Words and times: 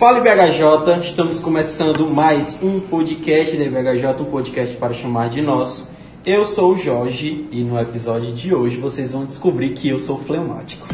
Fala 0.00 0.18
BHJ, 0.18 0.98
estamos 1.02 1.38
começando 1.40 2.08
mais 2.08 2.58
um 2.62 2.80
podcast 2.80 3.54
da 3.54 3.64
BHJ, 3.64 4.22
um 4.22 4.30
podcast 4.30 4.74
para 4.78 4.94
chamar 4.94 5.28
de 5.28 5.42
nosso. 5.42 5.90
Eu 6.24 6.46
sou 6.46 6.72
o 6.72 6.78
Jorge 6.78 7.46
e 7.52 7.62
no 7.62 7.78
episódio 7.78 8.32
de 8.32 8.54
hoje 8.54 8.78
vocês 8.78 9.12
vão 9.12 9.26
descobrir 9.26 9.74
que 9.74 9.90
eu 9.90 9.98
sou 9.98 10.18
fleumático. 10.24 10.88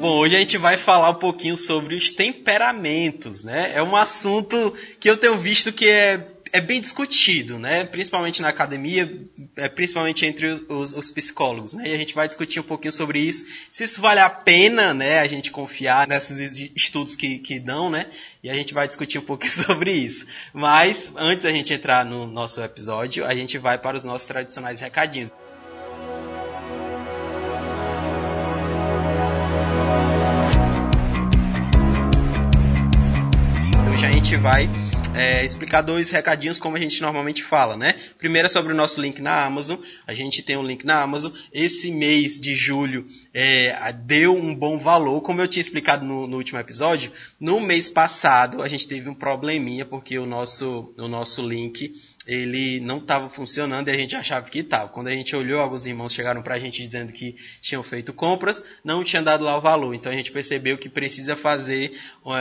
Bom, 0.00 0.18
hoje 0.18 0.34
a 0.34 0.40
gente 0.40 0.58
vai 0.58 0.76
falar 0.76 1.10
um 1.10 1.14
pouquinho 1.14 1.56
sobre 1.56 1.94
os 1.94 2.10
temperamentos, 2.10 3.44
né? 3.44 3.70
É 3.72 3.80
um 3.80 3.94
assunto 3.94 4.74
que 4.98 5.08
eu 5.08 5.16
tenho 5.16 5.38
visto 5.38 5.72
que 5.72 5.88
é 5.88 6.31
é 6.52 6.60
bem 6.60 6.82
discutido, 6.82 7.58
né? 7.58 7.82
Principalmente 7.84 8.42
na 8.42 8.48
academia, 8.48 9.10
é, 9.56 9.68
principalmente 9.68 10.26
entre 10.26 10.48
os, 10.68 10.92
os, 10.92 11.10
psicólogos, 11.10 11.72
né? 11.72 11.88
E 11.88 11.94
a 11.94 11.96
gente 11.96 12.14
vai 12.14 12.28
discutir 12.28 12.60
um 12.60 12.64
pouquinho 12.64 12.92
sobre 12.92 13.20
isso, 13.20 13.46
se 13.70 13.82
isso 13.82 14.02
vale 14.02 14.20
a 14.20 14.28
pena, 14.28 14.92
né? 14.92 15.20
A 15.20 15.26
gente 15.26 15.50
confiar 15.50 16.06
nesses 16.06 16.70
estudos 16.76 17.16
que, 17.16 17.38
que 17.38 17.58
dão, 17.58 17.88
né? 17.88 18.06
E 18.44 18.50
a 18.50 18.54
gente 18.54 18.74
vai 18.74 18.86
discutir 18.86 19.18
um 19.18 19.24
pouquinho 19.24 19.50
sobre 19.64 19.92
isso. 19.92 20.26
Mas 20.52 21.10
antes 21.16 21.44
da 21.44 21.50
gente 21.50 21.72
entrar 21.72 22.04
no 22.04 22.26
nosso 22.26 22.60
episódio, 22.60 23.24
a 23.24 23.34
gente 23.34 23.56
vai 23.56 23.78
para 23.78 23.96
os 23.96 24.04
nossos 24.04 24.28
tradicionais 24.28 24.78
recadinhos. 24.78 25.30
Hoje 33.90 34.04
a 34.06 34.10
gente 34.10 34.36
vai 34.36 34.68
é, 35.14 35.44
explicar 35.44 35.82
dois 35.82 36.10
recadinhos 36.10 36.58
como 36.58 36.76
a 36.76 36.80
gente 36.80 37.00
normalmente 37.02 37.42
fala, 37.42 37.76
né? 37.76 37.94
Primeiro 38.18 38.46
é 38.46 38.48
sobre 38.48 38.72
o 38.72 38.76
nosso 38.76 39.00
link 39.00 39.20
na 39.20 39.44
Amazon. 39.44 39.78
A 40.06 40.14
gente 40.14 40.42
tem 40.42 40.56
um 40.56 40.64
link 40.64 40.84
na 40.84 41.02
Amazon. 41.02 41.32
Esse 41.52 41.90
mês 41.90 42.40
de 42.40 42.54
julho 42.54 43.04
é, 43.34 43.92
deu 43.92 44.34
um 44.34 44.54
bom 44.54 44.78
valor, 44.78 45.20
como 45.20 45.40
eu 45.40 45.48
tinha 45.48 45.60
explicado 45.60 46.04
no, 46.04 46.26
no, 46.26 46.36
último 46.38 46.58
episódio. 46.58 47.12
No 47.38 47.60
mês 47.60 47.88
passado 47.88 48.62
a 48.62 48.68
gente 48.68 48.88
teve 48.88 49.08
um 49.08 49.14
probleminha 49.14 49.84
porque 49.84 50.18
o 50.18 50.26
nosso, 50.26 50.94
o 50.96 51.08
nosso 51.08 51.46
link 51.46 51.92
ele 52.26 52.80
não 52.80 52.98
estava 52.98 53.28
funcionando 53.28 53.88
e 53.88 53.90
a 53.90 53.96
gente 53.96 54.14
achava 54.14 54.48
que 54.48 54.60
estava. 54.60 54.88
Quando 54.88 55.08
a 55.08 55.10
gente 55.10 55.34
olhou, 55.34 55.60
alguns 55.60 55.86
irmãos 55.86 56.12
chegaram 56.12 56.42
para 56.42 56.54
a 56.54 56.58
gente 56.58 56.82
dizendo 56.82 57.12
que 57.12 57.34
tinham 57.60 57.82
feito 57.82 58.12
compras, 58.12 58.62
não 58.84 59.02
tinha 59.02 59.22
dado 59.22 59.44
lá 59.44 59.56
o 59.56 59.60
valor. 59.60 59.94
Então 59.94 60.12
a 60.12 60.14
gente 60.14 60.30
percebeu 60.30 60.78
que 60.78 60.88
precisa 60.88 61.34
fazer, 61.34 61.98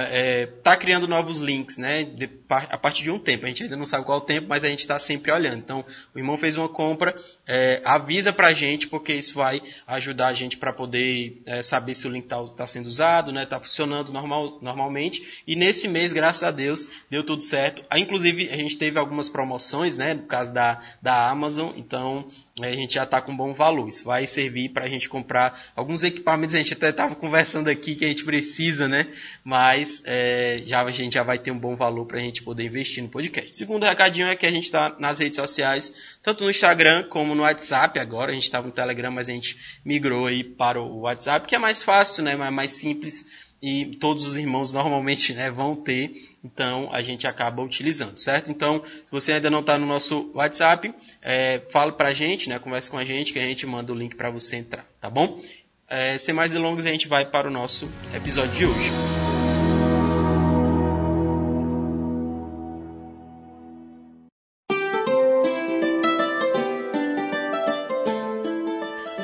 é, 0.10 0.46
tá 0.46 0.78
criando 0.78 1.08
novos 1.08 1.40
links, 1.40 1.78
né? 1.78 2.04
De, 2.04 2.30
a 2.48 2.78
partir 2.78 3.04
de 3.04 3.12
um 3.12 3.18
tempo. 3.18 3.46
A 3.46 3.50
gente 3.50 3.64
ainda 3.64 3.76
não 3.76 3.86
sabe 3.86 4.06
qual 4.06 4.20
o 4.20 4.22
tempo, 4.22 4.48
mas 4.48 4.64
a 4.64 4.70
gente 4.70 4.82
está 4.82 5.00
sempre 5.00 5.32
olhando. 5.32 5.58
Então 5.58 5.84
o 6.14 6.20
irmão 6.20 6.38
fez 6.38 6.56
uma 6.56 6.70
compra, 6.70 7.16
é, 7.48 7.82
avisa 7.84 8.32
para 8.32 8.48
a 8.48 8.54
gente 8.54 8.88
porque 8.88 9.14
isso 9.14 9.36
vai 9.36 9.62
ajudar 9.88 10.28
a 10.28 10.34
gente 10.34 10.58
para 10.58 10.74
poder 10.74 11.42
é, 11.46 11.64
saber 11.64 11.96
se 11.96 12.08
o 12.08 12.12
link 12.12 12.26
está 12.26 12.44
tá 12.50 12.68
sendo 12.68 12.86
usado, 12.86 13.32
né? 13.32 13.44
Está 13.44 13.60
funcionando 13.60 14.12
normal, 14.14 14.60
normalmente. 14.62 15.42
E 15.48 15.56
nesse 15.56 15.88
mês, 15.88 16.14
graças 16.14 16.44
a 16.44 16.52
Deus, 16.52 16.88
deu 17.10 17.26
tudo 17.26 17.42
certo. 17.42 17.84
Ah, 17.90 18.00
inclusive 18.00 18.50
a 18.50 18.56
gente 18.56 18.78
teve 18.78 19.00
algumas 19.00 19.28
promoções 19.28 19.71
promoções, 19.72 19.98
né, 19.98 20.14
no 20.14 20.24
caso 20.24 20.54
da, 20.54 20.80
da 21.02 21.30
Amazon, 21.30 21.72
então 21.78 22.28
a 22.62 22.72
gente 22.72 22.94
já 22.94 23.04
está 23.04 23.22
com 23.22 23.36
bom 23.36 23.54
valor. 23.54 23.88
Isso 23.88 24.04
vai 24.04 24.28
servir 24.28 24.70
para 24.70 24.86
a 24.86 24.90
gente 24.90 25.08
comprar 25.08 25.72
alguns 25.76 26.04
equipamentos. 26.04 26.54
A 26.54 26.60
gente 26.60 26.74
até 26.74 26.90
estava 26.90 27.16
conversando 27.16 27.70
aqui 27.70 27.96
que 27.96 28.06
a 28.06 28.08
gente 28.08 28.24
precisa, 28.24 28.88
né? 28.88 29.08
Mas 29.44 30.02
é, 30.06 30.58
já, 30.66 30.84
a 30.84 30.92
gente 30.92 31.14
já 31.14 31.24
vai 31.24 31.40
ter 31.40 31.52
um 31.52 31.58
bom 31.58 31.76
valor 31.76 32.06
para 32.06 32.20
a 32.20 32.22
gente 32.22 32.44
poder 32.44 32.66
investir 32.66 33.02
no 33.02 33.10
podcast. 33.10 33.56
Segundo 33.56 33.86
recadinho 33.86 34.28
é 34.28 34.36
que 34.36 34.46
a 34.46 34.52
gente 34.52 34.66
está 34.66 34.96
nas 35.00 35.20
redes 35.20 35.38
sociais, 35.38 35.94
tanto 36.22 36.44
no 36.44 36.50
Instagram 36.50 37.06
como 37.10 37.34
no 37.34 37.44
WhatsApp. 37.44 37.98
Agora 37.98 38.32
a 38.32 38.34
gente 38.34 38.44
estava 38.44 38.68
no 38.68 38.74
Telegram, 38.74 39.12
mas 39.12 39.30
a 39.30 39.32
gente 39.32 39.58
migrou 39.84 40.28
aí 40.28 40.44
para 40.44 40.80
o 40.80 41.02
WhatsApp, 41.02 41.48
que 41.48 41.56
é 41.56 41.60
mais 41.60 41.82
fácil, 41.82 42.24
né? 42.24 42.36
Mais 42.36 42.72
simples 42.72 43.26
e 43.62 43.98
todos 43.98 44.26
os 44.26 44.36
irmãos 44.36 44.74
normalmente 44.74 45.34
né, 45.34 45.52
vão 45.52 45.76
ter, 45.76 46.14
então 46.44 46.90
a 46.92 47.02
gente 47.02 47.28
acaba 47.28 47.62
utilizando, 47.62 48.18
certo? 48.18 48.50
Então, 48.50 48.82
se 48.84 49.12
você 49.12 49.34
ainda 49.34 49.50
não 49.52 49.60
está 49.60 49.78
no 49.78 49.86
nosso 49.86 50.32
WhatsApp, 50.34 50.94
é, 51.22 51.62
fala 51.72 51.92
para 51.92 52.10
a 52.10 52.14
gente, 52.14 52.50
né, 52.50 52.58
converse 52.58 52.90
com 52.90 52.98
a 52.98 53.06
gente 53.06 53.32
que 53.32 53.40
a 53.40 53.44
gente 53.44 53.66
manda 53.68 53.94
o 53.94 53.96
link 53.96 54.16
para 54.16 54.32
você 54.32 54.56
entrar, 54.56 54.86
tá 55.00 55.10
bom? 55.10 55.40
É, 55.88 56.18
sem 56.18 56.34
mais 56.34 56.54
delongas, 56.54 56.86
a 56.86 56.90
gente 56.90 57.08
vai 57.08 57.26
para 57.26 57.48
o 57.48 57.52
nosso 57.52 57.88
episódio 58.16 58.54
de 58.54 58.66
hoje. 58.66 58.90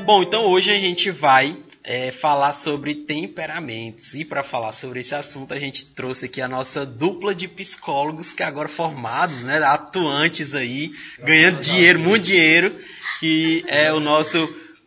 Bom, 0.06 0.24
então 0.24 0.46
hoje 0.46 0.72
a 0.72 0.78
gente 0.78 1.12
vai 1.12 1.56
é, 1.88 2.12
falar 2.12 2.52
sobre 2.52 2.94
temperamentos. 2.94 4.14
E 4.14 4.26
para 4.26 4.44
falar 4.44 4.74
sobre 4.74 5.00
esse 5.00 5.16
assunto, 5.16 5.54
a 5.54 5.60
gente 5.60 5.86
trouxe 5.86 6.26
aqui 6.26 6.42
a 6.42 6.48
nossa 6.48 6.86
dupla 6.86 7.34
de 7.34 7.48
psicólogos 7.48 8.34
que 8.34 8.44
agora 8.44 8.68
formados, 8.68 9.46
né, 9.46 9.58
atuantes 9.64 10.54
aí, 10.54 10.92
ganhando 11.24 11.62
dinheiro, 11.62 11.98
muito 11.98 12.26
dinheiro, 12.26 12.78
que 13.22 13.64
é 13.68 13.92
o 13.94 14.02
nosso 14.02 14.38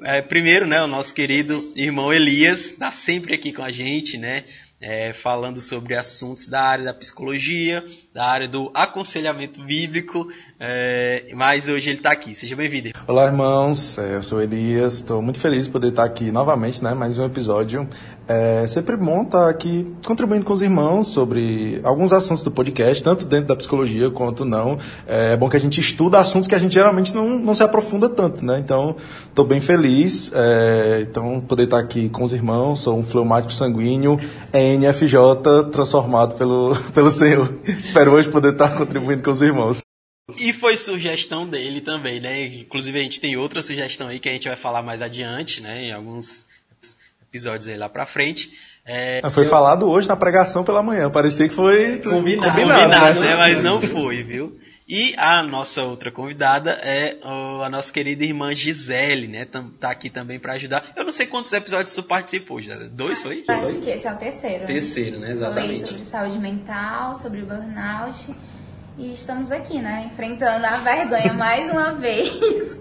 é, 0.03 0.21
primeiro, 0.21 0.67
né, 0.67 0.83
o 0.83 0.87
nosso 0.87 1.15
querido 1.15 1.73
irmão 1.75 2.13
Elias, 2.13 2.67
está 2.67 2.93
sempre 2.93 3.35
aqui 3.35 3.51
com 3.51 3.63
a 3.63 3.71
gente, 3.71 4.19
né, 4.19 4.45
é, 4.79 5.15
falando 5.15 5.59
sobre 5.61 5.97
assuntos 5.97 6.49
da 6.49 6.63
área 6.63 6.85
da 6.85 6.95
psicologia, 6.95 7.83
da 8.13 8.27
área 8.27 8.47
do 8.47 8.71
aconselhamento 8.75 9.65
bíblico, 9.65 10.31
é, 10.63 11.25
mas 11.35 11.69
hoje 11.69 11.89
ele 11.89 11.99
está 12.01 12.13
aqui. 12.13 12.35
Seja 12.35 12.55
bem-vindo. 12.55 12.91
Olá, 13.07 13.25
irmãos. 13.25 13.99
É, 13.99 14.17
eu 14.17 14.23
sou 14.23 14.43
Elias. 14.43 14.97
Estou 14.97 15.23
muito 15.23 15.41
feliz 15.41 15.65
de 15.65 15.71
poder 15.71 15.89
estar 15.89 16.05
aqui 16.05 16.31
novamente, 16.31 16.85
né? 16.85 16.93
Mais 16.93 17.19
um 17.19 17.25
episódio. 17.25 17.89
É 18.29 18.67
sempre 18.67 18.95
bom 18.95 19.23
estar 19.23 19.49
aqui 19.49 19.91
contribuindo 20.07 20.45
com 20.45 20.53
os 20.53 20.61
irmãos 20.61 21.09
sobre 21.09 21.81
alguns 21.83 22.13
assuntos 22.13 22.45
do 22.45 22.51
podcast, 22.51 23.03
tanto 23.03 23.25
dentro 23.25 23.49
da 23.49 23.57
psicologia 23.57 24.11
quanto 24.11 24.45
não. 24.45 24.77
É 25.07 25.35
bom 25.35 25.49
que 25.49 25.57
a 25.57 25.61
gente 25.61 25.81
estuda 25.81 26.19
assuntos 26.19 26.47
que 26.47 26.55
a 26.55 26.59
gente 26.59 26.75
geralmente 26.75 27.15
não, 27.15 27.39
não 27.39 27.55
se 27.55 27.63
aprofunda 27.63 28.09
tanto, 28.11 28.45
né? 28.45 28.59
Então, 28.59 28.95
estou 29.27 29.47
bem 29.47 29.61
feliz. 29.61 30.31
É, 30.35 31.01
então, 31.09 31.41
poder 31.41 31.65
estar 31.65 31.79
aqui 31.79 32.11
com 32.11 32.23
os 32.23 32.35
irmãos. 32.35 32.81
Sou 32.81 32.99
um 32.99 33.03
fleumático 33.03 33.55
sanguíneo 33.55 34.21
NFJ 34.53 35.71
transformado 35.73 36.35
pelo, 36.35 36.77
pelo 36.93 37.11
Senhor. 37.11 37.51
Espero 37.65 38.13
hoje 38.13 38.29
poder 38.29 38.53
estar 38.53 38.77
contribuindo 38.77 39.23
com 39.23 39.31
os 39.31 39.41
irmãos. 39.41 39.90
E 40.39 40.53
foi 40.53 40.77
sugestão 40.77 41.47
dele 41.47 41.81
também, 41.81 42.21
né? 42.21 42.45
Inclusive 42.47 42.99
a 42.99 43.03
gente 43.03 43.21
tem 43.21 43.37
outra 43.37 43.63
sugestão 43.63 44.09
aí 44.09 44.19
que 44.19 44.29
a 44.29 44.33
gente 44.33 44.49
vai 44.49 44.57
falar 44.57 44.83
mais 44.83 45.01
adiante, 45.03 45.61
né? 45.61 45.85
Em 45.85 45.93
alguns 45.93 46.47
episódios 47.29 47.69
aí 47.69 47.77
lá 47.77 47.89
pra 47.89 48.07
frente. 48.07 48.51
É, 48.85 49.21
foi 49.31 49.45
eu... 49.45 49.49
falado 49.49 49.89
hoje 49.89 50.09
na 50.09 50.17
pregação 50.17 50.65
pela 50.65 50.83
manhã. 50.83 51.11
Parecia 51.11 51.49
que 51.49 51.55
foi 51.55 51.99
combinado, 51.99 52.51
combinado, 52.51 52.83
combinado 52.83 53.21
né? 53.21 53.27
né? 53.29 53.37
Mas 53.37 53.63
não 53.63 53.81
foi, 53.81 54.23
viu? 54.23 54.59
E 54.89 55.15
a 55.17 55.41
nossa 55.41 55.85
outra 55.85 56.11
convidada 56.11 56.73
é 56.73 57.17
a 57.23 57.69
nossa 57.71 57.93
querida 57.93 58.25
irmã 58.25 58.53
Gisele, 58.53 59.29
né? 59.29 59.47
Tá 59.79 59.93
aqui 59.93 60.11
também 60.11 60.41
para 60.41 60.55
ajudar. 60.55 60.93
Eu 60.97 61.05
não 61.05 61.13
sei 61.13 61.29
quantos 61.29 61.53
episódios 61.53 61.93
você 61.93 62.03
participou, 62.03 62.61
Gisele. 62.61 62.89
Dois 62.89 63.23
foi? 63.23 63.45
Acho 63.47 63.61
foi? 63.61 63.81
que 63.83 63.91
esse 63.91 64.09
é 64.09 64.13
o 64.13 64.17
terceiro. 64.17 64.67
Terceiro, 64.67 65.21
né? 65.21 65.31
Exatamente. 65.31 65.75
Falei 65.75 65.87
sobre 65.87 66.05
saúde 66.05 66.39
mental, 66.41 67.15
sobre 67.15 67.43
burnout. 67.43 68.35
E 69.01 69.15
estamos 69.15 69.51
aqui, 69.51 69.81
né? 69.81 70.11
Enfrentando 70.13 70.67
a 70.67 70.77
vergonha 70.77 71.33
mais 71.33 71.71
uma 71.71 71.93
vez. 71.97 72.79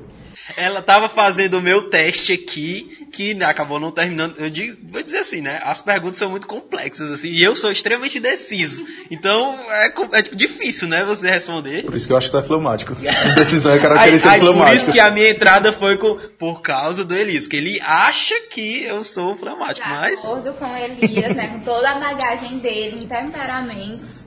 Ela 0.57 0.79
estava 0.79 1.07
fazendo 1.07 1.59
o 1.59 1.61
meu 1.61 1.89
teste 1.89 2.33
aqui, 2.33 3.07
que 3.13 3.41
acabou 3.41 3.79
não 3.79 3.89
terminando. 3.89 4.35
Eu 4.37 4.49
digo, 4.49 4.75
vou 4.91 5.01
dizer 5.01 5.19
assim, 5.19 5.39
né? 5.39 5.61
As 5.63 5.79
perguntas 5.79 6.17
são 6.17 6.29
muito 6.29 6.45
complexas, 6.45 7.09
assim, 7.09 7.29
e 7.29 7.41
eu 7.41 7.55
sou 7.55 7.71
extremamente 7.71 8.17
indeciso. 8.17 8.85
Então 9.09 9.57
é, 9.69 9.93
é 10.11 10.21
difícil, 10.23 10.89
né, 10.89 11.05
você 11.05 11.29
responder. 11.29 11.85
Por 11.85 11.95
isso 11.95 12.05
que 12.05 12.11
eu 12.11 12.17
acho 12.17 12.27
que 12.27 12.31
tu 12.33 12.39
é 12.39 12.43
fleumático. 12.43 12.93
A 12.93 13.29
indecisão 13.29 13.71
é 13.71 13.79
característica 13.79 14.29
aí, 14.29 14.35
aí, 14.35 14.41
fleumática. 14.41 14.71
Por 14.71 14.81
isso 14.81 14.91
que 14.91 14.99
a 14.99 15.11
minha 15.11 15.29
entrada 15.29 15.71
foi 15.71 15.97
com, 15.97 16.17
por 16.37 16.61
causa 16.61 17.05
do 17.05 17.15
Elias, 17.15 17.47
que 17.47 17.55
ele 17.55 17.79
acha 17.81 18.35
que 18.49 18.83
eu 18.83 19.05
sou 19.05 19.37
fleumático, 19.37 19.87
De 19.87 19.93
mas. 19.93 20.19
De 20.19 20.27
acordo 20.27 20.53
com 20.53 20.75
Elias, 20.75 21.35
né? 21.35 21.47
Com 21.47 21.59
toda 21.61 21.91
a 21.91 21.95
bagagem 21.95 22.57
dele, 22.57 23.05
em 23.05 23.07
temperamentos 23.07 24.18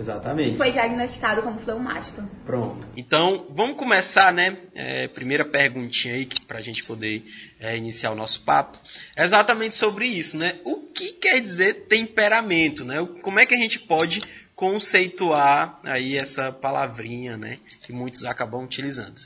Exatamente. 0.00 0.56
Foi 0.56 0.70
diagnosticado 0.70 1.42
como 1.42 1.58
fleumático. 1.58 2.22
Pronto. 2.46 2.88
Então, 2.96 3.46
vamos 3.50 3.76
começar, 3.76 4.32
né? 4.32 4.56
É, 4.74 5.08
primeira 5.08 5.44
perguntinha 5.44 6.14
aí, 6.14 6.26
para 6.48 6.58
a 6.58 6.62
gente 6.62 6.86
poder 6.86 7.22
é, 7.60 7.76
iniciar 7.76 8.10
o 8.10 8.14
nosso 8.14 8.40
papo. 8.42 8.78
É 9.14 9.24
exatamente 9.24 9.76
sobre 9.76 10.06
isso, 10.06 10.38
né? 10.38 10.54
O 10.64 10.76
que 10.94 11.12
quer 11.12 11.40
dizer 11.40 11.86
temperamento, 11.86 12.82
né? 12.82 13.06
Como 13.20 13.38
é 13.38 13.44
que 13.44 13.54
a 13.54 13.58
gente 13.58 13.78
pode 13.80 14.20
conceituar 14.56 15.78
aí 15.84 16.16
essa 16.16 16.50
palavrinha, 16.50 17.36
né? 17.36 17.58
Que 17.82 17.92
muitos 17.92 18.24
acabam 18.24 18.64
utilizando. 18.64 19.20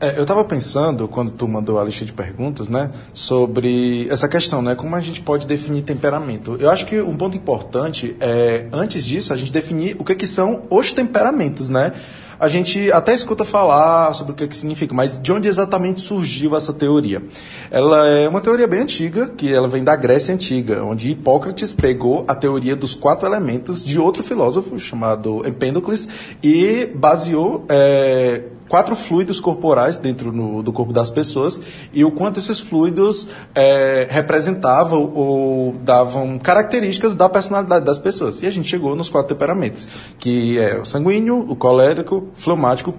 É, 0.00 0.16
eu 0.18 0.22
estava 0.22 0.44
pensando, 0.44 1.06
quando 1.06 1.30
tu 1.30 1.46
mandou 1.46 1.78
a 1.78 1.84
lista 1.84 2.04
de 2.04 2.12
perguntas, 2.12 2.68
né, 2.68 2.90
sobre 3.12 4.08
essa 4.10 4.28
questão, 4.28 4.60
né, 4.60 4.74
como 4.74 4.94
a 4.96 5.00
gente 5.00 5.20
pode 5.20 5.46
definir 5.46 5.82
temperamento. 5.82 6.56
Eu 6.60 6.70
acho 6.70 6.84
que 6.86 7.00
um 7.00 7.16
ponto 7.16 7.36
importante 7.36 8.16
é, 8.20 8.66
antes 8.72 9.04
disso, 9.04 9.32
a 9.32 9.36
gente 9.36 9.52
definir 9.52 9.96
o 9.98 10.04
que, 10.04 10.14
que 10.14 10.26
são 10.26 10.62
os 10.68 10.92
temperamentos, 10.92 11.68
né? 11.68 11.92
a 12.38 12.48
gente 12.48 12.90
até 12.92 13.14
escuta 13.14 13.44
falar 13.44 14.12
sobre 14.14 14.32
o 14.32 14.36
que, 14.36 14.46
que 14.46 14.56
significa, 14.56 14.94
mas 14.94 15.18
de 15.18 15.32
onde 15.32 15.48
exatamente 15.48 16.00
surgiu 16.00 16.56
essa 16.56 16.72
teoria? 16.72 17.22
Ela 17.70 18.06
é 18.08 18.28
uma 18.28 18.40
teoria 18.40 18.66
bem 18.66 18.80
antiga, 18.80 19.28
que 19.28 19.52
ela 19.52 19.68
vem 19.68 19.82
da 19.82 19.96
Grécia 19.96 20.34
Antiga, 20.34 20.82
onde 20.82 21.10
Hipócrates 21.10 21.72
pegou 21.72 22.24
a 22.28 22.34
teoria 22.34 22.76
dos 22.76 22.94
quatro 22.94 23.26
elementos 23.26 23.84
de 23.84 23.98
outro 23.98 24.22
filósofo 24.22 24.78
chamado 24.78 25.46
Empédocles 25.46 26.08
e 26.42 26.86
baseou 26.94 27.64
é, 27.68 28.42
quatro 28.68 28.96
fluidos 28.96 29.40
corporais 29.40 29.98
dentro 29.98 30.32
no, 30.32 30.62
do 30.62 30.72
corpo 30.72 30.92
das 30.92 31.10
pessoas 31.10 31.60
e 31.92 32.04
o 32.04 32.10
quanto 32.10 32.38
esses 32.38 32.58
fluidos 32.58 33.28
é, 33.54 34.06
representavam 34.10 35.12
ou 35.14 35.72
davam 35.82 36.38
características 36.38 37.14
da 37.14 37.28
personalidade 37.28 37.84
das 37.84 37.98
pessoas. 37.98 38.42
E 38.42 38.46
a 38.46 38.50
gente 38.50 38.68
chegou 38.68 38.96
nos 38.96 39.08
quatro 39.08 39.34
temperamentos, 39.34 39.88
que 40.18 40.58
é 40.58 40.78
o 40.78 40.84
sanguíneo, 40.84 41.44
o 41.48 41.56
colérico, 41.56 42.16
o 42.16 42.28
fleumático 42.34 42.94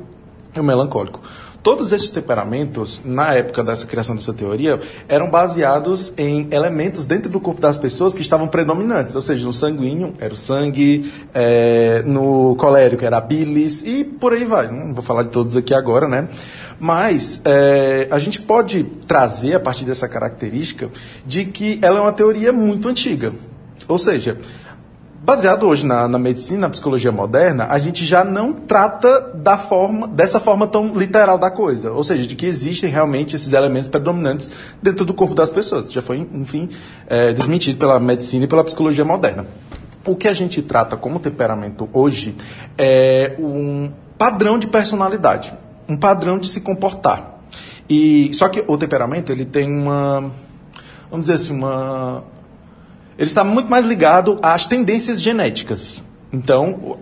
e 0.56 0.59
o 0.59 0.63
melancólico. 0.63 1.21
Todos 1.65 1.91
esses 1.91 2.12
temperamentos, 2.12 3.01
na 3.03 3.33
época 3.33 3.63
dessa 3.63 3.88
criação 3.88 4.15
dessa 4.15 4.31
teoria, 4.31 4.79
eram 5.07 5.31
baseados 5.31 6.13
em 6.15 6.47
elementos 6.51 7.07
dentro 7.07 7.27
do 7.27 7.39
corpo 7.39 7.59
das 7.59 7.75
pessoas 7.75 8.13
que 8.13 8.21
estavam 8.21 8.47
predominantes. 8.47 9.15
Ou 9.15 9.21
seja, 9.23 9.44
no 9.44 9.51
sanguíneo 9.51 10.13
era 10.19 10.31
o 10.31 10.38
sangue, 10.38 11.12
é, 11.33 12.03
no 12.06 12.56
colérico 12.57 13.03
era 13.03 13.17
a 13.17 13.19
bilis 13.19 13.81
e 13.81 14.03
por 14.03 14.33
aí 14.33 14.45
vai. 14.45 14.71
Não 14.71 14.94
vou 14.94 15.01
falar 15.01 15.23
de 15.23 15.29
todos 15.29 15.57
aqui 15.57 15.73
agora, 15.73 16.07
né? 16.07 16.27
Mas 16.79 17.41
é, 17.44 18.07
a 18.12 18.19
gente 18.19 18.39
pode 18.39 18.83
trazer 19.07 19.56
a 19.56 19.59
partir 19.59 19.85
dessa 19.85 20.07
característica 20.07 20.91
de 21.25 21.45
que 21.45 21.79
ela 21.81 21.97
é 21.97 22.01
uma 22.01 22.13
teoria 22.13 22.53
muito 22.53 22.88
antiga. 22.88 23.33
Ou 23.88 23.97
seja, 23.97 24.38
Baseado 25.25 25.66
hoje 25.66 25.88
na, 25.88 26.07
na, 26.07 26.19
medicina, 26.19 26.60
na 26.60 26.69
psicologia 26.69 27.12
moderna, 27.12 27.66
a 27.72 27.80
gente 27.80 28.06
já 28.06 28.24
não 28.24 28.54
trata 28.54 29.22
da 29.33 29.57
forma, 29.57 30.07
dessa 30.07 30.39
forma 30.39 30.68
tão 30.68 30.95
literal 30.95 31.36
da 31.39 31.50
coisa. 31.50 31.92
Ou 31.92 32.04
seja, 32.04 32.27
de 32.27 32.36
que 32.36 32.45
existem 32.45 32.92
realmente 32.92 33.36
esses 33.36 33.51
elementos 33.51 33.89
predominantes 33.89 34.51
dentro 34.83 35.04
do 35.04 35.16
corpo 35.16 35.33
das 35.33 35.50
pessoas. 35.50 35.92
Já 35.92 36.00
foi, 36.00 36.30
enfim, 36.31 36.69
é, 37.07 37.33
desmentido 37.33 37.80
pela 37.80 38.00
medicina 38.00 38.45
e 38.45 38.48
pela 38.48 38.63
psicologia 38.63 39.04
moderna. 39.04 39.48
O 40.06 40.16
que 40.16 40.27
a 40.27 40.33
gente 40.36 40.62
trata 40.62 40.95
como 40.95 41.18
temperamento 41.18 41.89
hoje 41.92 42.36
é 42.77 43.36
um 43.39 43.89
padrão 44.19 44.60
de 44.60 44.68
personalidade, 44.68 45.56
um 45.89 45.98
padrão 45.98 46.38
de 46.38 46.48
se 46.48 46.62
comportar. 46.62 47.39
E 47.89 48.30
só 48.31 48.48
que 48.48 48.63
o 48.68 48.77
temperamento 48.77 49.31
ele 49.31 49.44
tem 49.44 49.68
uma, 49.68 50.30
vamos 51.10 51.25
dizer 51.25 51.33
assim, 51.33 51.56
uma 51.56 52.24
ele 53.17 53.27
está 53.27 53.44
muito 53.44 53.69
mais 53.69 53.85
ligado 53.85 54.39
às 54.41 54.65
tendências 54.65 55.21
genéticas. 55.21 56.03
Então, 56.33 56.97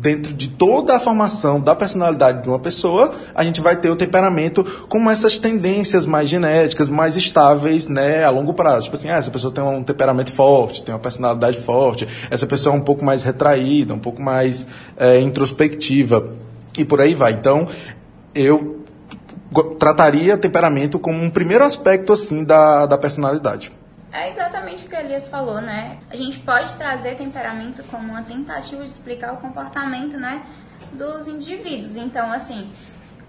dentro 0.00 0.34
de 0.34 0.48
toda 0.48 0.94
a 0.94 1.00
formação 1.00 1.58
da 1.58 1.74
personalidade 1.74 2.42
de 2.42 2.48
uma 2.48 2.58
pessoa, 2.58 3.10
a 3.34 3.42
gente 3.42 3.58
vai 3.60 3.74
ter 3.76 3.88
o 3.88 3.96
temperamento 3.96 4.62
com 4.86 5.10
essas 5.10 5.38
tendências 5.38 6.04
mais 6.04 6.28
genéticas, 6.28 6.88
mais 6.88 7.16
estáveis, 7.16 7.88
né, 7.88 8.22
a 8.22 8.28
longo 8.28 8.52
prazo. 8.52 8.84
Tipo 8.84 8.96
assim, 8.96 9.08
ah, 9.08 9.16
essa 9.16 9.30
pessoa 9.30 9.52
tem 9.52 9.64
um 9.64 9.82
temperamento 9.82 10.30
forte, 10.30 10.84
tem 10.84 10.94
uma 10.94 11.00
personalidade 11.00 11.58
forte, 11.58 12.06
essa 12.30 12.46
pessoa 12.46 12.74
é 12.74 12.78
um 12.78 12.82
pouco 12.82 13.02
mais 13.02 13.22
retraída, 13.22 13.94
um 13.94 13.98
pouco 13.98 14.20
mais 14.20 14.66
é, 14.96 15.18
introspectiva, 15.20 16.34
e 16.76 16.84
por 16.84 17.00
aí 17.00 17.14
vai. 17.14 17.32
Então, 17.32 17.66
eu 18.34 18.84
trataria 19.78 20.36
temperamento 20.36 20.98
como 20.98 21.22
um 21.22 21.30
primeiro 21.30 21.64
aspecto, 21.64 22.12
assim, 22.12 22.44
da, 22.44 22.84
da 22.84 22.98
personalidade. 22.98 23.72
É 24.16 24.30
exatamente 24.30 24.86
o 24.86 24.88
que 24.88 24.96
Elias 24.96 25.28
falou, 25.28 25.60
né? 25.60 25.98
A 26.10 26.16
gente 26.16 26.38
pode 26.38 26.74
trazer 26.76 27.16
temperamento 27.16 27.84
como 27.90 28.12
uma 28.12 28.22
tentativa 28.22 28.82
de 28.82 28.88
explicar 28.88 29.34
o 29.34 29.36
comportamento, 29.36 30.16
né, 30.16 30.42
dos 30.92 31.28
indivíduos. 31.28 31.96
Então, 31.96 32.32
assim, 32.32 32.66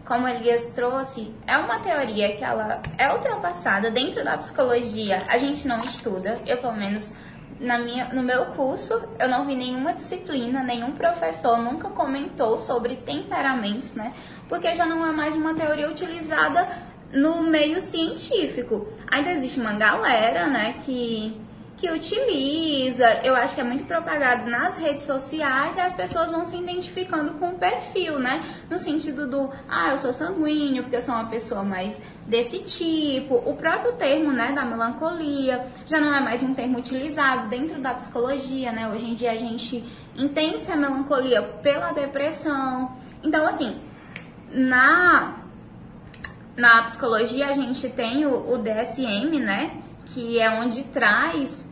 como 0.05 0.25
Elias 0.25 0.67
trouxe, 0.67 1.35
é 1.45 1.57
uma 1.57 1.79
teoria 1.79 2.37
que 2.37 2.43
ela 2.43 2.81
é 2.97 3.11
ultrapassada 3.11 3.91
dentro 3.91 4.23
da 4.23 4.37
psicologia. 4.37 5.21
A 5.27 5.37
gente 5.37 5.67
não 5.67 5.81
estuda, 5.83 6.37
eu 6.47 6.57
pelo 6.57 6.77
menos 6.77 7.11
na 7.59 7.77
minha, 7.79 8.05
no 8.13 8.23
meu 8.23 8.45
curso, 8.47 9.01
eu 9.19 9.27
não 9.27 9.45
vi 9.45 9.55
nenhuma 9.55 9.93
disciplina, 9.93 10.63
nenhum 10.63 10.93
professor 10.93 11.57
nunca 11.57 11.89
comentou 11.89 12.57
sobre 12.57 12.95
temperamentos, 12.95 13.93
né? 13.93 14.13
Porque 14.47 14.73
já 14.73 14.85
não 14.85 15.05
é 15.05 15.11
mais 15.11 15.35
uma 15.35 15.53
teoria 15.53 15.89
utilizada 15.89 16.65
no 17.11 17.43
meio 17.43 17.79
científico. 17.79 18.87
Ainda 19.09 19.31
existe 19.31 19.59
uma 19.59 19.73
galera, 19.73 20.47
né, 20.47 20.75
que 20.85 21.35
que 21.77 21.91
utiliza, 21.91 23.05
eu 23.23 23.35
acho 23.35 23.53
que 23.53 23.61
é 23.61 23.63
muito 23.63 23.85
propagado 23.85 24.49
nas 24.49 24.77
redes 24.77 25.03
sociais 25.03 25.75
e 25.77 25.79
as 25.79 25.93
pessoas 25.93 26.31
vão 26.31 26.43
se 26.43 26.57
identificando 26.57 27.35
com 27.35 27.49
o 27.49 27.53
perfil, 27.53 28.17
né? 28.17 28.43
No 28.67 28.79
sentido 28.79 29.27
do, 29.27 29.51
ah, 29.69 29.91
eu 29.91 29.97
sou 29.97 30.11
sanguíneo 30.11 30.81
porque 30.81 30.95
eu 30.95 31.01
sou 31.01 31.13
uma 31.13 31.29
pessoa 31.29 31.63
mais 31.63 32.01
desse 32.25 32.63
tipo. 32.63 33.35
O 33.35 33.55
próprio 33.55 33.93
termo, 33.93 34.33
né, 34.33 34.53
da 34.53 34.65
melancolia 34.65 35.67
já 35.85 35.99
não 35.99 36.11
é 36.13 36.19
mais 36.19 36.41
um 36.41 36.53
termo 36.55 36.79
utilizado 36.79 37.47
dentro 37.47 37.79
da 37.79 37.93
psicologia, 37.93 38.71
né? 38.71 38.89
Hoje 38.91 39.05
em 39.05 39.13
dia 39.13 39.31
a 39.31 39.37
gente 39.37 39.83
entende 40.17 40.71
a 40.71 40.75
melancolia 40.75 41.43
pela 41.43 41.91
depressão. 41.91 42.97
Então, 43.21 43.45
assim, 43.45 43.77
na 44.51 45.46
na 46.57 46.83
psicologia 46.83 47.47
a 47.47 47.53
gente 47.53 47.87
tem 47.87 48.25
o, 48.25 48.53
o 48.53 48.57
DSM, 48.57 49.39
né? 49.39 49.79
Que 50.07 50.39
é 50.39 50.49
onde 50.49 50.83
traz 50.85 51.67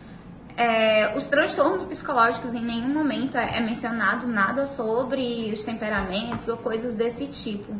é, 0.55 1.17
os 1.17 1.25
transtornos 1.25 1.83
psicológicos 1.83 2.53
em 2.53 2.61
nenhum 2.61 2.93
momento 2.93 3.37
é, 3.37 3.57
é, 3.57 3.59
mencionado 3.59 4.27
nada 4.27 4.65
sobre 4.65 5.51
os 5.51 5.63
temperamentos 5.63 6.47
ou 6.47 6.57
coisas 6.57 6.95
desse 6.95 7.27
tipo. 7.27 7.75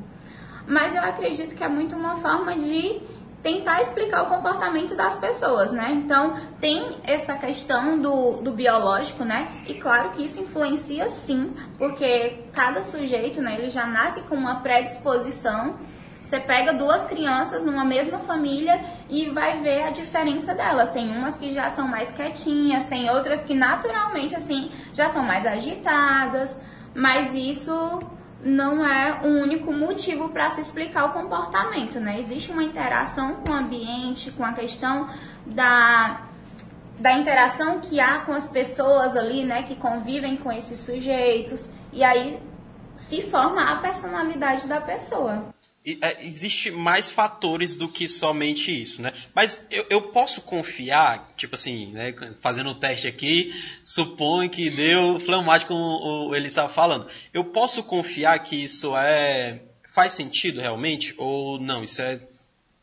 Mas 0.68 0.96
eu 0.96 1.04
acredito 1.04 1.56
que 1.56 1.64
é 1.64 1.70
muito 1.70 1.96
uma 1.96 2.16
forma 2.18 2.58
de 2.58 3.00
tentar 3.44 3.80
explicar 3.80 4.24
o 4.24 4.26
comportamento 4.26 4.96
das 4.96 5.20
pessoas, 5.20 5.72
né? 5.72 5.92
Então 5.92 6.36
tem 6.60 6.98
essa 7.04 7.36
questão 7.36 8.02
do, 8.02 8.42
do 8.42 8.52
biológico, 8.52 9.24
né? 9.24 9.48
E 9.68 9.76
claro 9.76 10.10
que 10.10 10.26
isso 10.26 10.42
influencia 10.42 11.08
sim, 11.08 11.54
porque 11.78 12.46
cada 12.52 12.82
sujeito, 12.82 13.44
né, 13.44 13.60
ele 13.60 13.70
já 13.70 13.86
nasce 13.86 14.22
com 14.22 14.34
uma 14.34 14.62
predisposição 14.62 15.78
você 16.26 16.40
pega 16.40 16.74
duas 16.74 17.04
crianças 17.04 17.64
numa 17.64 17.86
mesma 17.86 18.18
família 18.18 18.84
e 19.08 19.30
vai 19.30 19.62
ver 19.62 19.84
a 19.84 19.92
diferença 19.92 20.56
delas. 20.56 20.90
Tem 20.90 21.16
umas 21.16 21.38
que 21.38 21.52
já 21.52 21.70
são 21.70 21.88
mais 21.88 22.10
quietinhas, 22.12 22.86
tem 22.86 23.08
outras 23.12 23.44
que 23.44 23.54
naturalmente 23.54 24.36
assim 24.36 24.72
já 24.96 25.08
são 25.08 25.24
mais 25.24 25.46
agitadas, 25.46 26.60
mas 26.96 27.36
isso 27.36 28.02
não 28.44 28.84
é 28.84 29.20
o 29.24 29.44
único 29.44 29.72
motivo 29.72 30.30
para 30.30 30.50
se 30.50 30.62
explicar 30.62 31.06
o 31.06 31.10
comportamento, 31.14 32.00
né? 32.00 32.20
Existe 32.20 32.52
uma 32.52 32.64
interação 32.64 33.36
com 33.36 33.52
o 33.52 33.56
ambiente, 33.56 34.32
com 34.32 34.44
a 34.44 34.54
questão 34.54 35.08
da 35.46 36.22
da 36.98 37.12
interação 37.12 37.82
que 37.82 38.00
há 38.00 38.22
com 38.22 38.32
as 38.32 38.48
pessoas 38.50 39.16
ali, 39.18 39.44
né, 39.44 39.64
que 39.64 39.76
convivem 39.76 40.38
com 40.38 40.50
esses 40.50 40.80
sujeitos, 40.80 41.70
e 41.92 42.02
aí 42.02 42.40
se 42.96 43.22
forma 43.22 43.62
a 43.62 43.76
personalidade 43.76 44.66
da 44.66 44.80
pessoa. 44.80 45.54
É, 46.02 46.26
existe 46.26 46.72
mais 46.72 47.12
fatores 47.12 47.76
do 47.76 47.88
que 47.88 48.08
somente 48.08 48.82
isso, 48.82 49.04
né? 49.04 49.14
Mas 49.36 49.64
eu, 49.70 49.86
eu 49.88 50.02
posso 50.02 50.42
confiar, 50.42 51.30
tipo 51.36 51.54
assim, 51.54 51.92
né, 51.92 52.12
fazendo 52.42 52.70
o 52.70 52.72
um 52.72 52.80
teste 52.80 53.08
aqui, 53.08 53.54
supõe 53.84 54.50
que 54.50 54.72
deu 54.72 55.20
fleumático 55.20 55.74
como 55.74 56.34
ele 56.36 56.48
estava 56.48 56.70
falando. 56.70 57.08
Eu 57.32 57.46
posso 57.46 57.84
confiar 57.84 58.40
que 58.40 58.64
isso 58.64 58.98
é 58.98 59.62
faz 59.94 60.14
sentido 60.14 60.60
realmente 60.60 61.14
ou 61.18 61.60
não? 61.60 61.84
Isso 61.84 62.02
é 62.02 62.20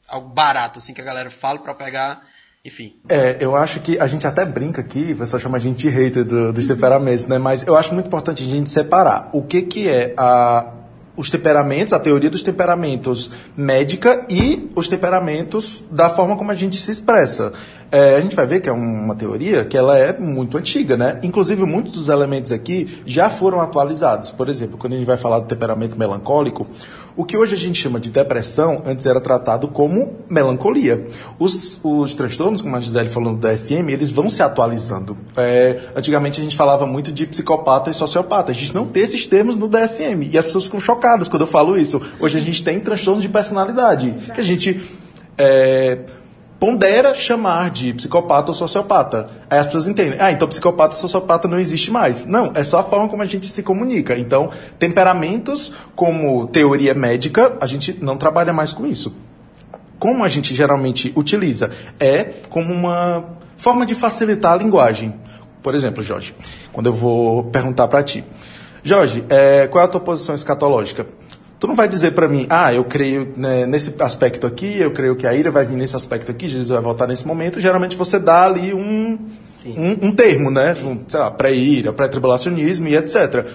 algo 0.08 0.28
barato 0.28 0.78
assim 0.78 0.94
que 0.94 1.00
a 1.00 1.04
galera 1.04 1.30
fala 1.30 1.58
para 1.58 1.74
pegar 1.74 2.22
enfim. 2.64 2.94
É, 3.08 3.38
eu 3.40 3.56
acho 3.56 3.80
que 3.80 3.98
a 3.98 4.06
gente 4.06 4.24
até 4.24 4.44
brinca 4.44 4.80
aqui, 4.80 5.12
o 5.12 5.16
pessoal 5.16 5.40
chama 5.40 5.56
a 5.56 5.60
gente 5.60 5.78
de 5.78 5.88
hater 5.88 6.24
do, 6.24 6.52
dos 6.52 6.68
temperamentos, 6.68 7.26
né? 7.26 7.36
Mas 7.36 7.66
eu 7.66 7.76
acho 7.76 7.92
muito 7.92 8.06
importante 8.06 8.44
a 8.44 8.46
gente 8.46 8.70
separar 8.70 9.30
o 9.32 9.42
que, 9.42 9.62
que 9.62 9.88
é 9.88 10.14
a 10.16 10.72
os 11.16 11.30
temperamentos, 11.30 11.92
a 11.92 12.00
teoria 12.00 12.30
dos 12.30 12.42
temperamentos 12.42 13.30
médica 13.56 14.26
e 14.28 14.70
os 14.74 14.88
temperamentos 14.88 15.84
da 15.90 16.08
forma 16.08 16.36
como 16.36 16.50
a 16.50 16.54
gente 16.54 16.76
se 16.76 16.90
expressa. 16.90 17.52
É, 17.92 18.16
a 18.16 18.20
gente 18.22 18.34
vai 18.34 18.46
ver 18.46 18.60
que 18.60 18.70
é 18.70 18.72
uma 18.72 19.14
teoria 19.14 19.66
que 19.66 19.76
ela 19.76 19.98
é 19.98 20.18
muito 20.18 20.56
antiga, 20.56 20.96
né? 20.96 21.20
Inclusive, 21.22 21.62
muitos 21.66 21.92
dos 21.92 22.08
elementos 22.08 22.50
aqui 22.50 23.02
já 23.04 23.28
foram 23.28 23.60
atualizados. 23.60 24.30
Por 24.30 24.48
exemplo, 24.48 24.78
quando 24.78 24.94
a 24.94 24.96
gente 24.96 25.04
vai 25.04 25.18
falar 25.18 25.40
do 25.40 25.46
temperamento 25.46 25.98
melancólico, 25.98 26.66
o 27.14 27.22
que 27.22 27.36
hoje 27.36 27.54
a 27.54 27.58
gente 27.58 27.78
chama 27.78 28.00
de 28.00 28.10
depressão, 28.10 28.80
antes 28.86 29.04
era 29.04 29.20
tratado 29.20 29.68
como 29.68 30.14
melancolia. 30.26 31.06
Os, 31.38 31.78
os 31.84 32.14
transtornos, 32.14 32.62
como 32.62 32.74
a 32.74 32.80
Gisele 32.80 33.10
falou 33.10 33.32
no 33.34 33.38
DSM, 33.38 33.90
eles 33.90 34.10
vão 34.10 34.30
se 34.30 34.42
atualizando. 34.42 35.14
É, 35.36 35.90
antigamente 35.94 36.40
a 36.40 36.42
gente 36.42 36.56
falava 36.56 36.86
muito 36.86 37.12
de 37.12 37.26
psicopata 37.26 37.90
e 37.90 37.94
sociopata. 37.94 38.52
A 38.52 38.54
gente 38.54 38.74
não 38.74 38.86
tem 38.86 39.02
esses 39.02 39.26
termos 39.26 39.58
no 39.58 39.68
DSM. 39.68 40.30
E 40.32 40.38
as 40.38 40.46
pessoas 40.46 40.64
ficam 40.64 40.80
chocadas 40.80 41.28
quando 41.28 41.42
eu 41.42 41.46
falo 41.46 41.76
isso. 41.76 42.00
Hoje 42.18 42.38
a 42.38 42.40
gente 42.40 42.64
tem 42.64 42.80
transtornos 42.80 43.22
de 43.22 43.28
personalidade. 43.28 44.12
Que 44.34 44.40
a 44.40 44.44
gente. 44.44 44.80
É, 45.36 45.98
pondera 46.62 47.12
chamar 47.12 47.70
de 47.70 47.92
psicopata 47.92 48.52
ou 48.52 48.54
sociopata. 48.54 49.28
Aí 49.50 49.58
as 49.58 49.66
pessoas 49.66 49.88
entendem, 49.88 50.16
ah, 50.20 50.30
então 50.30 50.46
psicopata 50.46 50.94
e 50.94 50.98
sociopata 51.00 51.48
não 51.48 51.58
existe 51.58 51.90
mais. 51.90 52.24
Não, 52.24 52.52
é 52.54 52.62
só 52.62 52.78
a 52.78 52.82
forma 52.84 53.08
como 53.08 53.20
a 53.20 53.26
gente 53.26 53.46
se 53.46 53.64
comunica. 53.64 54.16
Então, 54.16 54.48
temperamentos 54.78 55.72
como 55.96 56.46
teoria 56.46 56.94
médica, 56.94 57.56
a 57.60 57.66
gente 57.66 57.98
não 58.00 58.16
trabalha 58.16 58.52
mais 58.52 58.72
com 58.72 58.86
isso. 58.86 59.12
Como 59.98 60.22
a 60.22 60.28
gente 60.28 60.54
geralmente 60.54 61.12
utiliza? 61.16 61.68
É 61.98 62.30
como 62.48 62.72
uma 62.72 63.24
forma 63.56 63.84
de 63.84 63.96
facilitar 63.96 64.52
a 64.52 64.56
linguagem. 64.56 65.16
Por 65.64 65.74
exemplo, 65.74 66.00
Jorge, 66.00 66.32
quando 66.72 66.86
eu 66.86 66.92
vou 66.92 67.42
perguntar 67.42 67.88
para 67.88 68.04
ti, 68.04 68.24
Jorge, 68.84 69.24
é, 69.28 69.66
qual 69.66 69.82
é 69.82 69.84
a 69.84 69.88
tua 69.88 70.00
posição 70.00 70.32
escatológica? 70.32 71.08
Tu 71.62 71.68
não 71.68 71.76
vai 71.76 71.86
dizer 71.86 72.10
para 72.10 72.26
mim, 72.26 72.44
ah, 72.50 72.74
eu 72.74 72.82
creio 72.82 73.32
né, 73.36 73.64
nesse 73.66 73.94
aspecto 74.02 74.48
aqui, 74.48 74.80
eu 74.80 74.92
creio 74.92 75.14
que 75.14 75.28
a 75.28 75.32
ira 75.32 75.48
vai 75.48 75.64
vir 75.64 75.76
nesse 75.76 75.94
aspecto 75.94 76.28
aqui, 76.28 76.48
Jesus 76.48 76.66
vai 76.66 76.80
voltar 76.80 77.06
nesse 77.06 77.24
momento. 77.24 77.60
Geralmente 77.60 77.96
você 77.96 78.18
dá 78.18 78.46
ali 78.46 78.74
um, 78.74 79.16
um, 79.64 80.08
um, 80.08 80.12
termo, 80.12 80.50
né? 80.50 80.74
Um, 80.82 80.98
sei 81.06 81.20
lá, 81.20 81.30
pré-ira, 81.30 81.92
pré-tribulacionismo 81.92 82.88
e 82.88 82.96
etc. 82.96 83.46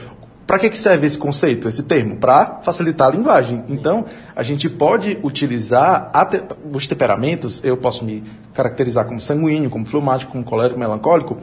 Para 0.48 0.58
que, 0.58 0.70
que 0.70 0.78
serve 0.78 1.06
esse 1.06 1.18
conceito, 1.18 1.68
esse 1.68 1.84
termo? 1.84 2.16
Para 2.16 2.60
facilitar 2.62 3.10
a 3.10 3.12
linguagem. 3.12 3.66
Então, 3.68 4.06
a 4.34 4.42
gente 4.42 4.70
pode 4.70 5.20
utilizar 5.22 6.10
te 6.30 6.42
os 6.72 6.88
temperamentos, 6.88 7.60
eu 7.62 7.76
posso 7.76 8.06
me 8.06 8.24
caracterizar 8.54 9.04
como 9.04 9.20
sanguíneo, 9.20 9.70
como 9.70 9.86
fleumático, 9.86 10.32
como 10.32 10.46
colérico, 10.46 10.80
melancólico, 10.80 11.40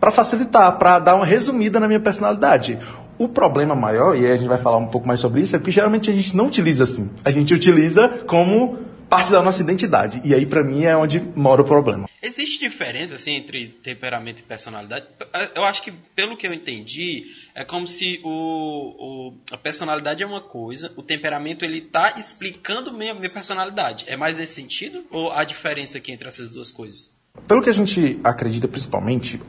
para 0.00 0.10
facilitar, 0.10 0.78
para 0.78 0.98
dar 0.98 1.14
uma 1.14 1.26
resumida 1.26 1.78
na 1.78 1.86
minha 1.86 2.00
personalidade. 2.00 2.78
O 3.18 3.28
problema 3.28 3.74
maior, 3.74 4.16
e 4.16 4.26
aí 4.26 4.32
a 4.32 4.36
gente 4.36 4.48
vai 4.48 4.58
falar 4.58 4.76
um 4.76 4.86
pouco 4.86 5.06
mais 5.06 5.20
sobre 5.20 5.40
isso, 5.40 5.56
é 5.56 5.58
que 5.58 5.70
geralmente 5.70 6.10
a 6.10 6.14
gente 6.14 6.36
não 6.36 6.46
utiliza 6.46 6.84
assim. 6.84 7.10
A 7.24 7.30
gente 7.30 7.54
utiliza 7.54 8.08
como 8.26 8.78
parte 9.08 9.30
da 9.30 9.42
nossa 9.42 9.62
identidade. 9.62 10.20
E 10.24 10.34
aí, 10.34 10.44
para 10.44 10.62
mim, 10.62 10.84
é 10.84 10.96
onde 10.96 11.20
mora 11.34 11.62
o 11.62 11.64
problema. 11.64 12.08
Existe 12.22 12.58
diferença 12.58 13.14
assim, 13.14 13.32
entre 13.32 13.68
temperamento 13.82 14.40
e 14.40 14.42
personalidade? 14.42 15.06
Eu 15.54 15.64
acho 15.64 15.82
que, 15.82 15.92
pelo 16.14 16.36
que 16.36 16.46
eu 16.46 16.52
entendi, 16.52 17.26
é 17.54 17.64
como 17.64 17.86
se 17.86 18.20
o, 18.24 18.28
o 18.28 19.34
a 19.52 19.56
personalidade 19.56 20.22
é 20.22 20.26
uma 20.26 20.40
coisa, 20.40 20.92
o 20.96 21.02
temperamento 21.02 21.64
ele 21.64 21.78
está 21.78 22.18
explicando 22.18 22.92
minha, 22.92 23.14
minha 23.14 23.30
personalidade. 23.30 24.04
É 24.08 24.16
mais 24.16 24.38
nesse 24.38 24.54
sentido? 24.54 25.04
Ou 25.10 25.30
há 25.30 25.44
diferença 25.44 25.98
aqui 25.98 26.12
entre 26.12 26.28
essas 26.28 26.50
duas 26.50 26.70
coisas? 26.70 27.14
Pelo 27.46 27.62
que 27.62 27.70
a 27.70 27.74
gente 27.74 28.18
acredita, 28.24 28.66
principalmente, 28.66 29.40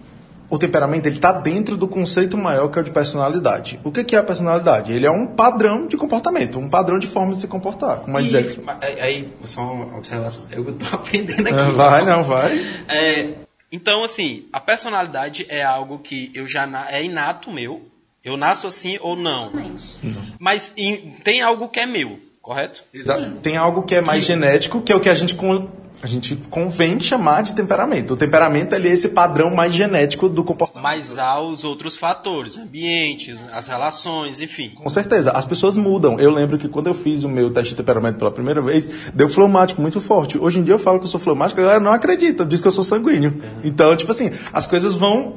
o 0.49 0.57
temperamento 0.57 1.07
ele 1.07 1.15
está 1.15 1.31
dentro 1.31 1.75
do 1.75 1.87
conceito 1.87 2.37
maior 2.37 2.69
que 2.69 2.79
é 2.79 2.81
o 2.81 2.85
de 2.85 2.91
personalidade. 2.91 3.79
O 3.83 3.91
que, 3.91 4.03
que 4.03 4.15
é 4.15 4.19
a 4.19 4.23
personalidade? 4.23 4.93
Ele 4.93 5.05
é 5.05 5.11
um 5.11 5.27
padrão 5.27 5.87
de 5.87 5.97
comportamento, 5.97 6.57
um 6.57 6.69
padrão 6.69 6.97
de 6.97 7.07
forma 7.07 7.33
de 7.33 7.39
se 7.39 7.47
comportar. 7.47 7.99
Como 7.99 8.19
e, 8.19 8.23
dizer... 8.23 8.59
aí, 8.81 9.33
só 9.43 9.61
uma 9.61 9.97
observação. 9.97 10.45
Eu 10.51 10.67
estou 10.69 10.87
aprendendo 10.93 11.47
aqui. 11.47 11.71
vai, 11.71 12.05
não, 12.05 12.23
vai. 12.23 12.57
É, 12.87 13.33
então, 13.71 14.03
assim, 14.03 14.45
a 14.53 14.59
personalidade 14.59 15.45
é 15.49 15.63
algo 15.63 15.99
que 15.99 16.31
eu 16.33 16.47
já 16.47 16.67
é 16.89 17.03
inato 17.03 17.51
meu. 17.51 17.81
Eu 18.23 18.35
nasço 18.35 18.67
assim 18.67 18.97
ou 19.01 19.15
não. 19.15 19.51
não. 19.51 19.75
Mas 20.39 20.73
em, 20.75 21.17
tem 21.23 21.41
algo 21.41 21.69
que 21.69 21.79
é 21.79 21.85
meu, 21.85 22.19
correto? 22.41 22.83
Exato. 22.93 23.35
Tem 23.41 23.55
algo 23.55 23.83
que 23.83 23.95
é 23.95 24.01
mais 24.01 24.23
que... 24.23 24.27
genético, 24.27 24.81
que 24.81 24.91
é 24.91 24.95
o 24.95 24.99
que 24.99 25.09
a 25.09 25.15
gente 25.15 25.35
a 26.01 26.07
gente 26.07 26.35
convém 26.49 26.99
chamar 26.99 27.41
de 27.41 27.55
temperamento. 27.55 28.13
O 28.13 28.17
temperamento 28.17 28.75
é 28.75 28.87
esse 28.87 29.09
padrão 29.09 29.49
mais 29.49 29.73
genético 29.73 30.29
do 30.29 30.43
comportamento. 30.43 30.83
Mas 30.83 31.17
há 31.17 31.39
os 31.41 31.63
outros 31.63 31.97
fatores, 31.97 32.57
ambientes, 32.57 33.43
as 33.51 33.67
relações, 33.67 34.39
enfim. 34.39 34.71
Com 34.75 34.89
certeza, 34.89 35.31
as 35.31 35.45
pessoas 35.45 35.75
mudam. 35.75 36.19
Eu 36.19 36.31
lembro 36.31 36.57
que 36.57 36.67
quando 36.67 36.87
eu 36.87 36.93
fiz 36.93 37.23
o 37.23 37.29
meu 37.29 37.51
teste 37.51 37.71
de 37.71 37.77
temperamento 37.77 38.17
pela 38.17 38.31
primeira 38.31 38.61
vez, 38.61 38.89
deu 39.13 39.27
fleumático 39.27 39.81
muito 39.81 39.99
forte. 39.99 40.37
Hoje 40.37 40.59
em 40.59 40.63
dia 40.63 40.75
eu 40.75 40.79
falo 40.79 40.99
que 40.99 41.05
eu 41.05 41.09
sou 41.09 41.19
fleumático, 41.19 41.59
a 41.59 41.63
galera 41.63 41.79
não 41.79 41.91
acredita, 41.91 42.45
diz 42.45 42.61
que 42.61 42.67
eu 42.67 42.71
sou 42.71 42.83
sanguíneo. 42.83 43.31
Uhum. 43.31 43.61
Então, 43.63 43.95
tipo 43.95 44.11
assim, 44.11 44.29
as 44.53 44.67
coisas 44.67 44.95
vão. 44.95 45.35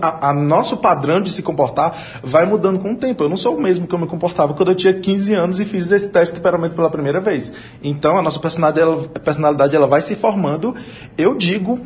A, 0.00 0.30
a, 0.30 0.32
nosso 0.32 0.76
padrão 0.76 1.20
de 1.20 1.30
se 1.30 1.42
comportar 1.42 1.96
vai 2.22 2.46
mudando 2.46 2.78
com 2.78 2.92
o 2.92 2.96
tempo. 2.96 3.24
Eu 3.24 3.28
não 3.28 3.36
sou 3.36 3.56
o 3.56 3.60
mesmo 3.60 3.86
que 3.86 3.94
eu 3.94 3.98
me 3.98 4.06
comportava 4.06 4.54
quando 4.54 4.70
eu 4.70 4.76
tinha 4.76 4.94
15 4.94 5.34
anos 5.34 5.60
e 5.60 5.64
fiz 5.64 5.90
esse 5.90 6.08
teste 6.08 6.34
de 6.34 6.40
temperamento 6.40 6.76
pela 6.76 6.88
primeira 6.88 7.20
vez. 7.20 7.52
Então, 7.82 8.16
a 8.16 8.22
nossa 8.22 8.38
personalidade, 8.38 8.80
ela, 8.80 9.08
personalidade, 9.08 9.74
ela 9.74 9.87
vai 9.88 10.00
se 10.00 10.14
formando, 10.14 10.76
eu 11.16 11.34
digo, 11.34 11.80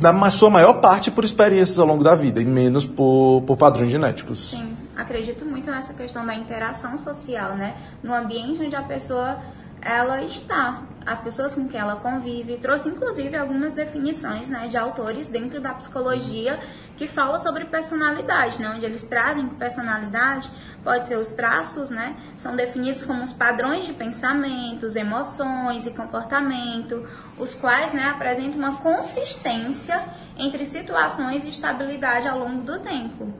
na 0.00 0.30
sua 0.30 0.50
maior 0.50 0.74
parte 0.74 1.10
por 1.10 1.24
experiências 1.24 1.78
ao 1.78 1.86
longo 1.86 2.04
da 2.04 2.14
vida 2.14 2.40
e 2.40 2.44
menos 2.44 2.86
por, 2.86 3.42
por 3.46 3.56
padrões 3.56 3.90
genéticos. 3.90 4.50
Sim, 4.50 4.76
acredito 4.96 5.44
muito 5.44 5.70
nessa 5.70 5.94
questão 5.94 6.24
da 6.24 6.34
interação 6.34 6.96
social, 6.96 7.56
né? 7.56 7.74
No 8.02 8.14
ambiente 8.14 8.62
onde 8.62 8.76
a 8.76 8.82
pessoa 8.82 9.38
ela 9.82 10.22
está, 10.22 10.82
as 11.06 11.20
pessoas 11.20 11.54
com 11.54 11.66
quem 11.66 11.80
ela 11.80 11.96
convive, 11.96 12.58
trouxe 12.58 12.88
inclusive 12.88 13.34
algumas 13.36 13.72
definições 13.72 14.48
né, 14.50 14.68
de 14.68 14.76
autores 14.76 15.28
dentro 15.28 15.60
da 15.60 15.72
psicologia 15.74 16.58
que 16.96 17.08
fala 17.08 17.38
sobre 17.38 17.64
personalidade, 17.64 18.60
né, 18.60 18.70
onde 18.74 18.84
eles 18.84 19.04
trazem 19.04 19.48
personalidade 19.48 20.50
pode 20.82 21.04
ser 21.04 21.16
os 21.16 21.28
traços, 21.28 21.90
né? 21.90 22.16
São 22.36 22.56
definidos 22.56 23.04
como 23.04 23.22
os 23.22 23.32
padrões 23.32 23.84
de 23.84 23.92
pensamentos, 23.92 24.96
emoções 24.96 25.86
e 25.86 25.90
comportamento, 25.90 27.06
os 27.38 27.54
quais, 27.54 27.92
né, 27.92 28.04
apresentam 28.04 28.58
uma 28.58 28.76
consistência 28.76 30.02
entre 30.36 30.64
situações 30.64 31.44
e 31.44 31.48
estabilidade 31.48 32.28
ao 32.28 32.38
longo 32.38 32.62
do 32.62 32.78
tempo. 32.78 33.32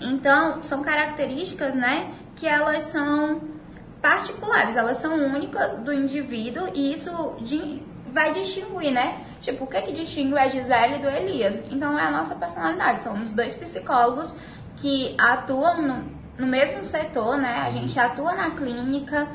Então, 0.00 0.62
são 0.62 0.82
características, 0.82 1.74
né, 1.74 2.12
que 2.34 2.46
elas 2.46 2.84
são 2.84 3.40
particulares, 4.00 4.76
elas 4.76 4.98
são 4.98 5.14
únicas 5.14 5.78
do 5.78 5.92
indivíduo 5.92 6.68
e 6.74 6.92
isso 6.92 7.10
de, 7.40 7.82
vai 8.12 8.32
distinguir, 8.32 8.92
né? 8.92 9.18
Tipo, 9.40 9.64
o 9.64 9.66
que 9.66 9.80
que 9.82 9.92
distingue 9.92 10.38
a 10.38 10.46
Gisele 10.46 10.98
do 10.98 11.08
Elias? 11.08 11.56
Então, 11.70 11.98
é 11.98 12.02
a 12.02 12.10
nossa 12.10 12.34
personalidade. 12.34 13.00
Somos 13.00 13.32
dois 13.32 13.54
psicólogos 13.54 14.34
que 14.76 15.14
atuam 15.18 15.82
no, 15.82 16.15
no 16.38 16.46
mesmo 16.46 16.82
setor, 16.82 17.36
né? 17.36 17.64
A 17.66 17.70
gente 17.70 17.98
atua 17.98 18.34
na 18.34 18.50
clínica, 18.50 19.26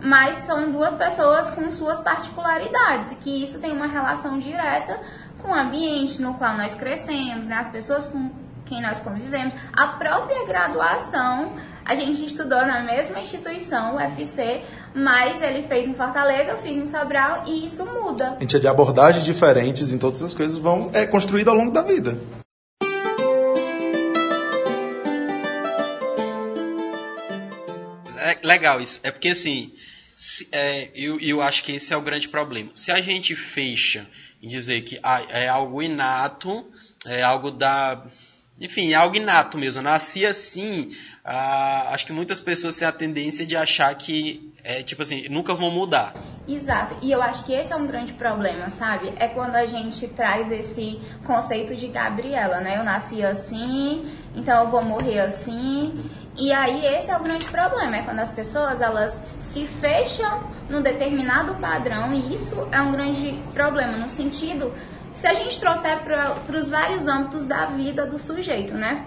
mas 0.00 0.36
são 0.36 0.70
duas 0.70 0.94
pessoas 0.94 1.50
com 1.50 1.70
suas 1.70 2.00
particularidades 2.00 3.12
e 3.12 3.16
que 3.16 3.42
isso 3.42 3.58
tem 3.60 3.72
uma 3.72 3.86
relação 3.86 4.38
direta 4.38 4.98
com 5.38 5.50
o 5.50 5.54
ambiente 5.54 6.20
no 6.20 6.34
qual 6.34 6.56
nós 6.56 6.74
crescemos, 6.74 7.46
né? 7.46 7.56
As 7.56 7.68
pessoas 7.68 8.06
com 8.06 8.30
quem 8.66 8.80
nós 8.80 9.00
convivemos, 9.00 9.52
a 9.72 9.88
própria 9.88 10.46
graduação. 10.46 11.52
A 11.84 11.94
gente 11.94 12.24
estudou 12.24 12.64
na 12.64 12.82
mesma 12.82 13.18
instituição, 13.18 13.94
o 13.94 13.96
UFC, 13.96 14.62
mas 14.94 15.42
ele 15.42 15.62
fez 15.62 15.88
em 15.88 15.94
Fortaleza, 15.94 16.50
eu 16.50 16.58
fiz 16.58 16.76
em 16.76 16.86
Sobral 16.86 17.42
e 17.46 17.64
isso 17.64 17.84
muda. 17.84 18.36
A 18.36 18.40
gente 18.40 18.56
é 18.56 18.60
de 18.60 18.68
abordagens 18.68 19.24
diferentes 19.24 19.92
em 19.92 19.98
todas 19.98 20.22
as 20.22 20.32
coisas 20.32 20.56
vão 20.56 20.90
é 20.92 21.04
construído 21.04 21.48
ao 21.48 21.56
longo 21.56 21.72
da 21.72 21.82
vida. 21.82 22.16
Legal 28.42 28.80
isso. 28.80 29.00
É 29.02 29.10
porque 29.10 29.28
assim, 29.28 29.72
se, 30.14 30.46
é, 30.52 30.90
eu, 30.94 31.18
eu 31.20 31.40
acho 31.40 31.64
que 31.64 31.72
esse 31.72 31.92
é 31.92 31.96
o 31.96 32.02
grande 32.02 32.28
problema. 32.28 32.70
Se 32.74 32.92
a 32.92 33.00
gente 33.00 33.34
fecha 33.34 34.06
em 34.42 34.48
dizer 34.48 34.82
que 34.82 34.98
ah, 35.02 35.22
é 35.28 35.48
algo 35.48 35.82
inato, 35.82 36.66
é 37.06 37.22
algo 37.22 37.50
da. 37.50 38.02
Enfim, 38.60 38.92
é 38.92 38.94
algo 38.94 39.16
inato 39.16 39.56
mesmo. 39.56 39.80
Eu 39.80 39.84
nasci 39.84 40.26
assim. 40.26 40.94
Ah, 41.24 41.88
acho 41.92 42.06
que 42.06 42.12
muitas 42.12 42.40
pessoas 42.40 42.76
têm 42.76 42.86
a 42.86 42.92
tendência 42.92 43.46
de 43.46 43.56
achar 43.56 43.94
que, 43.94 44.52
é, 44.62 44.82
tipo 44.82 45.00
assim, 45.00 45.28
nunca 45.28 45.54
vão 45.54 45.70
mudar. 45.70 46.14
Exato. 46.48 46.96
E 47.00 47.10
eu 47.12 47.22
acho 47.22 47.44
que 47.44 47.52
esse 47.52 47.72
é 47.72 47.76
um 47.76 47.86
grande 47.86 48.12
problema, 48.14 48.70
sabe? 48.70 49.12
É 49.16 49.28
quando 49.28 49.54
a 49.54 49.66
gente 49.66 50.08
traz 50.08 50.50
esse 50.50 51.00
conceito 51.24 51.74
de 51.76 51.88
Gabriela, 51.88 52.60
né? 52.60 52.78
Eu 52.78 52.84
nasci 52.84 53.22
assim, 53.22 54.10
então 54.34 54.64
eu 54.64 54.70
vou 54.70 54.84
morrer 54.84 55.20
assim. 55.20 55.94
E 56.36 56.52
aí 56.52 56.86
esse 56.86 57.10
é 57.10 57.16
o 57.16 57.22
grande 57.22 57.46
problema, 57.46 57.96
é 57.96 58.02
quando 58.02 58.20
as 58.20 58.32
pessoas 58.32 58.80
elas 58.80 59.24
se 59.38 59.66
fecham 59.66 60.42
num 60.68 60.80
determinado 60.80 61.54
padrão 61.56 62.14
e 62.14 62.32
isso 62.32 62.68
é 62.70 62.80
um 62.80 62.92
grande 62.92 63.32
problema 63.52 63.96
no 63.96 64.08
sentido 64.08 64.72
se 65.12 65.26
a 65.26 65.34
gente 65.34 65.58
trouxer 65.58 65.98
para 65.98 66.56
os 66.56 66.70
vários 66.70 67.08
âmbitos 67.08 67.46
da 67.46 67.66
vida 67.66 68.06
do 68.06 68.18
sujeito, 68.18 68.74
né? 68.74 69.04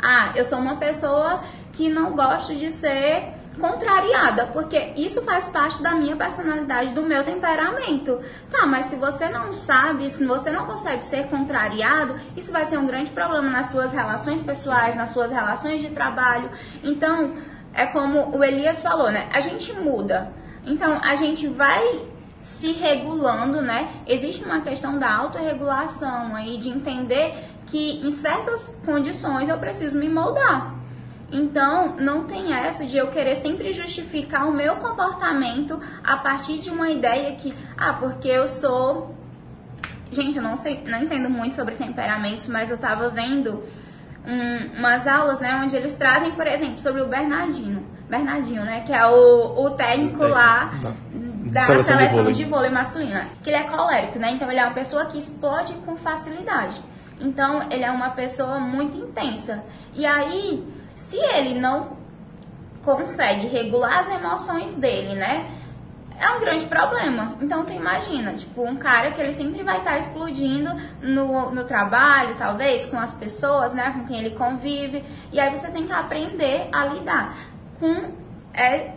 Ah, 0.00 0.32
eu 0.36 0.44
sou 0.44 0.58
uma 0.58 0.76
pessoa 0.76 1.42
que 1.72 1.88
não 1.88 2.14
gosto 2.14 2.54
de 2.54 2.70
ser 2.70 3.33
contrariada, 3.60 4.46
porque 4.46 4.92
isso 4.96 5.22
faz 5.22 5.46
parte 5.48 5.82
da 5.82 5.94
minha 5.94 6.16
personalidade, 6.16 6.92
do 6.92 7.02
meu 7.02 7.22
temperamento. 7.22 8.20
Tá, 8.50 8.66
mas 8.66 8.86
se 8.86 8.96
você 8.96 9.28
não 9.28 9.52
sabe, 9.52 10.10
se 10.10 10.24
você 10.24 10.50
não 10.50 10.66
consegue 10.66 11.04
ser 11.04 11.28
contrariado, 11.28 12.18
isso 12.36 12.52
vai 12.52 12.64
ser 12.64 12.78
um 12.78 12.86
grande 12.86 13.10
problema 13.10 13.48
nas 13.48 13.66
suas 13.66 13.92
relações 13.92 14.42
pessoais, 14.42 14.96
nas 14.96 15.10
suas 15.10 15.30
relações 15.30 15.80
de 15.80 15.90
trabalho. 15.90 16.50
Então, 16.82 17.34
é 17.72 17.86
como 17.86 18.36
o 18.36 18.44
Elias 18.44 18.82
falou, 18.82 19.10
né? 19.10 19.28
A 19.32 19.40
gente 19.40 19.72
muda. 19.72 20.32
Então, 20.66 21.00
a 21.02 21.14
gente 21.16 21.46
vai 21.48 21.82
se 22.40 22.72
regulando, 22.72 23.62
né? 23.62 24.02
Existe 24.06 24.44
uma 24.44 24.60
questão 24.60 24.98
da 24.98 25.14
autorregulação 25.14 26.36
aí, 26.36 26.58
de 26.58 26.68
entender 26.68 27.34
que 27.66 28.06
em 28.06 28.10
certas 28.10 28.78
condições 28.84 29.48
eu 29.48 29.58
preciso 29.58 29.98
me 29.98 30.08
moldar. 30.08 30.74
Então, 31.32 31.96
não 31.96 32.24
tem 32.24 32.52
essa 32.52 32.84
de 32.84 32.96
eu 32.96 33.08
querer 33.08 33.34
sempre 33.36 33.72
justificar 33.72 34.48
o 34.48 34.52
meu 34.52 34.76
comportamento 34.76 35.80
a 36.02 36.16
partir 36.16 36.58
de 36.58 36.70
uma 36.70 36.90
ideia 36.90 37.34
que, 37.34 37.52
ah, 37.76 37.94
porque 37.94 38.28
eu 38.28 38.46
sou. 38.46 39.14
Gente, 40.10 40.36
eu 40.36 40.42
não 40.42 40.56
sei, 40.56 40.84
não 40.86 41.02
entendo 41.02 41.28
muito 41.28 41.56
sobre 41.56 41.74
temperamentos, 41.74 42.46
mas 42.48 42.70
eu 42.70 42.78
tava 42.78 43.08
vendo 43.08 43.64
um, 44.26 44.78
umas 44.78 45.06
aulas, 45.06 45.40
né, 45.40 45.60
onde 45.62 45.74
eles 45.74 45.94
trazem, 45.96 46.32
por 46.32 46.46
exemplo, 46.46 46.78
sobre 46.78 47.00
o 47.02 47.08
Bernardino. 47.08 47.82
Bernardinho, 48.08 48.64
né, 48.64 48.82
que 48.82 48.92
é 48.92 49.06
o, 49.06 49.64
o 49.64 49.70
técnico 49.70 50.24
lá 50.24 50.72
da 51.50 51.62
seleção, 51.62 51.96
seleção 51.96 52.08
de, 52.08 52.22
vôlei. 52.22 52.32
de 52.34 52.44
vôlei 52.44 52.70
masculina. 52.70 53.26
Que 53.42 53.50
ele 53.50 53.56
é 53.56 53.64
colérico, 53.64 54.18
né, 54.18 54.32
então 54.32 54.48
ele 54.50 54.60
é 54.60 54.64
uma 54.64 54.74
pessoa 54.74 55.06
que 55.06 55.18
explode 55.18 55.74
com 55.84 55.96
facilidade. 55.96 56.80
Então, 57.20 57.68
ele 57.70 57.84
é 57.84 57.90
uma 57.90 58.10
pessoa 58.10 58.58
muito 58.58 58.96
intensa. 58.96 59.64
E 59.94 60.04
aí, 60.04 60.66
se 60.94 61.16
ele 61.16 61.58
não 61.58 61.96
consegue 62.84 63.46
regular 63.48 64.00
as 64.00 64.08
emoções 64.10 64.74
dele, 64.76 65.14
né? 65.14 65.50
É 66.18 66.30
um 66.30 66.38
grande 66.38 66.66
problema. 66.66 67.36
Então, 67.40 67.64
tu 67.64 67.72
imagina, 67.72 68.34
tipo, 68.34 68.62
um 68.62 68.76
cara 68.76 69.10
que 69.12 69.20
ele 69.20 69.34
sempre 69.34 69.62
vai 69.64 69.78
estar 69.78 69.98
explodindo 69.98 70.70
no, 71.02 71.50
no 71.50 71.64
trabalho, 71.64 72.36
talvez, 72.36 72.86
com 72.86 72.98
as 72.98 73.12
pessoas, 73.14 73.72
né? 73.72 73.90
Com 73.92 74.06
quem 74.06 74.20
ele 74.20 74.36
convive. 74.36 75.04
E 75.32 75.40
aí 75.40 75.50
você 75.50 75.68
tem 75.70 75.86
que 75.86 75.92
aprender 75.92 76.68
a 76.72 76.86
lidar 76.86 77.36
com 77.80 78.14
é, 78.52 78.94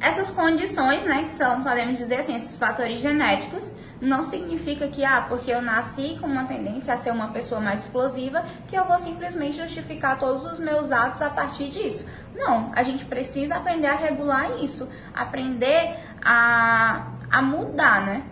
essas 0.00 0.30
condições, 0.30 1.04
né? 1.04 1.24
Que 1.24 1.30
são, 1.30 1.62
podemos 1.62 1.98
dizer 1.98 2.20
assim, 2.20 2.36
esses 2.36 2.56
fatores 2.56 2.98
genéticos 2.98 3.74
não 4.00 4.22
significa 4.22 4.88
que, 4.88 5.04
ah, 5.04 5.24
porque 5.28 5.50
eu 5.50 5.62
nasci 5.62 6.16
com 6.20 6.26
uma 6.26 6.44
tendência 6.44 6.92
a 6.92 6.96
ser 6.96 7.10
uma 7.10 7.28
pessoa 7.28 7.60
mais 7.60 7.84
explosiva, 7.84 8.44
que 8.68 8.76
eu 8.76 8.84
vou 8.84 8.98
simplesmente 8.98 9.56
justificar 9.56 10.18
todos 10.18 10.44
os 10.44 10.60
meus 10.60 10.92
atos 10.92 11.22
a 11.22 11.30
partir 11.30 11.68
disso. 11.68 12.06
Não, 12.34 12.72
a 12.74 12.82
gente 12.82 13.04
precisa 13.04 13.56
aprender 13.56 13.86
a 13.86 13.96
regular 13.96 14.62
isso, 14.62 14.88
aprender 15.14 15.96
a, 16.22 17.06
a 17.30 17.42
mudar, 17.42 18.04
né? 18.04 18.22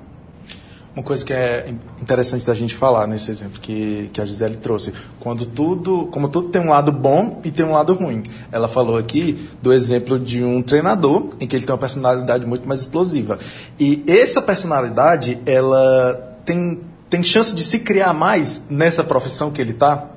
Uma 0.95 1.03
coisa 1.03 1.25
que 1.25 1.33
é 1.33 1.75
interessante 2.01 2.47
da 2.47 2.55
gente 2.55 2.73
falar 2.73 3.09
nesse 3.09 3.29
exemplo 3.29 3.59
que, 3.61 4.09
que 4.13 4.21
a 4.21 4.25
Gisele 4.25 4.55
trouxe, 4.55 4.93
quando 5.19 5.45
tudo, 5.45 6.07
como 6.13 6.29
tudo 6.29 6.51
tem 6.51 6.63
um 6.63 6.69
lado 6.69 6.93
bom 6.93 7.41
e 7.45 7.51
tem 7.51 7.67
um 7.67 7.73
lado 7.73 7.93
ruim. 7.95 8.23
Ela 8.53 8.69
falou 8.69 8.97
aqui 8.97 9.49
do 9.61 9.73
exemplo 9.73 10.21
de 10.21 10.45
um 10.45 10.63
treinador 10.63 11.31
em 11.41 11.49
que 11.49 11.57
ele 11.57 11.67
tem 11.67 11.73
uma 11.73 11.79
personalidade 11.79 12.47
muito 12.47 12.69
mais 12.69 12.81
explosiva. 12.81 13.41
E 13.79 14.05
essa 14.07 14.41
personalidade, 14.41 15.41
ela 15.45 16.39
tem, 16.45 16.81
tem 17.11 17.25
chance 17.25 17.53
de 17.53 17.65
se 17.65 17.81
criar 17.81 18.13
mais 18.13 18.63
nessa 18.71 19.03
profissão 19.03 19.51
que 19.51 19.61
ele 19.61 19.73
está? 19.73 20.11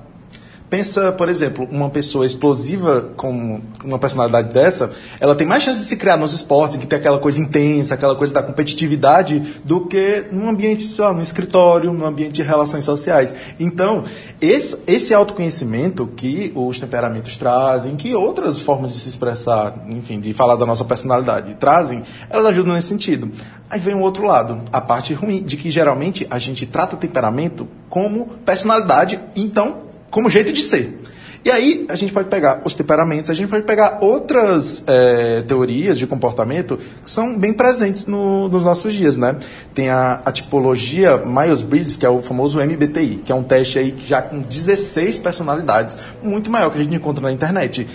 Pensa, 0.70 1.14
por 1.14 1.30
exemplo, 1.30 1.66
uma 1.72 1.90
pessoa 1.90 2.26
explosiva 2.26 3.14
com 3.16 3.62
uma 3.86 3.98
personalidade 3.98 4.54
dessa, 4.54 4.90
ela 5.18 5.34
tem 5.34 5.48
mais 5.48 5.64
chance 5.64 5.80
de 5.80 5.86
se 5.86 5.96
criar 5.96 6.18
nos 6.18 6.34
esportes, 6.34 6.76
em 6.76 6.80
que 6.80 6.86
tem 6.88 7.00
aquela 7.00 7.20
coisa 7.20 7.40
intensa, 7.40 7.94
aquela 7.94 8.16
coisa 8.16 8.34
da 8.34 8.44
competitividade, 8.44 9.62
do 9.64 9.86
que 9.88 10.26
num 10.30 10.50
ambiente, 10.50 10.84
sei 10.84 11.06
lá, 11.06 11.14
no 11.14 11.22
escritório, 11.22 11.94
num 11.94 12.06
ambiente 12.06 12.34
de 12.34 12.44
relações 12.44 12.84
sociais. 12.84 13.34
Então, 13.58 14.04
esse, 14.42 14.78
esse 14.86 15.14
autoconhecimento 15.14 16.06
que 16.06 16.52
os 16.54 16.80
temperamentos 16.82 17.38
trazem, 17.38 17.96
que 17.96 18.14
outras 18.14 18.60
formas 18.60 18.92
de 18.92 19.00
se 19.00 19.08
expressar, 19.08 19.86
enfim, 19.88 20.20
de 20.20 20.34
falar 20.34 20.58
da 20.58 20.66
nossa 20.66 20.84
personalidade 20.84 21.56
trazem, 21.56 22.04
elas 22.30 22.46
ajudam 22.48 22.74
nesse 22.74 22.90
sentido. 22.90 23.32
Aí 23.70 23.80
vem 23.80 23.96
o 23.96 24.02
outro 24.02 24.26
lado, 24.26 24.62
a 24.72 24.82
parte 24.82 25.14
ruim, 25.14 25.44
de 25.44 25.56
que 25.56 25.72
geralmente 25.72 26.28
a 26.30 26.38
gente 26.38 26.66
trata 26.66 26.98
temperamento 26.98 27.68
como 27.90 28.28
personalidade, 28.46 29.20
então 29.34 29.87
como 30.10 30.30
jeito 30.30 30.52
de 30.52 30.62
ser. 30.62 31.00
E 31.48 31.52
aí 31.52 31.86
a 31.88 31.96
gente 31.96 32.12
pode 32.12 32.28
pegar 32.28 32.62
os 32.66 32.74
temperamentos, 32.74 33.30
a 33.30 33.34
gente 33.34 33.50
pode 33.50 33.64
pegar 33.64 34.00
outras 34.02 34.84
é, 34.86 35.42
teorias 35.44 35.98
de 35.98 36.06
comportamento 36.06 36.78
que 37.02 37.10
são 37.10 37.40
bem 37.40 37.54
presentes 37.54 38.06
no, 38.06 38.50
nos 38.50 38.66
nossos 38.66 38.94
dias, 38.94 39.16
né? 39.16 39.38
Tem 39.74 39.90
a, 39.90 40.22
a 40.26 40.32
tipologia 40.34 41.18
Myers-Briggs, 41.18 41.98
que 41.98 42.06
é 42.06 42.10
o 42.10 42.22
famoso 42.22 42.60
MBTI, 42.60 43.22
que 43.24 43.32
é 43.32 43.36
um 43.36 43.44
teste 43.44 43.80
aí 43.80 43.96
já 44.06 44.22
com 44.22 44.42
16 44.42 45.20
personalidades, 45.20 45.98
muito 46.22 46.52
maior 46.52 46.70
que 46.70 46.80
a 46.80 46.84
gente 46.84 46.96
encontra 46.96 47.22
na 47.22 47.32
internet. 47.32 47.88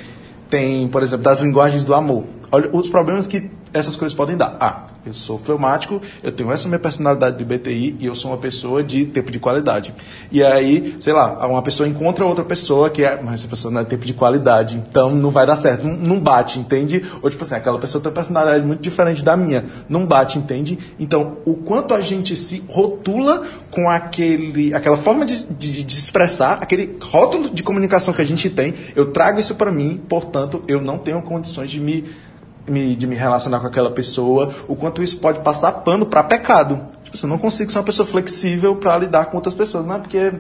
Tem, 0.48 0.88
por 0.88 1.02
exemplo, 1.02 1.24
das 1.24 1.40
linguagens 1.40 1.84
do 1.84 1.94
amor. 1.94 2.24
Olha 2.50 2.70
os 2.72 2.88
problemas 2.88 3.26
que 3.26 3.50
essas 3.74 3.96
coisas 3.96 4.16
podem 4.16 4.36
dar. 4.36 4.56
Ah, 4.60 4.86
eu 5.04 5.12
sou 5.12 5.38
fleumático, 5.38 6.00
eu 6.22 6.30
tenho 6.30 6.50
essa 6.52 6.68
minha 6.68 6.78
personalidade 6.78 7.36
de 7.36 7.44
BTI 7.44 7.96
e 7.98 8.06
eu 8.06 8.14
sou 8.14 8.30
uma 8.30 8.38
pessoa 8.38 8.82
de 8.82 9.04
tempo 9.06 9.30
de 9.30 9.38
qualidade. 9.38 9.92
E 10.30 10.42
aí, 10.42 10.96
sei 11.00 11.12
lá, 11.12 11.46
uma 11.46 11.62
pessoa 11.62 11.88
encontra 11.88 12.24
outra 12.24 12.44
pessoa 12.44 12.88
que 12.90 13.04
é, 13.04 13.20
mas 13.20 13.40
essa 13.40 13.48
pessoa 13.48 13.72
não 13.72 13.80
é 13.80 13.84
tempo 13.84 14.04
de 14.04 14.14
qualidade, 14.14 14.76
então 14.76 15.14
não 15.14 15.30
vai 15.30 15.46
dar 15.46 15.56
certo, 15.56 15.86
não, 15.86 16.20
bate, 16.20 16.58
entende? 16.58 17.04
Ou 17.20 17.28
tipo 17.28 17.42
assim, 17.42 17.54
aquela 17.54 17.78
pessoa 17.78 18.00
tem 18.00 18.10
uma 18.10 18.14
personalidade 18.14 18.64
muito 18.64 18.80
diferente 18.80 19.24
da 19.24 19.36
minha, 19.36 19.64
não 19.88 20.06
bate, 20.06 20.38
entende? 20.38 20.78
Então, 20.98 21.38
o 21.44 21.54
quanto 21.54 21.94
a 21.94 22.00
gente 22.00 22.36
se 22.36 22.62
rotula 22.68 23.42
com 23.70 23.88
aquele, 23.88 24.72
aquela 24.72 24.96
forma 24.96 25.26
de, 25.26 25.46
de, 25.46 25.82
de 25.82 25.94
expressar, 25.94 26.58
aquele 26.60 26.96
rótulo 27.00 27.50
de 27.50 27.62
comunicação 27.62 28.14
que 28.14 28.22
a 28.22 28.26
gente 28.26 28.48
tem, 28.48 28.74
eu 28.94 29.06
trago 29.06 29.40
isso 29.40 29.54
para 29.54 29.72
mim, 29.72 30.00
portanto, 30.08 30.62
eu 30.68 30.80
não 30.80 30.98
tenho 30.98 31.20
condições 31.22 31.70
de 31.70 31.80
me 31.80 32.04
me, 32.66 32.94
de 32.94 33.06
me 33.06 33.14
relacionar 33.14 33.60
com 33.60 33.66
aquela 33.66 33.90
pessoa, 33.90 34.52
o 34.68 34.76
quanto 34.76 35.02
isso 35.02 35.18
pode 35.18 35.40
passar 35.40 35.72
pano 35.72 36.06
para 36.06 36.22
pecado. 36.22 36.76
Tipo, 37.02 37.16
assim, 37.16 37.26
eu 37.26 37.30
não 37.30 37.38
consigo 37.38 37.70
ser 37.70 37.78
uma 37.78 37.84
pessoa 37.84 38.06
flexível 38.06 38.76
para 38.76 38.96
lidar 38.98 39.26
com 39.26 39.36
outras 39.36 39.54
pessoas, 39.54 39.84
não 39.84 39.96
é 39.96 39.98
porque 39.98 40.32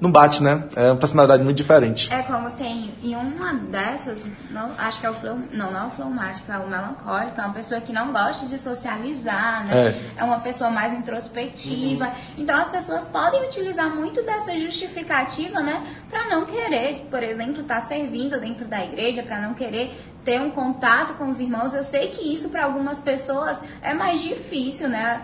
não 0.00 0.12
bate, 0.12 0.42
né? 0.42 0.64
É 0.76 0.90
uma 0.90 0.96
personalidade 0.96 1.42
muito 1.42 1.56
diferente. 1.56 2.12
É 2.12 2.22
como 2.22 2.50
tem 2.50 2.90
em 3.02 3.14
uma 3.16 3.54
dessas, 3.54 4.26
não, 4.50 4.70
acho 4.78 5.00
que 5.00 5.06
é 5.06 5.10
o 5.10 5.14
flow, 5.14 5.38
não, 5.52 5.72
não 5.72 5.84
é 5.84 5.86
o 5.86 5.90
fleumático, 5.90 6.52
é 6.52 6.58
o 6.58 6.68
melancólico, 6.68 7.40
é 7.40 7.44
uma 7.44 7.54
pessoa 7.54 7.80
que 7.80 7.92
não 7.92 8.12
gosta 8.12 8.46
de 8.46 8.58
socializar, 8.58 9.66
né? 9.66 9.88
É, 9.88 10.20
é 10.20 10.24
uma 10.24 10.40
pessoa 10.40 10.70
mais 10.70 10.92
introspectiva. 10.92 12.06
Uhum. 12.06 12.12
Então 12.38 12.56
as 12.56 12.68
pessoas 12.68 13.06
podem 13.06 13.44
utilizar 13.44 13.94
muito 13.94 14.22
dessa 14.22 14.56
justificativa, 14.56 15.60
né, 15.60 15.84
para 16.08 16.28
não 16.28 16.46
querer, 16.46 17.06
por 17.10 17.22
exemplo, 17.22 17.62
estar 17.62 17.80
tá 17.80 17.80
servindo 17.80 18.38
dentro 18.40 18.66
da 18.66 18.84
igreja, 18.84 19.22
para 19.22 19.40
não 19.40 19.54
querer 19.54 19.96
ter 20.24 20.40
um 20.40 20.50
contato 20.50 21.14
com 21.14 21.28
os 21.28 21.40
irmãos. 21.40 21.74
Eu 21.74 21.82
sei 21.82 22.08
que 22.08 22.32
isso 22.32 22.50
para 22.50 22.64
algumas 22.64 23.00
pessoas 23.00 23.62
é 23.82 23.94
mais 23.94 24.20
difícil, 24.20 24.88
né? 24.88 25.22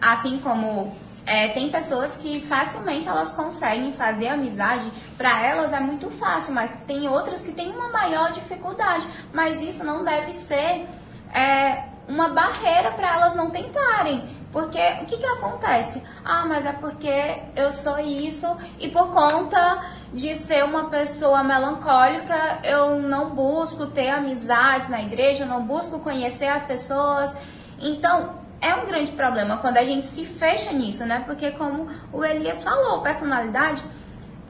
Assim 0.00 0.38
como 0.38 0.92
é, 1.26 1.48
tem 1.48 1.68
pessoas 1.68 2.16
que 2.16 2.40
facilmente 2.42 3.08
elas 3.08 3.32
conseguem 3.32 3.92
fazer 3.92 4.28
amizade, 4.28 4.90
para 5.18 5.44
elas 5.44 5.72
é 5.72 5.80
muito 5.80 6.08
fácil, 6.08 6.54
mas 6.54 6.72
tem 6.86 7.08
outras 7.08 7.42
que 7.42 7.52
têm 7.52 7.72
uma 7.72 7.88
maior 7.88 8.32
dificuldade. 8.32 9.06
Mas 9.32 9.60
isso 9.60 9.84
não 9.84 10.04
deve 10.04 10.32
ser 10.32 10.86
é, 11.34 11.84
uma 12.08 12.28
barreira 12.28 12.92
para 12.92 13.14
elas 13.14 13.34
não 13.34 13.50
tentarem. 13.50 14.24
Porque 14.52 14.78
o 15.02 15.06
que, 15.06 15.18
que 15.18 15.26
acontece? 15.26 16.02
Ah, 16.24 16.46
mas 16.46 16.64
é 16.64 16.72
porque 16.72 17.42
eu 17.56 17.70
sou 17.72 17.98
isso 17.98 18.56
e 18.78 18.88
por 18.88 19.12
conta 19.12 19.84
de 20.14 20.34
ser 20.34 20.64
uma 20.64 20.88
pessoa 20.88 21.42
melancólica, 21.42 22.60
eu 22.62 23.00
não 23.02 23.34
busco 23.34 23.86
ter 23.86 24.08
amizades 24.08 24.88
na 24.88 25.02
igreja, 25.02 25.44
eu 25.44 25.48
não 25.48 25.66
busco 25.66 25.98
conhecer 25.98 26.46
as 26.46 26.64
pessoas. 26.64 27.34
Então, 27.78 28.45
é 28.60 28.74
um 28.74 28.86
grande 28.86 29.12
problema 29.12 29.58
quando 29.58 29.76
a 29.76 29.84
gente 29.84 30.06
se 30.06 30.24
fecha 30.24 30.72
nisso, 30.72 31.04
né? 31.04 31.22
Porque 31.26 31.50
como 31.52 31.88
o 32.12 32.24
Elias 32.24 32.62
falou, 32.62 33.02
personalidade 33.02 33.82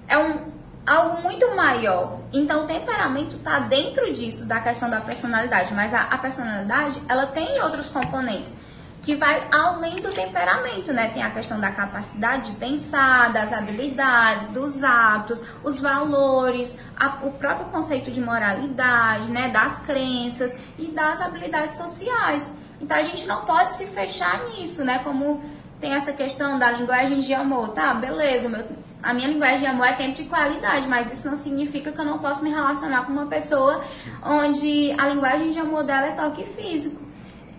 é 0.09 0.16
um 0.16 0.57
algo 0.87 1.21
muito 1.23 1.55
maior. 1.55 2.21
Então, 2.33 2.64
o 2.64 2.66
temperamento 2.66 3.37
está 3.37 3.59
dentro 3.61 4.12
disso, 4.12 4.47
da 4.47 4.61
questão 4.61 4.88
da 4.88 5.01
personalidade. 5.01 5.75
Mas 5.75 5.92
a, 5.92 6.03
a, 6.03 6.19
personalidade, 6.19 7.03
ela 7.09 7.27
tem 7.27 7.61
outros 7.61 7.88
componentes 7.88 8.57
que 9.03 9.14
vai 9.14 9.47
além 9.53 9.97
do 9.97 10.12
temperamento, 10.12 10.92
né? 10.92 11.09
Tem 11.09 11.23
a 11.23 11.31
questão 11.31 11.61
da 11.61 11.71
capacidade 11.71 12.51
de 12.51 12.57
pensar, 12.57 13.33
das 13.33 13.53
habilidades, 13.53 14.49
dos 14.49 14.83
hábitos, 14.83 15.42
os 15.62 15.79
valores, 15.79 16.77
a, 16.97 17.19
o 17.23 17.33
próprio 17.33 17.66
conceito 17.66 18.11
de 18.11 18.21
moralidade, 18.21 19.31
né? 19.31 19.49
Das 19.49 19.79
crenças 19.81 20.57
e 20.77 20.87
das 20.88 21.21
habilidades 21.21 21.77
sociais. 21.77 22.51
Então 22.81 22.97
a 22.97 23.03
gente 23.03 23.27
não 23.27 23.45
pode 23.45 23.75
se 23.75 23.87
fechar 23.87 24.45
nisso, 24.49 24.85
né? 24.85 25.01
Como 25.01 25.43
tem 25.81 25.93
essa 25.93 26.12
questão 26.12 26.59
da 26.59 26.71
linguagem 26.71 27.21
de 27.21 27.35
amor, 27.35 27.71
tá? 27.71 27.95
Beleza, 27.95 28.49
meu, 28.49 28.65
a 29.03 29.12
minha 29.12 29.29
linguagem 29.29 29.61
de 29.61 29.67
amor 29.67 29.87
é 29.87 29.93
tempo 29.93 30.15
de 30.15 30.25
qualidade, 30.25 30.89
mas 30.89 31.12
isso 31.12 31.29
não 31.29 31.37
significa 31.37 31.93
que 31.93 32.01
eu 32.01 32.05
não 32.05 32.19
posso 32.19 32.43
me 32.43 32.51
relacionar 32.51 33.05
com 33.05 33.12
uma 33.12 33.27
pessoa 33.27 33.85
onde 34.25 34.95
a 34.99 35.09
linguagem 35.09 35.51
de 35.51 35.59
amor 35.59 35.85
dela 35.85 36.09
é 36.09 36.12
toque 36.12 36.45
físico. 36.45 37.01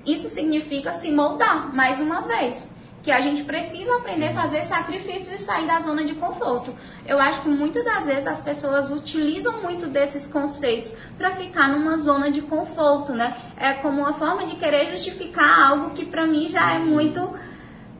Isso 0.05 0.29
significa 0.29 0.91
se 0.91 1.11
moldar, 1.11 1.73
mais 1.75 1.99
uma 1.99 2.21
vez 2.21 2.69
que 3.07 3.11
a 3.13 3.21
gente 3.21 3.45
precisa 3.45 3.95
aprender 3.95 4.27
a 4.27 4.33
fazer 4.33 4.61
sacrifício 4.63 5.33
e 5.33 5.37
sair 5.37 5.65
da 5.65 5.79
zona 5.79 6.03
de 6.03 6.13
conforto. 6.13 6.75
Eu 7.05 7.21
acho 7.21 7.41
que 7.41 7.47
muitas 7.47 7.85
das 7.85 8.05
vezes 8.05 8.27
as 8.27 8.41
pessoas 8.41 8.91
utilizam 8.91 9.61
muito 9.61 9.87
desses 9.87 10.27
conceitos 10.27 10.93
para 11.17 11.31
ficar 11.31 11.69
numa 11.69 11.95
zona 11.95 12.29
de 12.29 12.41
conforto, 12.41 13.13
né? 13.13 13.37
É 13.55 13.75
como 13.75 14.01
uma 14.01 14.11
forma 14.11 14.45
de 14.45 14.57
querer 14.57 14.87
justificar 14.87 15.69
algo 15.69 15.91
que 15.91 16.03
para 16.03 16.27
mim 16.27 16.49
já 16.49 16.73
é 16.73 16.79
muito 16.79 17.33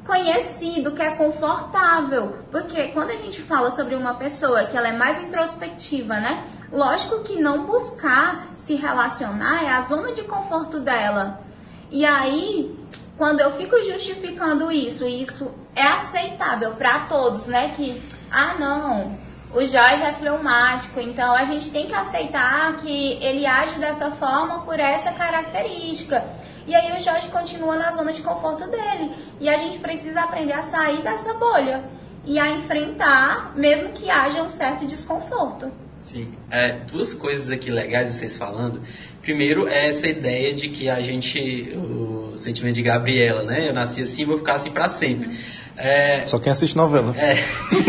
conhecido, 0.05 0.91
que 0.91 1.01
é 1.01 1.11
confortável. 1.11 2.39
Porque 2.51 2.89
quando 2.89 3.11
a 3.11 3.15
gente 3.15 3.41
fala 3.41 3.71
sobre 3.71 3.95
uma 3.95 4.15
pessoa 4.15 4.65
que 4.65 4.75
ela 4.75 4.89
é 4.89 4.97
mais 4.97 5.23
introspectiva, 5.23 6.15
né? 6.15 6.43
Lógico 6.69 7.19
que 7.19 7.39
não 7.39 7.65
buscar 7.65 8.47
se 8.57 8.75
relacionar 8.75 9.63
é 9.63 9.69
a 9.69 9.79
zona 9.79 10.11
de 10.11 10.23
conforto 10.23 10.81
dela. 10.81 11.39
E 11.89 12.03
aí, 12.05 12.75
quando 13.17 13.39
eu 13.39 13.51
fico 13.53 13.82
justificando 13.84 14.71
isso, 14.71 15.08
isso 15.08 15.53
é 15.75 15.84
aceitável 15.84 16.75
para 16.75 17.01
todos, 17.01 17.47
né? 17.47 17.73
Que, 17.75 18.01
ah, 18.32 18.56
não, 18.60 19.17
o 19.53 19.65
Jorge 19.65 20.03
é 20.03 20.13
fleumático, 20.13 20.99
então 20.99 21.34
a 21.34 21.43
gente 21.45 21.71
tem 21.71 21.88
que 21.88 21.93
aceitar 21.95 22.77
que 22.77 23.13
ele 23.21 23.45
age 23.45 23.80
dessa 23.80 24.12
forma 24.12 24.60
por 24.60 24.80
essa 24.80 25.12
característica. 25.12 26.23
E 26.67 26.75
aí 26.75 26.95
o 26.97 27.01
Jorge 27.01 27.30
continua 27.30 27.77
na 27.77 27.89
zona 27.91 28.12
de 28.12 28.21
conforto 28.21 28.69
dele. 28.69 29.15
E 29.39 29.47
a 29.47 29.58
gente 29.58 29.80
precisa 29.80 30.21
aprender 30.21 30.51
a 30.51 30.62
sair 30.62 31.01
dessa 31.01 31.34
bolha 31.34 31.84
e 32.25 32.38
a 32.38 32.51
enfrentar, 32.51 33.53
mesmo 33.56 33.89
que 33.93 34.10
haja 34.10 34.43
um 34.43 34.49
certo 34.49 34.86
desconforto. 34.86 35.71
Sim. 36.01 36.34
É, 36.51 36.73
duas 36.91 37.13
coisas 37.13 37.49
aqui 37.49 37.71
legais 37.71 38.13
vocês 38.13 38.38
falando. 38.38 38.82
Primeiro 39.27 39.67
é 39.67 39.89
essa 39.89 40.07
ideia 40.07 40.53
de 40.53 40.69
que 40.69 40.87
a 40.87 41.01
gente, 41.01 41.73
o 41.75 42.31
sentimento 42.33 42.75
de 42.75 42.81
Gabriela, 42.81 43.43
né? 43.43 43.67
Eu 43.67 43.73
nasci 43.73 44.01
assim, 44.01 44.23
vou 44.23 44.37
ficar 44.37 44.53
assim 44.53 44.71
para 44.71 44.87
sempre. 44.87 45.37
É... 45.75 46.25
Só 46.25 46.39
quem 46.39 46.49
assiste 46.49 46.77
novela. 46.77 47.13
É. 47.17 47.37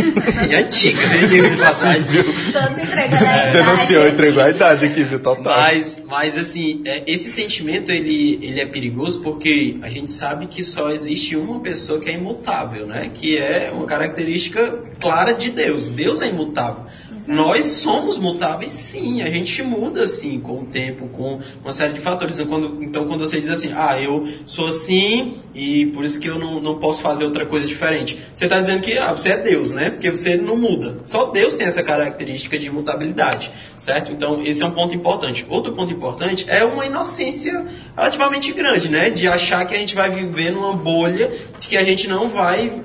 e 0.51 0.55
antiga, 0.57 1.07
né? 1.07 1.23
de 1.27 1.57
passagem. 1.57 2.25
Todos 2.53 2.77
entregando 2.77 3.25
a 3.25 3.49
idade. 3.49 3.53
Denunciou, 3.53 4.09
entregou 4.09 4.43
a 4.43 4.51
idade 4.51 4.87
aqui, 4.87 5.05
viu? 5.05 5.21
Total. 5.21 5.45
Mas, 5.45 6.03
mas 6.05 6.37
assim, 6.37 6.83
é, 6.85 7.05
esse 7.07 7.31
sentimento, 7.31 7.93
ele, 7.93 8.41
ele 8.43 8.61
é 8.61 8.67
perigoso 8.67 9.23
porque 9.23 9.79
a 9.81 9.89
gente 9.89 10.11
sabe 10.11 10.49
que 10.49 10.65
só 10.65 10.91
existe 10.91 11.37
uma 11.37 11.61
pessoa 11.61 12.01
que 12.01 12.11
é 12.11 12.15
imutável, 12.15 12.85
né? 12.85 13.13
Que 13.15 13.39
é 13.39 13.71
uma 13.73 13.87
característica 13.87 14.81
clara 15.01 15.33
de 15.35 15.53
Deus. 15.53 15.89
Deus 15.89 16.21
é 16.21 16.27
imutável. 16.27 16.85
Nós 17.29 17.67
somos 17.67 18.17
mutáveis, 18.17 18.73
sim. 18.73 19.21
A 19.21 19.31
gente 19.31 19.63
muda, 19.63 20.07
sim, 20.07 20.41
com 20.41 20.63
o 20.63 20.65
tempo, 20.65 21.09
com 21.09 21.41
uma 21.63 21.73
série 21.73 21.93
de 21.93 22.01
fatores. 22.01 22.41
Então 22.41 22.49
quando, 22.49 22.83
então, 22.83 23.07
quando 23.07 23.21
você 23.21 23.39
diz 23.39 23.51
assim, 23.51 23.71
ah, 23.77 24.01
eu 24.01 24.27
sou 24.47 24.69
assim 24.69 25.35
e 25.55 25.87
por 25.87 26.05
isso 26.05 26.19
que 26.19 26.29
eu 26.29 26.39
não, 26.39 26.59
não 26.59 26.79
posso 26.79 27.03
fazer 27.03 27.27
outra 27.27 27.45
coisa 27.45 27.69
diferente. 27.69 28.19
Você 28.35 28.45
está 28.45 28.59
dizendo 28.59 28.81
que 28.81 28.97
ah, 28.97 29.13
você 29.13 29.31
é 29.31 29.37
Deus, 29.37 29.73
né? 29.73 29.91
Porque 29.91 30.11
você 30.11 30.37
não 30.37 30.57
muda. 30.57 30.97
Só 31.03 31.27
Deus 31.27 31.57
tem 31.57 31.67
essa 31.67 31.83
característica 31.83 32.59
de 32.59 32.69
imutabilidade, 32.69 33.53
certo? 33.77 34.11
Então, 34.11 34.43
esse 34.43 34.63
é 34.63 34.67
um 34.67 34.71
ponto 34.71 34.95
importante. 34.95 35.45
Outro 35.51 35.75
ponto 35.75 35.93
importante 35.93 36.47
é 36.49 36.65
uma 36.65 36.87
inocência 36.87 37.67
relativamente 37.95 38.53
grande, 38.53 38.91
né? 38.91 39.11
De 39.11 39.29
achar 39.29 39.67
que 39.67 39.75
a 39.75 39.79
gente 39.79 39.95
vai 39.95 40.09
viver 40.09 40.51
numa 40.51 40.73
bolha, 40.73 41.31
de 41.59 41.69
que 41.69 41.77
a 41.77 41.85
gente 41.85 42.09
não 42.09 42.31
vai 42.31 42.83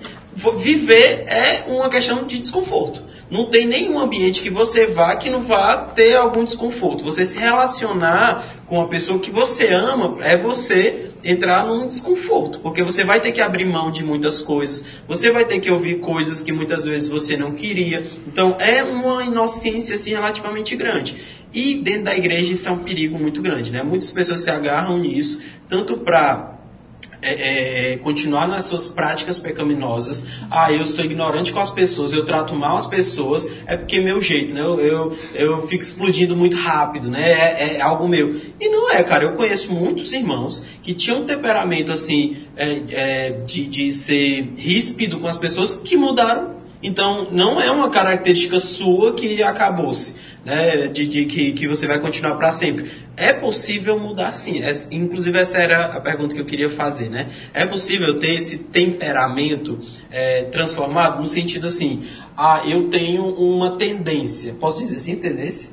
viver 0.58 1.26
é 1.28 1.66
uma 1.68 1.90
questão 1.90 2.26
de 2.26 2.40
desconforto. 2.40 3.04
Não 3.30 3.46
tem 3.50 3.66
nenhum 3.66 4.00
ambiente 4.00 4.42
que 4.42 4.50
você 4.50 4.86
vá 4.86 5.16
que 5.16 5.30
não 5.30 5.42
vá 5.42 5.78
ter 5.78 6.16
algum 6.16 6.44
desconforto. 6.44 7.04
Você 7.04 7.26
se 7.26 7.38
relacionar 7.38 8.64
com 8.68 8.82
a 8.82 8.88
pessoa 8.88 9.20
que 9.20 9.32
você 9.32 9.74
ama 9.74 10.18
é 10.22 10.38
você 10.38 11.10
entrar 11.24 11.66
num 11.66 11.88
desconforto, 11.88 12.60
porque 12.60 12.84
você 12.84 13.04
vai 13.04 13.20
ter 13.22 13.32
que 13.32 13.40
abrir 13.40 13.66
mão 13.66 13.90
de 13.90 14.04
muitas 14.04 14.42
coisas, 14.42 14.86
você 15.08 15.32
vai 15.32 15.46
ter 15.46 15.60
que 15.60 15.72
ouvir 15.72 16.00
coisas 16.00 16.42
que 16.42 16.52
muitas 16.52 16.84
vezes 16.84 17.08
você 17.08 17.38
não 17.38 17.54
queria. 17.54 18.06
Então 18.28 18.58
é 18.60 18.84
uma 18.84 19.24
inocência 19.24 19.96
assim 19.96 20.12
relativamente 20.12 20.76
grande. 20.76 21.16
E 21.54 21.76
dentro 21.76 22.06
da 22.06 22.16
igreja 22.16 22.52
isso 22.52 22.68
é 22.68 22.72
um 22.72 22.80
perigo 22.80 23.18
muito 23.18 23.42
grande, 23.42 23.72
né? 23.72 23.84
Muitas 23.84 24.12
pessoas 24.12 24.42
se 24.42 24.50
agarram 24.50 24.98
nisso, 24.98 25.42
tanto 25.68 25.98
para 25.98 26.53
é, 27.24 27.94
é, 27.94 27.98
continuar 27.98 28.48
nas 28.48 28.66
suas 28.66 28.88
práticas 28.88 29.40
pecaminosas. 29.40 30.26
Ah, 30.52 30.72
eu 30.72 30.86
sou 30.86 31.06
ignorante 31.06 31.54
com 31.54 31.60
as 31.60 31.72
pessoas, 31.72 32.14
eu 32.14 32.26
trato 32.26 32.54
mal 32.54 32.78
as 32.78 32.86
pessoas, 32.86 33.50
é 33.66 33.78
porque 33.78 33.98
é 33.98 34.04
meu 34.04 34.22
jeito, 34.22 34.54
né? 34.54 34.62
Eu, 34.62 34.80
eu, 34.80 35.18
eu 35.34 35.68
fico 35.68 35.84
explodindo 35.84 36.36
muito 36.36 36.58
rápido, 36.58 37.10
né? 37.10 37.32
É, 37.32 37.78
é, 37.78 37.82
algo 37.82 38.08
meu. 38.08 38.36
E 38.60 38.70
não 38.70 38.92
é, 38.92 39.02
cara. 39.04 39.26
Eu 39.26 39.34
conheço 39.34 39.72
muitos 39.74 40.12
irmãos 40.14 40.66
que 40.82 40.94
tinham 40.94 41.22
um 41.22 41.26
temperamento 41.26 41.92
assim, 41.92 42.38
é, 42.58 42.82
é, 42.92 43.30
de, 43.32 43.66
de 43.66 43.92
ser 43.92 44.54
ríspido 44.58 45.20
com 45.20 45.28
as 45.28 45.38
pessoas 45.38 45.76
que 45.76 45.96
mudaram. 45.96 46.54
Então, 46.82 47.30
não 47.32 47.62
é 47.62 47.72
uma 47.72 47.90
característica 47.90 48.60
sua 48.60 49.14
que 49.14 49.42
acabou-se 49.42 50.16
né, 50.46 50.88
de, 50.88 51.08
de 51.08 51.26
que, 51.26 51.54
que 51.54 51.68
você 51.68 51.88
vai 51.88 52.00
continuar 52.00 52.36
para 52.36 52.52
sempre. 52.52 52.92
É 53.16 53.32
possível 53.32 54.00
mudar 54.00 54.32
sim. 54.32 54.64
É, 54.64 54.72
inclusive 54.92 55.38
essa 55.38 55.58
era 55.58 55.86
a 55.86 56.02
pergunta 56.02 56.34
que 56.34 56.42
eu 56.42 56.46
queria 56.46 56.70
fazer, 56.70 57.10
né? 57.10 57.30
É 57.54 57.66
possível 57.66 58.20
ter 58.20 58.34
esse 58.34 58.58
temperamento 58.58 59.80
é, 60.10 60.44
transformado 60.44 61.22
no 61.22 61.28
sentido 61.28 61.68
assim, 61.68 62.08
ah, 62.36 62.62
eu 62.66 62.90
tenho 62.90 63.24
uma 63.26 63.78
tendência. 63.78 64.54
Posso 64.60 64.80
dizer 64.80 64.96
assim, 64.96 65.16
tendência? 65.16 65.70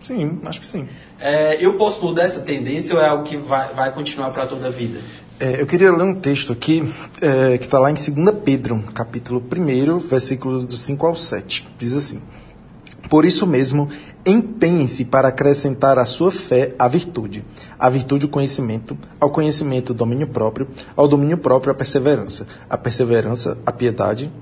Sim, 0.00 0.40
acho 0.44 0.60
que 0.60 0.66
sim. 0.66 0.86
É, 1.18 1.56
eu 1.58 1.74
posso 1.74 2.04
mudar 2.04 2.24
essa 2.24 2.42
tendência 2.42 2.94
ou 2.94 3.00
é 3.00 3.08
algo 3.08 3.24
que 3.24 3.38
vai, 3.38 3.72
vai 3.72 3.92
continuar 3.94 4.30
para 4.30 4.46
toda 4.46 4.66
a 4.66 4.70
vida? 4.70 5.00
É, 5.40 5.60
eu 5.60 5.66
queria 5.66 5.90
ler 5.90 6.04
um 6.04 6.14
texto 6.14 6.52
aqui 6.52 6.82
é, 7.20 7.56
que 7.56 7.64
está 7.64 7.78
lá 7.78 7.90
em 7.90 7.94
2 7.94 8.36
Pedro, 8.44 8.78
capítulo 8.94 9.42
1, 9.42 9.98
versículos 9.98 10.66
do 10.66 10.74
5 10.74 11.06
ao 11.06 11.16
7. 11.16 11.66
Diz 11.78 11.94
assim. 11.94 12.20
Por 13.14 13.24
isso 13.24 13.46
mesmo, 13.46 13.88
empenhe-se 14.26 15.04
para 15.04 15.28
acrescentar 15.28 16.00
à 16.00 16.04
sua 16.04 16.32
fé 16.32 16.74
a 16.76 16.88
virtude, 16.88 17.44
à 17.78 17.88
virtude 17.88 18.26
o 18.26 18.28
conhecimento, 18.28 18.98
ao 19.20 19.30
conhecimento 19.30 19.90
o 19.90 19.94
domínio 19.94 20.26
próprio, 20.26 20.66
ao 20.96 21.06
domínio 21.06 21.38
próprio 21.38 21.70
a 21.70 21.76
perseverança, 21.76 22.44
a 22.68 22.76
perseverança 22.76 23.56
a 23.64 23.70
piedade, 23.70 24.32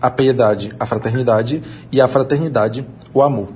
a 0.00 0.08
piedade 0.12 0.72
a 0.78 0.86
fraternidade 0.86 1.60
e 1.90 2.00
a 2.00 2.06
fraternidade 2.06 2.86
o 3.12 3.20
amor. 3.20 3.48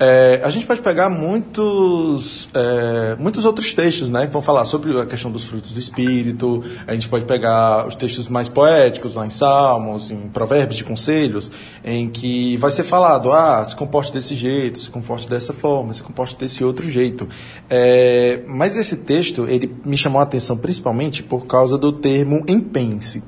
É, 0.00 0.40
a 0.42 0.50
gente 0.50 0.66
pode 0.66 0.80
pegar 0.80 1.08
muitos, 1.08 2.50
é, 2.54 3.16
muitos 3.18 3.44
outros 3.44 3.72
textos, 3.72 4.08
né, 4.08 4.26
que 4.26 4.32
vão 4.32 4.42
falar 4.42 4.64
sobre 4.64 4.98
a 4.98 5.06
questão 5.06 5.30
dos 5.30 5.44
frutos 5.44 5.72
do 5.72 5.78
Espírito. 5.78 6.62
A 6.86 6.92
gente 6.92 7.08
pode 7.08 7.24
pegar 7.24 7.86
os 7.86 7.94
textos 7.94 8.28
mais 8.28 8.48
poéticos, 8.48 9.14
lá 9.14 9.26
em 9.26 9.30
Salmos, 9.30 10.10
em 10.10 10.28
Provérbios 10.28 10.76
de 10.76 10.84
Conselhos, 10.84 11.50
em 11.84 12.08
que 12.08 12.56
vai 12.56 12.70
ser 12.70 12.82
falado, 12.82 13.32
ah, 13.32 13.64
se 13.64 13.76
comporte 13.76 14.12
desse 14.12 14.34
jeito, 14.34 14.78
se 14.78 14.90
comporte 14.90 15.28
dessa 15.28 15.52
forma, 15.52 15.92
se 15.92 16.02
comporte 16.02 16.36
desse 16.36 16.64
outro 16.64 16.90
jeito. 16.90 17.28
É, 17.70 18.40
mas 18.46 18.76
esse 18.76 18.96
texto, 18.96 19.46
ele 19.48 19.74
me 19.84 19.96
chamou 19.96 20.20
a 20.20 20.24
atenção 20.24 20.56
principalmente 20.56 21.22
por 21.22 21.46
causa 21.46 21.78
do 21.78 21.92
termo 21.92 22.44
empense. 22.48 23.22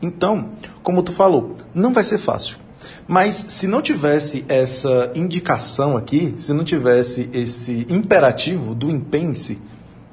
Então, 0.00 0.50
como 0.82 1.02
tu 1.02 1.12
falou, 1.12 1.56
não 1.74 1.92
vai 1.92 2.04
ser 2.04 2.18
fácil. 2.18 2.63
Mas 3.06 3.46
se 3.48 3.66
não 3.66 3.82
tivesse 3.82 4.44
essa 4.48 5.10
indicação 5.14 5.96
aqui, 5.96 6.34
se 6.38 6.52
não 6.52 6.64
tivesse 6.64 7.28
esse 7.32 7.86
imperativo 7.90 8.74
do 8.74 8.90
impense, 8.90 9.58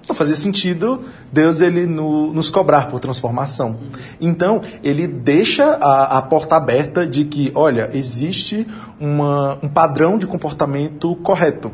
não 0.07 0.15
fazia 0.15 0.35
sentido 0.35 1.05
Deus 1.31 1.61
ele 1.61 1.85
no, 1.85 2.33
nos 2.33 2.49
cobrar 2.49 2.87
por 2.87 2.99
transformação. 2.99 3.77
Então, 4.19 4.61
ele 4.83 5.07
deixa 5.07 5.63
a, 5.63 6.17
a 6.17 6.21
porta 6.21 6.57
aberta 6.57 7.07
de 7.07 7.23
que, 7.23 7.51
olha, 7.55 7.89
existe 7.93 8.67
uma, 8.99 9.57
um 9.63 9.69
padrão 9.69 10.17
de 10.17 10.27
comportamento 10.27 11.15
correto. 11.17 11.71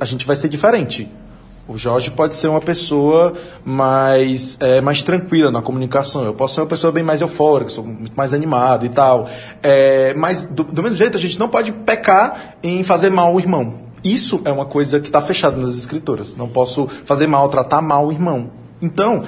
A 0.00 0.04
gente 0.06 0.24
vai 0.24 0.34
ser 0.34 0.48
diferente. 0.48 1.12
O 1.68 1.76
Jorge 1.76 2.12
pode 2.12 2.36
ser 2.36 2.46
uma 2.46 2.60
pessoa 2.60 3.32
mais, 3.64 4.56
é, 4.60 4.80
mais 4.80 5.02
tranquila 5.02 5.50
na 5.50 5.60
comunicação. 5.60 6.24
Eu 6.24 6.32
posso 6.32 6.54
ser 6.54 6.60
uma 6.60 6.66
pessoa 6.68 6.92
bem 6.92 7.02
mais 7.02 7.20
eufórica, 7.20 7.70
sou 7.70 7.84
muito 7.84 8.16
mais 8.16 8.32
animado 8.32 8.86
e 8.86 8.88
tal. 8.88 9.26
É, 9.62 10.14
mas, 10.14 10.44
do, 10.44 10.62
do, 10.62 10.82
mesmo 10.82 10.96
jeito, 10.96 11.16
a 11.16 11.20
gente 11.20 11.38
não 11.38 11.48
pode 11.48 11.72
pecar 11.72 12.54
em 12.62 12.84
fazer 12.84 13.10
mal 13.10 13.34
o 13.34 13.40
irmão. 13.40 13.74
Isso 14.04 14.40
é 14.44 14.52
uma 14.52 14.64
coisa 14.64 15.00
que 15.00 15.08
está 15.08 15.20
fechada 15.20 15.56
nas 15.56 15.76
escrituras. 15.76 16.36
Não 16.36 16.48
posso 16.48 16.86
fazer 16.86 17.26
mal, 17.26 17.48
tratar 17.48 17.82
mal 17.82 18.06
o 18.06 18.12
irmão. 18.12 18.50
Então, 18.80 19.24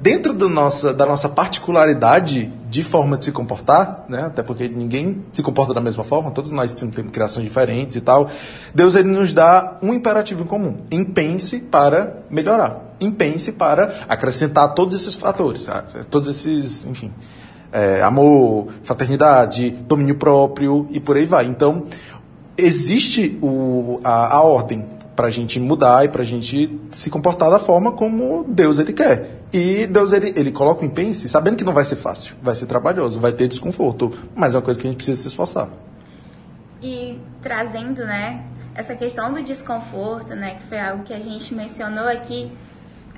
dentro 0.00 0.32
do 0.32 0.48
nossa, 0.48 0.92
da 0.92 1.06
nossa 1.06 1.28
particularidade 1.28 2.50
de 2.68 2.82
forma 2.82 3.16
de 3.16 3.26
se 3.26 3.32
comportar, 3.32 4.04
né? 4.08 4.22
até 4.22 4.42
porque 4.42 4.68
ninguém 4.68 5.24
se 5.32 5.42
comporta 5.42 5.72
da 5.72 5.80
mesma 5.80 6.02
forma, 6.02 6.30
todos 6.30 6.50
nós 6.50 6.74
temos 6.74 6.96
criações 7.12 7.44
diferentes 7.44 7.96
e 7.96 8.00
tal, 8.00 8.28
Deus 8.74 8.94
ele 8.94 9.08
nos 9.08 9.32
dá 9.32 9.78
um 9.82 9.94
imperativo 9.94 10.42
em 10.42 10.46
comum. 10.46 10.78
Empenhe-se 10.90 11.58
para 11.60 12.24
melhorar. 12.28 12.96
Empenhe-se 13.00 13.52
para 13.52 13.94
acrescentar 14.08 14.74
todos 14.74 14.94
esses 14.94 15.14
fatores, 15.14 15.62
sabe? 15.62 16.04
todos 16.10 16.28
esses, 16.28 16.84
enfim, 16.86 17.12
é, 17.72 18.02
amor, 18.02 18.68
fraternidade, 18.82 19.70
domínio 19.70 20.16
próprio 20.16 20.88
e 20.90 20.98
por 20.98 21.16
aí 21.16 21.24
vai. 21.24 21.46
Então, 21.46 21.84
existe 22.56 23.38
o, 23.40 24.00
a, 24.02 24.36
a 24.36 24.42
ordem 24.42 24.84
para 25.20 25.26
a 25.26 25.30
gente 25.30 25.60
mudar 25.60 26.02
e 26.06 26.08
para 26.08 26.22
a 26.22 26.24
gente 26.24 26.80
se 26.92 27.10
comportar 27.10 27.50
da 27.50 27.58
forma 27.58 27.92
como 27.92 28.42
Deus 28.48 28.78
ele 28.78 28.94
quer. 28.94 29.42
E 29.52 29.86
Deus 29.86 30.14
ele, 30.14 30.32
ele 30.34 30.50
coloca 30.50 30.80
o 30.80 30.86
empenho, 30.86 31.14
sabendo 31.14 31.58
que 31.58 31.64
não 31.64 31.74
vai 31.74 31.84
ser 31.84 31.96
fácil, 31.96 32.34
vai 32.42 32.54
ser 32.54 32.64
trabalhoso, 32.64 33.20
vai 33.20 33.30
ter 33.30 33.46
desconforto, 33.46 34.10
mas 34.34 34.54
é 34.54 34.56
uma 34.56 34.62
coisa 34.62 34.80
que 34.80 34.86
a 34.86 34.90
gente 34.90 34.96
precisa 34.96 35.20
se 35.20 35.28
esforçar. 35.28 35.68
E 36.80 37.20
trazendo, 37.42 38.02
né, 38.02 38.46
essa 38.74 38.94
questão 38.94 39.30
do 39.34 39.42
desconforto, 39.42 40.34
né, 40.34 40.54
que 40.54 40.62
foi 40.62 40.80
algo 40.80 41.04
que 41.04 41.12
a 41.12 41.20
gente 41.20 41.54
mencionou 41.54 42.08
aqui, 42.08 42.50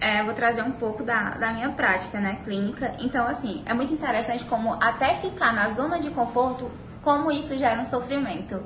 é, 0.01 0.25
vou 0.25 0.35
trazer 0.35 0.63
um 0.63 0.73
pouco 0.73 1.05
da, 1.05 1.35
da 1.35 1.53
minha 1.53 1.69
prática, 1.69 2.19
né, 2.19 2.39
clínica. 2.43 2.95
Então, 2.99 3.29
assim, 3.29 3.63
é 3.65 3.73
muito 3.73 3.95
interessante 3.95 4.43
como 4.47 4.73
até 4.83 5.15
ficar 5.15 5.55
na 5.55 5.69
zona 5.69 6.01
de 6.01 6.11
conforto, 6.11 6.69
como 7.01 7.31
isso 7.31 7.57
gera 7.57 7.81
um 7.81 7.85
sofrimento. 7.85 8.61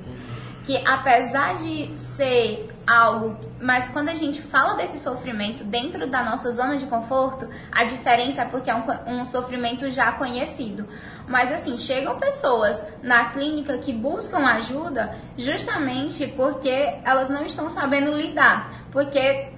Que 0.64 0.78
apesar 0.86 1.56
de 1.56 1.96
ser 1.96 2.75
algo, 2.86 3.36
mas 3.60 3.88
quando 3.88 4.08
a 4.10 4.14
gente 4.14 4.40
fala 4.40 4.74
desse 4.74 4.98
sofrimento 4.98 5.64
dentro 5.64 6.06
da 6.08 6.22
nossa 6.22 6.52
zona 6.52 6.76
de 6.76 6.86
conforto, 6.86 7.48
a 7.72 7.84
diferença 7.84 8.42
é 8.42 8.44
porque 8.44 8.70
é 8.70 8.74
um, 8.74 9.20
um 9.20 9.24
sofrimento 9.24 9.90
já 9.90 10.12
conhecido. 10.12 10.86
Mas 11.26 11.50
assim, 11.50 11.76
chegam 11.76 12.16
pessoas 12.18 12.86
na 13.02 13.30
clínica 13.30 13.76
que 13.78 13.92
buscam 13.92 14.46
ajuda 14.46 15.16
justamente 15.36 16.26
porque 16.28 17.00
elas 17.04 17.28
não 17.28 17.44
estão 17.44 17.68
sabendo 17.68 18.16
lidar. 18.16 18.86
Porque 18.92 19.48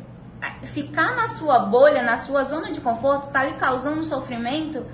ficar 0.65 1.15
na 1.15 1.29
sua 1.29 1.59
bolha, 1.59 2.03
na 2.03 2.17
sua 2.17 2.45
zona 2.45 2.73
de 2.73 2.81
conforto, 2.81 3.27
está 3.27 3.45
lhe 3.45 3.55
causando 3.55 4.03
sofrimento 4.03 4.85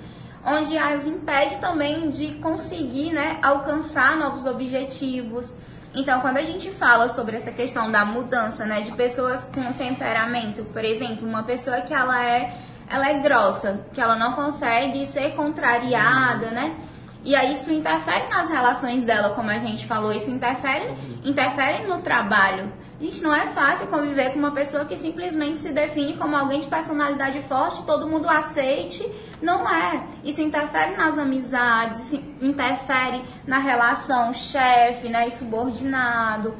onde 0.45 0.77
as 0.77 1.07
impede 1.07 1.57
também 1.57 2.09
de 2.09 2.35
conseguir 2.35 3.11
né, 3.11 3.39
alcançar 3.41 4.15
novos 4.15 4.45
objetivos. 4.45 5.51
Então, 5.95 6.19
quando 6.19 6.37
a 6.37 6.43
gente 6.43 6.69
fala 6.71 7.07
sobre 7.07 7.37
essa 7.37 7.51
questão 7.51 7.89
da 7.89 8.03
mudança, 8.03 8.65
né, 8.65 8.81
de 8.81 8.91
pessoas 8.91 9.49
com 9.55 9.71
temperamento, 9.73 10.65
por 10.65 10.83
exemplo, 10.83 11.27
uma 11.27 11.43
pessoa 11.43 11.79
que 11.81 11.93
ela 11.93 12.21
é, 12.21 12.53
ela 12.89 13.09
é 13.09 13.19
grossa, 13.19 13.85
que 13.93 14.01
ela 14.01 14.17
não 14.17 14.33
consegue 14.33 15.05
ser 15.05 15.35
contrariada, 15.35 16.51
né? 16.51 16.75
E 17.23 17.33
aí 17.33 17.53
isso 17.53 17.71
interfere 17.71 18.27
nas 18.27 18.49
relações 18.49 19.05
dela, 19.05 19.33
como 19.33 19.49
a 19.49 19.57
gente 19.57 19.87
falou, 19.87 20.11
isso 20.11 20.29
interfere, 20.29 20.93
interfere 21.23 21.87
no 21.87 21.99
trabalho. 22.01 22.71
Gente, 22.99 23.21
não 23.21 23.35
é 23.35 23.47
fácil 23.47 23.87
conviver 23.87 24.31
com 24.31 24.39
uma 24.39 24.51
pessoa 24.51 24.85
que 24.85 24.95
simplesmente 24.95 25.59
se 25.59 25.73
define 25.73 26.15
como 26.15 26.35
alguém 26.35 26.61
de 26.61 26.67
personalidade 26.67 27.41
forte, 27.41 27.83
todo 27.83 28.07
mundo 28.07 28.29
aceite. 28.29 29.05
Não 29.41 29.69
é. 29.69 30.01
Isso 30.23 30.41
interfere 30.41 30.95
nas 30.95 31.17
amizades, 31.17 32.13
interfere 32.41 33.21
na 33.45 33.57
relação 33.57 34.33
chefe, 34.33 35.09
né, 35.09 35.29
subordinado. 35.29 36.55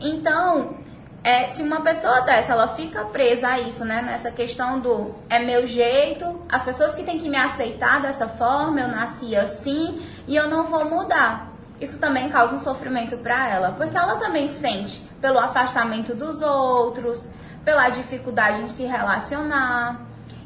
Então, 0.00 0.76
é, 1.24 1.48
se 1.48 1.64
uma 1.64 1.80
pessoa 1.80 2.20
dessa 2.20 2.52
ela 2.52 2.68
fica 2.68 3.04
presa 3.06 3.48
a 3.48 3.60
isso, 3.60 3.84
né, 3.84 4.02
nessa 4.02 4.30
questão 4.30 4.78
do 4.78 5.12
é 5.28 5.40
meu 5.40 5.66
jeito, 5.66 6.42
as 6.48 6.62
pessoas 6.62 6.94
que 6.94 7.02
têm 7.02 7.18
que 7.18 7.28
me 7.28 7.36
aceitar 7.36 8.00
dessa 8.00 8.28
forma, 8.28 8.80
eu 8.80 8.88
nasci 8.88 9.34
assim 9.34 10.00
e 10.28 10.36
eu 10.36 10.48
não 10.48 10.64
vou 10.64 10.84
mudar 10.84 11.51
isso 11.82 11.98
também 11.98 12.28
causa 12.28 12.54
um 12.54 12.58
sofrimento 12.58 13.16
para 13.18 13.48
ela, 13.48 13.72
porque 13.72 13.96
ela 13.96 14.16
também 14.16 14.48
sente 14.48 15.02
pelo 15.20 15.38
afastamento 15.38 16.14
dos 16.14 16.40
outros, 16.40 17.28
pela 17.64 17.88
dificuldade 17.88 18.62
em 18.62 18.68
se 18.68 18.84
relacionar. 18.84 20.00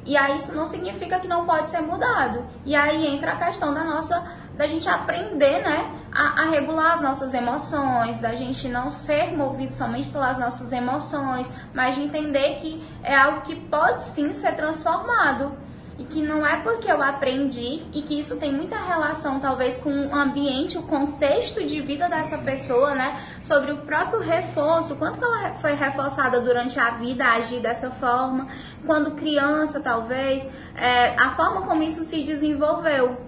E 0.05 0.16
aí 0.16 0.37
isso 0.37 0.55
não 0.55 0.66
significa 0.66 1.18
que 1.18 1.27
não 1.27 1.44
pode 1.44 1.68
ser 1.68 1.81
mudado. 1.81 2.44
E 2.64 2.75
aí 2.75 3.07
entra 3.07 3.33
a 3.33 3.37
questão 3.37 3.75
da 3.75 3.85
nossa 3.85 4.25
da 4.57 4.66
gente 4.66 4.88
aprender, 4.88 5.62
né, 5.62 5.90
a, 6.11 6.42
a, 6.42 6.44
regular 6.49 6.92
as 6.92 7.03
nossas 7.03 7.35
emoções, 7.35 8.20
da 8.20 8.35
gente 8.35 8.68
não 8.68 8.90
ser 8.90 9.37
movido 9.37 9.75
somente 9.75 10.09
pelas 10.09 10.38
nossas 10.38 10.72
emoções, 10.72 11.53
mas 11.75 11.94
de 11.94 12.03
entender 12.03 12.55
que 12.55 12.83
é 13.03 13.14
algo 13.14 13.42
que 13.42 13.55
pode 13.55 14.03
sim 14.03 14.33
ser 14.33 14.53
transformado 14.57 15.53
e 15.99 16.05
que 16.05 16.23
não 16.23 16.47
é 16.47 16.61
porque 16.61 16.91
eu 16.91 17.03
aprendi 17.03 17.83
e 17.93 18.03
que 18.03 18.19
isso 18.19 18.37
tem 18.37 18.53
muita 18.53 18.77
relação 18.77 19.41
talvez 19.41 19.79
com 19.79 19.91
o 19.91 20.15
ambiente, 20.15 20.77
o 20.77 20.83
contexto 20.83 21.65
de 21.65 21.81
vida 21.81 22.09
dessa 22.09 22.37
pessoa, 22.39 22.95
né? 22.95 23.19
Sobre 23.43 23.73
o 23.73 23.79
próprio 23.79 24.21
reforço, 24.21 24.95
quanto 24.97 25.25
ela 25.25 25.55
foi 25.55 25.73
reforçada 25.73 26.41
durante 26.41 26.79
a 26.79 26.91
vida 26.91 27.25
a 27.25 27.37
agir 27.37 27.61
dessa 27.61 27.91
forma, 27.91 28.47
quando 28.85 29.13
criança 29.13 29.81
talvez, 29.81 30.47
é, 30.75 31.15
a 31.19 31.31
forma 31.31 31.63
como 31.63 31.83
isso 31.83 32.05
se 32.05 32.23
desenvolveu. 32.23 33.19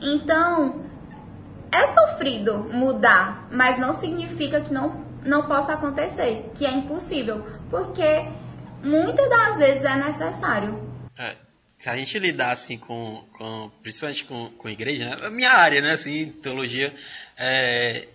Então, 0.00 0.80
é 1.72 1.86
sofrido 1.86 2.68
mudar, 2.70 3.48
mas 3.50 3.78
não 3.78 3.92
significa 3.92 4.60
que 4.60 4.72
não, 4.72 5.04
não 5.24 5.42
possa 5.48 5.72
acontecer, 5.72 6.52
que 6.54 6.64
é 6.64 6.70
impossível, 6.70 7.44
porque 7.68 8.28
muitas 8.84 9.28
das 9.28 9.58
vezes 9.58 9.84
é 9.84 9.96
necessário. 9.96 10.78
É, 11.18 11.36
se 11.82 11.88
a 11.88 11.96
gente 11.96 12.16
lidar 12.16 12.52
assim 12.52 12.78
com, 12.78 13.24
com 13.32 13.68
principalmente 13.82 14.24
com, 14.24 14.50
com 14.50 14.68
igreja, 14.68 15.04
né? 15.04 15.30
minha 15.30 15.50
área, 15.50 15.82
né, 15.82 15.94
assim, 15.94 16.30
teologia, 16.40 16.94
é, 17.36 18.06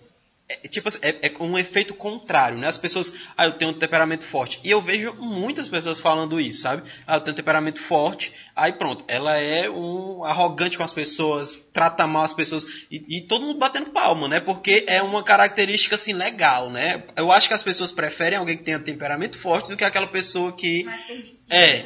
é, 0.48 0.68
tipo 0.68 0.88
é, 1.02 1.28
é, 1.28 1.32
um 1.38 1.58
efeito 1.58 1.92
contrário, 1.92 2.56
né? 2.56 2.66
As 2.66 2.78
pessoas, 2.78 3.12
ah, 3.36 3.44
eu 3.44 3.52
tenho 3.52 3.72
um 3.72 3.74
temperamento 3.74 4.24
forte. 4.24 4.58
E 4.64 4.70
eu 4.70 4.80
vejo 4.80 5.12
muitas 5.18 5.68
pessoas 5.68 6.00
falando 6.00 6.40
isso, 6.40 6.62
sabe? 6.62 6.82
Ah, 7.06 7.16
eu 7.16 7.20
tenho 7.20 7.34
um 7.34 7.36
temperamento 7.36 7.82
forte, 7.82 8.32
aí 8.58 8.72
pronto, 8.72 9.04
ela 9.06 9.36
é 9.36 9.70
um 9.70 10.24
arrogante 10.24 10.76
com 10.76 10.82
as 10.82 10.92
pessoas, 10.92 11.52
trata 11.72 12.06
mal 12.06 12.24
as 12.24 12.32
pessoas 12.32 12.64
e, 12.90 13.18
e, 13.18 13.20
todo 13.22 13.44
mundo 13.46 13.58
batendo 13.58 13.90
palma, 13.90 14.26
né? 14.26 14.40
Porque 14.40 14.84
é 14.88 15.00
uma 15.00 15.22
característica 15.22 15.94
assim 15.94 16.12
legal, 16.12 16.68
né? 16.68 17.04
Eu 17.16 17.30
acho 17.30 17.48
que 17.48 17.54
as 17.54 17.62
pessoas 17.62 17.92
preferem 17.92 18.38
alguém 18.38 18.56
que 18.56 18.64
tenha 18.64 18.78
temperamento 18.80 19.38
forte 19.38 19.70
do 19.70 19.76
que 19.76 19.84
aquela 19.84 20.08
pessoa 20.08 20.52
que 20.52 20.86
é. 21.50 21.82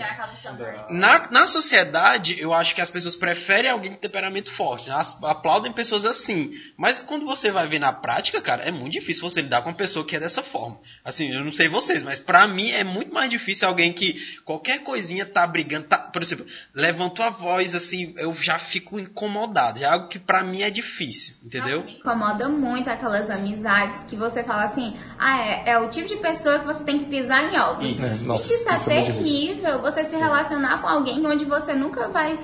Na, 0.91 1.31
na 1.31 1.47
sociedade, 1.47 2.41
eu 2.41 2.53
acho 2.53 2.75
que 2.75 2.81
as 2.81 2.91
pessoas 2.91 3.15
preferem 3.15 3.71
alguém 3.71 3.93
com 3.93 3.97
temperamento 3.99 4.51
forte. 4.51 4.89
Né? 4.89 5.03
Aplaudem 5.23 5.73
pessoas 5.73 6.05
assim. 6.05 6.53
Mas 6.77 7.03
quando 7.03 7.25
você 7.25 7.51
vai 7.51 7.67
ver 7.69 7.79
na 7.79 7.93
prática, 7.93 8.41
cara, 8.41 8.65
é 8.65 8.71
muito 8.71 8.93
difícil 8.93 9.23
você 9.23 9.41
lidar 9.41 9.63
com 9.63 9.69
uma 9.69 9.77
pessoa 9.77 10.05
que 10.05 10.17
é 10.17 10.21
dessa 10.21 10.43
forma. 10.43 10.81
Assim, 11.05 11.33
eu 11.33 11.45
não 11.45 11.53
sei 11.53 11.69
vocês, 11.69 12.03
mas 12.03 12.19
pra 12.19 12.47
mim 12.49 12.71
é 12.71 12.83
muito 12.83 13.15
mais 13.15 13.31
difícil 13.31 13.69
alguém 13.69 13.93
que 13.93 14.21
qualquer 14.45 14.83
coisinha 14.83 15.25
tá 15.25 15.47
brigando. 15.47 15.87
Tá, 15.87 15.99
por 15.99 16.23
exemplo, 16.23 16.45
levantou 16.75 17.25
a 17.25 17.31
voz 17.31 17.75
assim, 17.75 18.15
eu 18.17 18.35
já 18.35 18.59
fico 18.59 18.99
incomodado. 18.99 19.83
É 19.83 19.85
algo 19.85 20.09
que 20.09 20.19
pra 20.19 20.43
mim 20.43 20.63
é 20.63 20.71
difícil, 20.71 21.37
entendeu? 21.45 21.83
Me 21.83 21.99
incomoda 21.99 22.49
muito 22.49 22.89
aquelas 22.89 23.29
amizades 23.31 24.05
que 24.05 24.17
você 24.17 24.43
fala 24.43 24.65
assim, 24.65 24.97
ah, 25.19 25.41
é, 25.41 25.71
é 25.71 25.79
o 25.79 25.89
tipo 25.89 26.09
de 26.09 26.17
pessoa 26.17 26.59
que 26.59 26.67
você 26.67 26.85
tem 26.85 26.99
que 26.99 27.07
pisar 27.07 27.53
em 27.53 27.59
ovos. 27.59 27.99
É, 28.03 28.25
nossa, 28.25 28.53
isso 28.53 28.69
é 28.69 28.75
isso 28.75 28.91
é 28.91 29.03
terrível 29.03 29.81
você 29.81 30.05
se 30.05 30.17
relacionar 30.17 30.81
com 30.81 30.89
alguém 30.89 31.27
onde 31.27 31.45
você 31.45 31.75
nunca 31.75 32.09
vai 32.09 32.39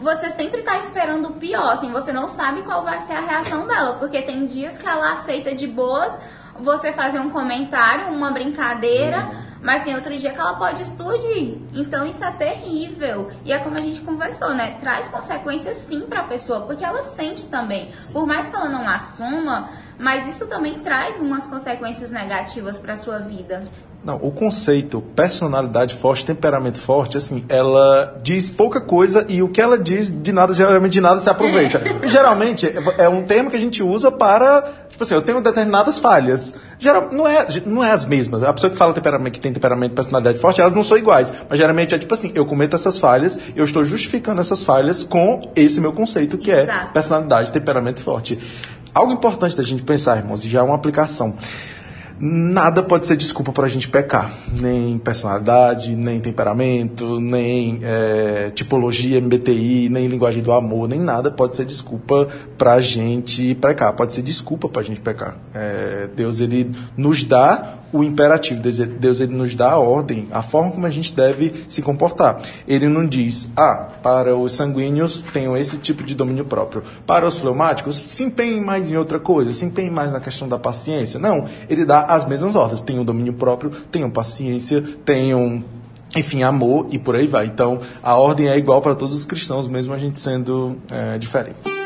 você 0.00 0.30
sempre 0.30 0.62
tá 0.62 0.76
esperando 0.76 1.28
o 1.28 1.32
pior, 1.32 1.70
assim, 1.70 1.90
você 1.90 2.12
não 2.12 2.28
sabe 2.28 2.62
qual 2.62 2.84
vai 2.84 3.00
ser 3.00 3.14
a 3.14 3.20
reação 3.20 3.66
dela, 3.66 3.94
porque 3.98 4.22
tem 4.22 4.46
dias 4.46 4.78
que 4.78 4.86
ela 4.86 5.10
aceita 5.10 5.52
de 5.52 5.66
boas 5.66 6.16
você 6.60 6.92
fazer 6.92 7.18
um 7.18 7.30
comentário, 7.30 8.12
uma 8.12 8.30
brincadeira, 8.30 9.26
uhum. 9.26 9.47
Mas 9.62 9.82
tem 9.82 9.94
outro 9.94 10.16
dia 10.16 10.30
que 10.32 10.38
ela 10.38 10.54
pode 10.54 10.82
explodir. 10.82 11.56
Então 11.74 12.06
isso 12.06 12.24
é 12.24 12.30
terrível. 12.30 13.30
E 13.44 13.52
é 13.52 13.58
como 13.58 13.76
a 13.76 13.80
gente 13.80 14.00
conversou, 14.00 14.54
né? 14.54 14.76
Traz 14.80 15.08
consequências 15.08 15.76
sim 15.76 16.02
para 16.02 16.20
a 16.20 16.24
pessoa, 16.24 16.60
porque 16.60 16.84
ela 16.84 17.02
sente 17.02 17.46
também. 17.46 17.92
Sim. 17.96 18.12
Por 18.12 18.26
mais 18.26 18.46
que 18.46 18.54
ela 18.54 18.68
não 18.68 18.88
assuma, 18.88 19.70
mas 19.98 20.26
isso 20.26 20.46
também 20.46 20.78
traz 20.78 21.20
umas 21.20 21.46
consequências 21.46 22.10
negativas 22.10 22.78
para 22.78 22.94
sua 22.96 23.18
vida. 23.18 23.60
Não, 24.04 24.16
o 24.22 24.30
conceito 24.30 25.00
personalidade 25.00 25.94
forte, 25.94 26.24
temperamento 26.24 26.78
forte, 26.78 27.16
assim, 27.16 27.44
ela 27.48 28.16
diz 28.22 28.48
pouca 28.48 28.80
coisa 28.80 29.26
e 29.28 29.42
o 29.42 29.48
que 29.48 29.60
ela 29.60 29.76
diz 29.76 30.10
de 30.10 30.32
nada, 30.32 30.54
geralmente 30.54 30.92
de 30.92 31.00
nada 31.00 31.20
se 31.20 31.28
aproveita. 31.28 31.82
geralmente 32.06 32.72
é 32.96 33.08
um 33.08 33.24
termo 33.24 33.50
que 33.50 33.56
a 33.56 33.60
gente 33.60 33.82
usa 33.82 34.10
para, 34.10 34.72
tipo 34.98 35.04
assim, 35.04 35.14
eu 35.14 35.22
tenho 35.22 35.40
determinadas 35.40 36.00
falhas. 36.00 36.54
Geral, 36.76 37.08
não 37.12 37.26
é, 37.26 37.46
não 37.64 37.84
é 37.84 37.92
as 37.92 38.04
mesmas. 38.04 38.42
A 38.42 38.52
pessoa 38.52 38.68
que 38.68 38.76
fala 38.76 38.92
temperamento, 38.92 39.34
que 39.34 39.40
tem 39.40 39.52
temperamento, 39.52 39.94
personalidade 39.94 40.38
forte, 40.38 40.60
elas 40.60 40.74
não 40.74 40.82
são 40.82 40.98
iguais. 40.98 41.32
Mas 41.48 41.56
geralmente 41.56 41.94
é 41.94 41.98
tipo 41.98 42.12
assim, 42.12 42.32
eu 42.34 42.44
cometo 42.44 42.74
essas 42.74 42.98
falhas, 42.98 43.38
eu 43.54 43.64
estou 43.64 43.84
justificando 43.84 44.40
essas 44.40 44.64
falhas 44.64 45.04
com 45.04 45.52
esse 45.54 45.80
meu 45.80 45.92
conceito 45.92 46.36
que 46.36 46.50
é 46.50 46.64
Exato. 46.64 46.88
é 46.88 46.92
personalidade, 46.92 47.52
temperamento 47.52 48.00
forte. 48.00 48.40
Algo 48.92 49.12
importante 49.12 49.56
da 49.56 49.62
gente 49.62 49.84
pensar, 49.84 50.16
irmãos, 50.16 50.44
e 50.44 50.48
já 50.48 50.58
é 50.58 50.62
uma 50.62 50.74
aplicação. 50.74 51.32
Nada 52.20 52.82
pode 52.82 53.06
ser 53.06 53.16
desculpa 53.16 53.52
para 53.52 53.66
a 53.66 53.68
gente 53.68 53.88
pecar. 53.88 54.30
Nem 54.52 54.98
personalidade, 54.98 55.94
nem 55.94 56.20
temperamento, 56.20 57.20
nem 57.20 57.80
é, 57.82 58.50
tipologia 58.50 59.20
MBTI, 59.20 59.88
nem 59.88 60.06
linguagem 60.06 60.42
do 60.42 60.52
amor, 60.52 60.88
nem 60.88 60.98
nada 60.98 61.30
pode 61.30 61.54
ser 61.54 61.64
desculpa 61.64 62.28
para 62.56 62.74
a 62.74 62.80
gente 62.80 63.54
pecar. 63.54 63.92
Pode 63.92 64.14
ser 64.14 64.22
desculpa 64.22 64.68
para 64.68 64.82
a 64.82 64.84
gente 64.84 65.00
pecar. 65.00 65.36
É, 65.54 66.08
Deus 66.14 66.40
ele 66.40 66.70
nos 66.96 67.22
dá 67.22 67.78
o 67.92 68.02
imperativo. 68.02 68.60
Deus 68.60 69.20
ele 69.20 69.34
nos 69.34 69.54
dá 69.54 69.72
a 69.72 69.78
ordem, 69.78 70.28
a 70.30 70.42
forma 70.42 70.70
como 70.70 70.86
a 70.86 70.90
gente 70.90 71.14
deve 71.14 71.52
se 71.68 71.82
comportar. 71.82 72.40
Ele 72.66 72.88
não 72.88 73.06
diz, 73.06 73.50
ah, 73.56 73.88
para 74.02 74.36
os 74.36 74.52
sanguíneos 74.52 75.22
tenham 75.22 75.56
esse 75.56 75.78
tipo 75.78 76.02
de 76.02 76.14
domínio 76.14 76.44
próprio. 76.44 76.82
Para 77.06 77.26
os 77.26 77.38
fleumáticos, 77.38 77.96
se 77.96 78.24
empenhem 78.24 78.60
mais 78.60 78.90
em 78.92 78.96
outra 78.96 79.18
coisa, 79.18 79.52
se 79.52 79.64
empenhem 79.64 79.90
mais 79.90 80.12
na 80.12 80.20
questão 80.20 80.48
da 80.48 80.58
paciência. 80.58 81.18
Não, 81.18 81.46
ele 81.68 81.84
dá 81.84 82.02
as 82.02 82.26
mesmas 82.26 82.54
ordens. 82.54 82.80
Tenham 82.80 83.04
domínio 83.04 83.32
próprio, 83.32 83.70
tenham 83.90 84.10
paciência, 84.10 84.82
tenham 85.04 85.62
enfim, 86.16 86.42
amor 86.42 86.86
e 86.90 86.98
por 86.98 87.14
aí 87.14 87.26
vai. 87.26 87.46
Então, 87.46 87.80
a 88.02 88.14
ordem 88.14 88.48
é 88.48 88.56
igual 88.56 88.80
para 88.80 88.94
todos 88.94 89.14
os 89.14 89.26
cristãos, 89.26 89.68
mesmo 89.68 89.92
a 89.92 89.98
gente 89.98 90.18
sendo 90.18 90.78
é, 90.90 91.18
diferente. 91.18 91.77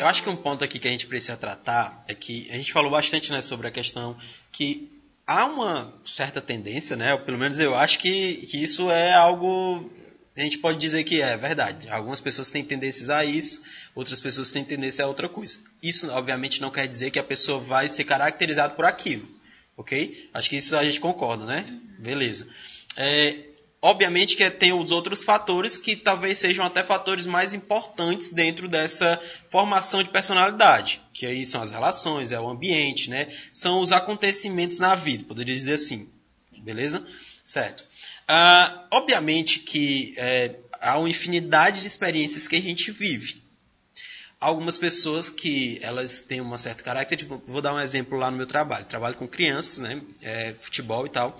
Eu 0.00 0.06
acho 0.06 0.22
que 0.22 0.30
um 0.30 0.36
ponto 0.36 0.64
aqui 0.64 0.78
que 0.78 0.88
a 0.88 0.90
gente 0.90 1.06
precisa 1.06 1.36
tratar 1.36 2.02
é 2.08 2.14
que 2.14 2.48
a 2.50 2.54
gente 2.54 2.72
falou 2.72 2.90
bastante 2.90 3.30
né, 3.30 3.42
sobre 3.42 3.68
a 3.68 3.70
questão 3.70 4.16
que 4.50 4.90
há 5.26 5.44
uma 5.44 5.92
certa 6.06 6.40
tendência, 6.40 6.96
né? 6.96 7.14
Pelo 7.18 7.36
menos 7.36 7.58
eu 7.58 7.74
acho 7.74 7.98
que, 7.98 8.36
que 8.46 8.62
isso 8.62 8.90
é 8.90 9.12
algo. 9.12 9.92
A 10.34 10.40
gente 10.40 10.56
pode 10.56 10.78
dizer 10.78 11.04
que 11.04 11.20
é 11.20 11.36
verdade. 11.36 11.86
Algumas 11.90 12.18
pessoas 12.18 12.50
têm 12.50 12.64
tendências 12.64 13.10
a 13.10 13.26
isso, 13.26 13.62
outras 13.94 14.18
pessoas 14.18 14.50
têm 14.50 14.64
tendência 14.64 15.04
a 15.04 15.08
outra 15.08 15.28
coisa. 15.28 15.58
Isso, 15.82 16.10
obviamente, 16.10 16.62
não 16.62 16.70
quer 16.70 16.88
dizer 16.88 17.10
que 17.10 17.18
a 17.18 17.22
pessoa 17.22 17.60
vai 17.60 17.86
ser 17.86 18.04
caracterizada 18.04 18.72
por 18.72 18.86
aquilo. 18.86 19.28
Ok? 19.76 20.30
Acho 20.32 20.48
que 20.48 20.56
isso 20.56 20.74
a 20.76 20.82
gente 20.82 20.98
concorda, 20.98 21.44
né? 21.44 21.78
Beleza. 21.98 22.48
É, 22.96 23.49
obviamente 23.82 24.36
que 24.36 24.50
tem 24.50 24.72
os 24.72 24.90
outros 24.90 25.22
fatores 25.22 25.78
que 25.78 25.96
talvez 25.96 26.38
sejam 26.38 26.64
até 26.64 26.82
fatores 26.84 27.26
mais 27.26 27.54
importantes 27.54 28.30
dentro 28.30 28.68
dessa 28.68 29.20
formação 29.48 30.02
de 30.02 30.10
personalidade, 30.10 31.00
que 31.12 31.26
aí 31.26 31.46
são 31.46 31.62
as 31.62 31.70
relações, 31.70 32.32
é 32.32 32.40
o 32.40 32.48
ambiente, 32.48 33.08
né? 33.08 33.28
São 33.52 33.80
os 33.80 33.92
acontecimentos 33.92 34.78
na 34.78 34.94
vida, 34.94 35.24
poderia 35.24 35.54
dizer 35.54 35.74
assim. 35.74 36.08
Beleza? 36.58 37.04
Certo. 37.44 37.84
Ah, 38.28 38.86
obviamente 38.92 39.60
que 39.60 40.14
é, 40.16 40.56
há 40.80 40.98
uma 40.98 41.08
infinidade 41.08 41.80
de 41.80 41.86
experiências 41.86 42.46
que 42.46 42.56
a 42.56 42.60
gente 42.60 42.90
vive. 42.90 43.42
Algumas 44.38 44.78
pessoas 44.78 45.28
que 45.28 45.78
elas 45.82 46.20
têm 46.22 46.40
uma 46.40 46.56
certa 46.56 46.82
caráter, 46.82 47.16
tipo, 47.16 47.42
vou 47.46 47.60
dar 47.60 47.74
um 47.74 47.80
exemplo 47.80 48.16
lá 48.16 48.30
no 48.30 48.36
meu 48.36 48.46
trabalho. 48.46 48.86
Trabalho 48.86 49.16
com 49.16 49.28
crianças, 49.28 49.78
né? 49.78 50.00
É, 50.22 50.54
futebol 50.54 51.04
e 51.04 51.10
tal. 51.10 51.38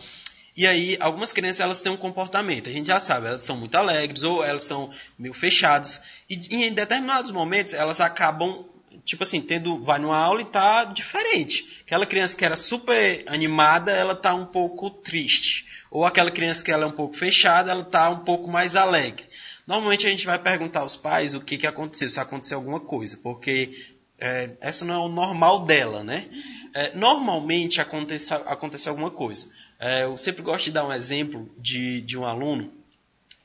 E 0.60 0.66
aí, 0.66 0.98
algumas 1.00 1.32
crianças 1.32 1.60
elas 1.60 1.80
têm 1.80 1.90
um 1.90 1.96
comportamento, 1.96 2.68
a 2.68 2.72
gente 2.72 2.88
já 2.88 3.00
sabe, 3.00 3.28
elas 3.28 3.42
são 3.42 3.56
muito 3.56 3.74
alegres 3.76 4.24
ou 4.24 4.44
elas 4.44 4.64
são 4.64 4.90
meio 5.18 5.32
fechadas. 5.32 6.02
E 6.28 6.54
em 6.54 6.74
determinados 6.74 7.30
momentos 7.30 7.72
elas 7.72 7.98
acabam, 7.98 8.66
tipo 9.02 9.22
assim, 9.22 9.40
tendo, 9.40 9.82
vai 9.82 9.98
numa 9.98 10.18
aula 10.18 10.42
e 10.42 10.44
tá 10.44 10.84
diferente. 10.84 11.66
Aquela 11.80 12.04
criança 12.04 12.36
que 12.36 12.44
era 12.44 12.56
super 12.56 13.24
animada, 13.26 13.90
ela 13.90 14.14
tá 14.14 14.34
um 14.34 14.44
pouco 14.44 14.90
triste. 14.90 15.64
Ou 15.90 16.04
aquela 16.04 16.30
criança 16.30 16.62
que 16.62 16.70
ela 16.70 16.84
é 16.84 16.88
um 16.88 16.92
pouco 16.92 17.16
fechada, 17.16 17.70
ela 17.70 17.82
tá 17.82 18.10
um 18.10 18.18
pouco 18.18 18.46
mais 18.46 18.76
alegre. 18.76 19.24
Normalmente 19.66 20.06
a 20.06 20.10
gente 20.10 20.26
vai 20.26 20.38
perguntar 20.38 20.80
aos 20.80 20.94
pais 20.94 21.34
o 21.34 21.40
que, 21.40 21.56
que 21.56 21.66
aconteceu, 21.66 22.10
se 22.10 22.20
aconteceu 22.20 22.58
alguma 22.58 22.80
coisa, 22.80 23.18
porque 23.22 23.94
é, 24.18 24.50
essa 24.60 24.84
não 24.84 24.94
é 24.94 24.98
o 24.98 25.08
normal 25.08 25.64
dela, 25.64 26.04
né? 26.04 26.28
É, 26.74 26.94
normalmente 26.94 27.80
acontece, 27.80 28.34
acontece 28.34 28.90
alguma 28.90 29.10
coisa. 29.10 29.48
É, 29.80 30.04
eu 30.04 30.18
sempre 30.18 30.42
gosto 30.42 30.66
de 30.66 30.72
dar 30.72 30.86
um 30.86 30.92
exemplo 30.92 31.50
de, 31.56 32.02
de 32.02 32.18
um 32.18 32.26
aluno 32.26 32.70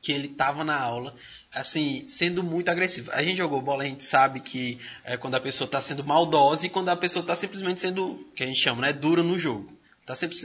que 0.01 0.11
ele 0.11 0.27
estava 0.27 0.63
na 0.63 0.77
aula, 0.77 1.15
assim, 1.51 2.05
sendo 2.07 2.43
muito 2.43 2.69
agressivo. 2.69 3.09
A 3.11 3.23
gente 3.23 3.37
jogou 3.37 3.59
bola, 3.59 3.83
a 3.83 3.87
gente 3.87 4.05
sabe 4.05 4.39
que 4.39 4.77
é 5.03 5.17
quando 5.17 5.33
a 5.33 5.39
pessoa 5.39 5.65
está 5.65 5.81
sendo 5.81 6.03
maldosa 6.03 6.67
e 6.67 6.69
quando 6.69 6.89
a 6.89 6.95
pessoa 6.95 7.21
está 7.21 7.35
simplesmente 7.35 7.81
sendo, 7.81 8.23
que 8.35 8.43
a 8.43 8.45
gente 8.45 8.59
chama, 8.59 8.81
né, 8.81 8.93
dura 8.93 9.23
no 9.23 9.39
jogo. 9.39 9.75
Tá 10.05 10.15
sempre, 10.15 10.37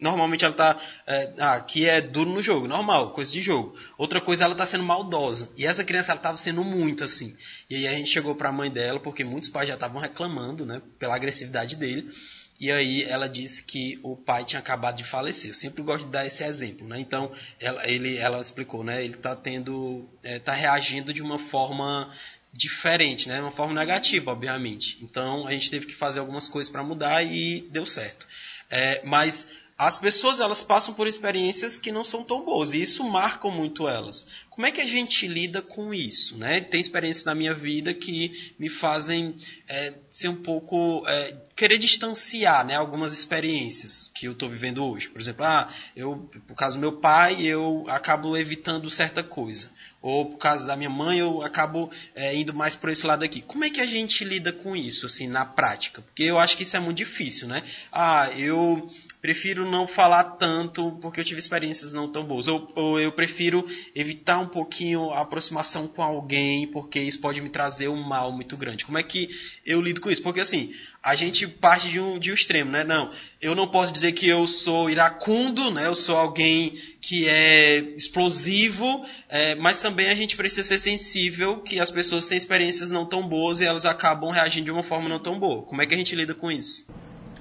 normalmente 0.00 0.44
ela 0.44 0.52
está, 0.52 0.80
é, 1.06 1.32
ah, 1.38 1.54
aqui 1.54 1.86
é 1.86 2.00
duro 2.00 2.30
no 2.30 2.42
jogo, 2.42 2.66
normal, 2.66 3.10
coisa 3.10 3.30
de 3.30 3.40
jogo. 3.40 3.76
Outra 3.96 4.20
coisa, 4.20 4.42
ela 4.42 4.54
está 4.54 4.66
sendo 4.66 4.82
maldosa. 4.82 5.48
E 5.56 5.64
essa 5.64 5.84
criança, 5.84 6.10
ela 6.10 6.18
estava 6.18 6.36
sendo 6.36 6.64
muito 6.64 7.04
assim. 7.04 7.36
E 7.70 7.76
aí 7.76 7.86
a 7.86 7.92
gente 7.92 8.10
chegou 8.10 8.34
para 8.34 8.48
a 8.48 8.52
mãe 8.52 8.68
dela, 8.68 8.98
porque 8.98 9.22
muitos 9.22 9.48
pais 9.48 9.68
já 9.68 9.74
estavam 9.74 10.00
reclamando, 10.00 10.66
né, 10.66 10.82
pela 10.98 11.14
agressividade 11.14 11.76
dele. 11.76 12.10
E 12.58 12.70
aí 12.70 13.02
ela 13.04 13.28
disse 13.28 13.64
que 13.64 13.98
o 14.02 14.16
pai 14.16 14.44
tinha 14.44 14.60
acabado 14.60 14.96
de 14.96 15.04
falecer. 15.04 15.50
Eu 15.50 15.54
sempre 15.54 15.82
gosto 15.82 16.04
de 16.06 16.12
dar 16.12 16.24
esse 16.26 16.44
exemplo, 16.44 16.86
né? 16.86 16.98
Então 17.00 17.32
ela, 17.58 17.86
ele, 17.88 18.16
ela 18.16 18.40
explicou, 18.40 18.84
né? 18.84 19.04
Ele 19.04 19.14
está 19.14 19.34
tendo, 19.34 20.08
está 20.22 20.56
é, 20.56 20.60
reagindo 20.60 21.12
de 21.12 21.20
uma 21.20 21.38
forma 21.38 22.12
diferente, 22.52 23.28
né? 23.28 23.40
Uma 23.40 23.50
forma 23.50 23.74
negativa, 23.74 24.30
obviamente. 24.30 24.98
Então 25.02 25.46
a 25.46 25.52
gente 25.52 25.70
teve 25.70 25.86
que 25.86 25.94
fazer 25.94 26.20
algumas 26.20 26.48
coisas 26.48 26.70
para 26.72 26.84
mudar 26.84 27.22
e 27.24 27.68
deu 27.70 27.84
certo. 27.84 28.26
É, 28.70 29.02
mas 29.04 29.48
as 29.76 29.98
pessoas 29.98 30.38
elas 30.38 30.60
passam 30.60 30.94
por 30.94 31.08
experiências 31.08 31.78
que 31.78 31.90
não 31.90 32.04
são 32.04 32.22
tão 32.22 32.44
boas 32.44 32.72
e 32.72 32.80
isso 32.80 33.02
marca 33.02 33.48
muito 33.48 33.88
elas. 33.88 34.24
Como 34.48 34.64
é 34.64 34.70
que 34.70 34.80
a 34.80 34.86
gente 34.86 35.26
lida 35.26 35.60
com 35.60 35.92
isso? 35.92 36.38
Né? 36.38 36.60
Tem 36.60 36.80
experiências 36.80 37.24
na 37.24 37.34
minha 37.34 37.52
vida 37.52 37.92
que 37.92 38.54
me 38.56 38.68
fazem 38.68 39.34
é, 39.66 39.94
ser 40.12 40.28
um 40.28 40.36
pouco. 40.36 41.02
É, 41.08 41.36
querer 41.56 41.78
distanciar 41.78 42.64
né, 42.64 42.76
algumas 42.76 43.12
experiências 43.12 44.10
que 44.14 44.26
eu 44.26 44.32
estou 44.32 44.48
vivendo 44.48 44.84
hoje. 44.84 45.08
Por 45.08 45.20
exemplo, 45.20 45.44
ah, 45.44 45.68
eu, 45.96 46.30
por 46.46 46.54
causa 46.54 46.76
do 46.76 46.80
meu 46.80 46.92
pai, 46.92 47.42
eu 47.42 47.84
acabo 47.88 48.36
evitando 48.36 48.88
certa 48.88 49.24
coisa. 49.24 49.70
Ou 50.00 50.26
por 50.26 50.38
causa 50.38 50.66
da 50.66 50.76
minha 50.76 50.90
mãe, 50.90 51.18
eu 51.18 51.42
acabo 51.42 51.90
é, 52.14 52.36
indo 52.36 52.54
mais 52.54 52.76
por 52.76 52.90
esse 52.90 53.04
lado 53.04 53.24
aqui. 53.24 53.40
Como 53.40 53.64
é 53.64 53.70
que 53.70 53.80
a 53.80 53.86
gente 53.86 54.24
lida 54.24 54.52
com 54.52 54.76
isso, 54.76 55.06
assim, 55.06 55.26
na 55.26 55.44
prática? 55.44 56.00
Porque 56.02 56.22
eu 56.22 56.38
acho 56.38 56.56
que 56.56 56.62
isso 56.62 56.76
é 56.76 56.80
muito 56.80 56.98
difícil, 56.98 57.48
né? 57.48 57.62
Ah, 57.90 58.30
eu 58.36 58.88
prefiro 59.24 59.64
não 59.64 59.86
falar 59.86 60.22
tanto 60.36 60.98
porque 61.00 61.18
eu 61.18 61.24
tive 61.24 61.40
experiências 61.40 61.94
não 61.94 62.12
tão 62.12 62.22
boas. 62.22 62.46
Ou, 62.46 62.70
ou, 62.74 63.00
eu 63.00 63.10
prefiro 63.10 63.66
evitar 63.94 64.38
um 64.38 64.48
pouquinho 64.48 65.10
a 65.12 65.22
aproximação 65.22 65.88
com 65.88 66.02
alguém 66.02 66.66
porque 66.66 67.00
isso 67.00 67.18
pode 67.20 67.40
me 67.40 67.48
trazer 67.48 67.88
um 67.88 68.02
mal 68.02 68.30
muito 68.30 68.54
grande. 68.54 68.84
Como 68.84 68.98
é 68.98 69.02
que 69.02 69.30
eu 69.64 69.80
lido 69.80 70.02
com 70.02 70.10
isso? 70.10 70.20
Porque 70.20 70.40
assim, 70.40 70.74
a 71.02 71.14
gente 71.14 71.46
parte 71.46 71.88
de 71.88 71.98
um, 71.98 72.18
de 72.18 72.32
um 72.32 72.34
extremo, 72.34 72.70
né? 72.70 72.84
Não, 72.84 73.10
eu 73.40 73.54
não 73.54 73.66
posso 73.66 73.90
dizer 73.90 74.12
que 74.12 74.28
eu 74.28 74.46
sou 74.46 74.90
iracundo, 74.90 75.70
né? 75.70 75.86
Eu 75.86 75.94
sou 75.94 76.18
alguém 76.18 76.78
que 77.00 77.26
é 77.26 77.78
explosivo, 77.96 79.06
é, 79.30 79.54
mas 79.54 79.80
também 79.80 80.10
a 80.10 80.14
gente 80.14 80.36
precisa 80.36 80.68
ser 80.68 80.78
sensível 80.78 81.62
que 81.62 81.80
as 81.80 81.90
pessoas 81.90 82.28
têm 82.28 82.36
experiências 82.36 82.90
não 82.90 83.06
tão 83.06 83.26
boas 83.26 83.62
e 83.62 83.64
elas 83.64 83.86
acabam 83.86 84.30
reagindo 84.30 84.66
de 84.66 84.70
uma 84.70 84.82
forma 84.82 85.08
não 85.08 85.18
tão 85.18 85.38
boa. 85.38 85.62
Como 85.62 85.80
é 85.80 85.86
que 85.86 85.94
a 85.94 85.96
gente 85.96 86.14
lida 86.14 86.34
com 86.34 86.52
isso? 86.52 86.86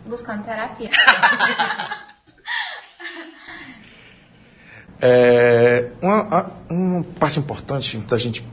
Buscando 0.05 0.43
terapia. 0.43 0.89
é, 5.01 5.89
uma, 6.01 6.51
uma 6.69 7.03
parte 7.19 7.39
importante 7.39 7.97
da 7.99 8.17
gente 8.17 8.45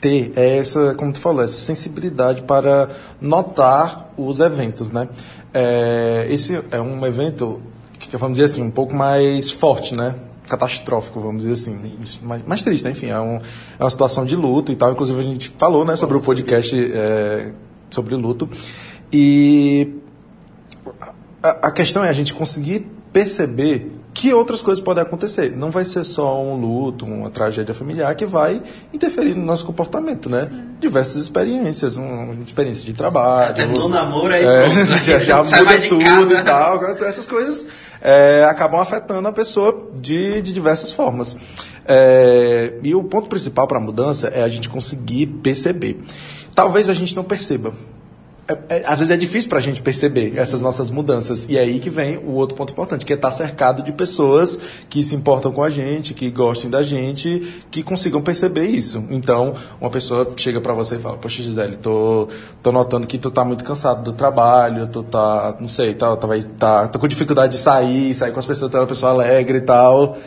ter 0.00 0.32
é 0.36 0.58
essa, 0.58 0.94
como 0.94 1.12
tu 1.12 1.20
falou, 1.20 1.42
essa 1.42 1.54
sensibilidade 1.54 2.42
para 2.42 2.90
notar 3.20 4.10
os 4.16 4.40
eventos, 4.40 4.90
né? 4.90 5.08
É, 5.52 6.26
esse 6.30 6.62
é 6.70 6.80
um 6.80 7.06
evento 7.06 7.62
que 7.98 8.16
vamos 8.16 8.36
dizer 8.38 8.52
assim 8.52 8.62
um 8.62 8.70
pouco 8.70 8.94
mais 8.94 9.50
forte, 9.50 9.94
né? 9.94 10.14
catastrófico, 10.46 11.20
vamos 11.20 11.42
dizer 11.42 11.52
assim, 11.52 11.96
mais, 12.22 12.44
mais, 12.44 12.62
triste, 12.62 12.84
né? 12.84 12.90
Enfim, 12.90 13.08
é, 13.08 13.18
um, 13.18 13.36
é, 13.78 13.82
uma 13.82 13.88
situação 13.88 14.26
de 14.26 14.36
luto 14.36 14.70
e 14.70 14.76
tal. 14.76 14.92
Inclusive 14.92 15.18
a 15.18 15.22
gente 15.22 15.48
falou, 15.48 15.84
né, 15.86 15.96
sobre 15.96 16.18
o 16.18 16.20
podcast 16.20 16.76
é, 16.92 17.52
sobre 17.90 18.14
luto 18.14 18.48
e 19.12 19.90
a, 21.44 21.68
a 21.68 21.70
questão 21.70 22.02
é 22.02 22.08
a 22.08 22.12
gente 22.12 22.32
conseguir 22.32 22.86
perceber 23.12 23.92
que 24.14 24.32
outras 24.32 24.62
coisas 24.62 24.82
podem 24.82 25.02
acontecer. 25.02 25.54
Não 25.54 25.70
vai 25.70 25.84
ser 25.84 26.04
só 26.04 26.40
um 26.40 26.56
luto, 26.56 27.04
uma 27.04 27.28
tragédia 27.28 27.74
familiar 27.74 28.14
que 28.14 28.24
vai 28.24 28.62
interferir 28.92 29.34
no 29.34 29.44
nosso 29.44 29.66
comportamento, 29.66 30.30
né? 30.30 30.46
Sim. 30.46 30.64
Diversas 30.80 31.16
experiências, 31.16 31.96
uma 31.96 32.34
experiência 32.42 32.86
de 32.86 32.92
trabalho. 32.94 33.54
É, 33.60 33.80
um 33.80 33.88
namoro 33.88 34.32
aí, 34.32 34.44
é, 34.44 34.86
já, 35.04 35.18
já 35.18 35.42
muda 35.44 35.80
tudo 35.88 36.34
e 36.34 36.42
tal. 36.42 36.82
Essas 37.04 37.26
coisas 37.26 37.68
é, 38.00 38.44
acabam 38.44 38.80
afetando 38.80 39.28
a 39.28 39.32
pessoa 39.32 39.90
de, 39.94 40.40
de 40.40 40.52
diversas 40.52 40.92
formas. 40.92 41.36
É, 41.86 42.78
e 42.82 42.94
o 42.94 43.04
ponto 43.04 43.28
principal 43.28 43.66
para 43.68 43.76
a 43.76 43.80
mudança 43.80 44.28
é 44.28 44.42
a 44.42 44.48
gente 44.48 44.68
conseguir 44.68 45.26
perceber. 45.26 46.00
Talvez 46.54 46.88
a 46.88 46.94
gente 46.94 47.14
não 47.16 47.24
perceba, 47.24 47.72
é, 48.46 48.76
é, 48.76 48.82
às 48.86 48.98
vezes 48.98 49.10
é 49.10 49.16
difícil 49.16 49.48
para 49.48 49.58
a 49.58 49.62
gente 49.62 49.80
perceber 49.80 50.34
essas 50.36 50.60
nossas 50.60 50.90
mudanças. 50.90 51.46
E 51.48 51.56
é 51.56 51.60
aí 51.60 51.80
que 51.80 51.88
vem 51.88 52.18
o 52.18 52.32
outro 52.32 52.54
ponto 52.54 52.72
importante, 52.72 53.06
que 53.06 53.12
é 53.12 53.16
estar 53.16 53.30
tá 53.30 53.34
cercado 53.34 53.82
de 53.82 53.90
pessoas 53.92 54.58
que 54.88 55.02
se 55.02 55.14
importam 55.14 55.50
com 55.50 55.62
a 55.62 55.70
gente, 55.70 56.12
que 56.12 56.30
gostem 56.30 56.70
da 56.70 56.82
gente, 56.82 57.64
que 57.70 57.82
consigam 57.82 58.20
perceber 58.20 58.66
isso. 58.66 59.02
Então, 59.10 59.54
uma 59.80 59.90
pessoa 59.90 60.30
chega 60.36 60.60
para 60.60 60.74
você 60.74 60.96
e 60.96 60.98
fala, 60.98 61.16
poxa, 61.16 61.42
Gisele, 61.42 61.76
tô, 61.76 62.28
tô 62.62 62.70
notando 62.70 63.06
que 63.06 63.16
tu 63.16 63.30
tá 63.30 63.44
muito 63.44 63.64
cansado 63.64 64.02
do 64.02 64.12
trabalho, 64.12 64.86
tu 64.88 65.02
tá, 65.02 65.56
não 65.58 65.68
sei, 65.68 65.94
tá, 65.94 66.14
talvez 66.16 66.48
tá, 66.58 66.86
tô 66.88 66.98
com 66.98 67.08
dificuldade 67.08 67.52
de 67.52 67.58
sair, 67.58 68.14
sair 68.14 68.32
com 68.32 68.38
as 68.38 68.46
pessoas, 68.46 68.70
tu 68.70 68.76
é 68.76 68.80
uma 68.80 68.86
pessoa 68.86 69.12
alegre 69.12 69.58
e 69.58 69.62
tal. 69.62 70.18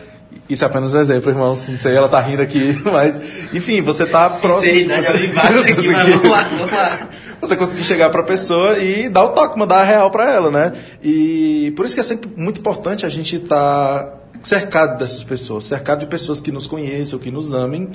Isso 0.50 0.64
é 0.64 0.68
apenas 0.68 0.94
um 0.94 1.00
exemplo, 1.00 1.30
irmão. 1.30 1.50
Não 1.50 1.78
sei, 1.78 1.96
ela 1.96 2.08
tá 2.08 2.20
rindo 2.20 2.42
aqui, 2.42 2.78
mas. 2.86 3.22
Enfim, 3.54 3.82
você 3.82 4.06
tá 4.06 4.30
próximo. 4.30 4.74
Sei, 4.74 4.86
né? 4.86 5.00
Embaixo 5.00 5.60
aqui, 5.72 5.88
mas 5.90 6.10
vamos 6.10 6.30
lá, 6.30 6.44
vamos 6.44 6.72
lá. 6.72 7.00
Você 7.42 7.56
conseguir 7.56 7.84
chegar 7.84 8.10
pra 8.10 8.24
pessoa 8.24 8.78
e 8.80 9.10
dar 9.10 9.24
o 9.24 9.30
toque, 9.30 9.58
mandar 9.58 9.78
a 9.78 9.84
real 9.84 10.10
pra 10.10 10.32
ela, 10.32 10.52
né? 10.52 10.74
E 11.04 11.72
por 11.76 11.86
isso 11.86 11.96
que 11.96 12.02
é 12.02 12.04
sempre 12.04 12.30
muito 12.36 12.60
importante 12.60 13.06
a 13.06 13.10
gente 13.10 13.36
estar. 13.36 14.04
Tá 14.04 14.14
cercado 14.44 14.98
dessas 14.98 15.24
pessoas, 15.24 15.66
cercado 15.66 16.00
de 16.00 16.08
pessoas 16.08 16.40
que 16.40 16.52
nos 16.52 16.68
conheçam, 16.68 17.20
que 17.20 17.32
nos 17.32 17.52
amem. 17.52 17.90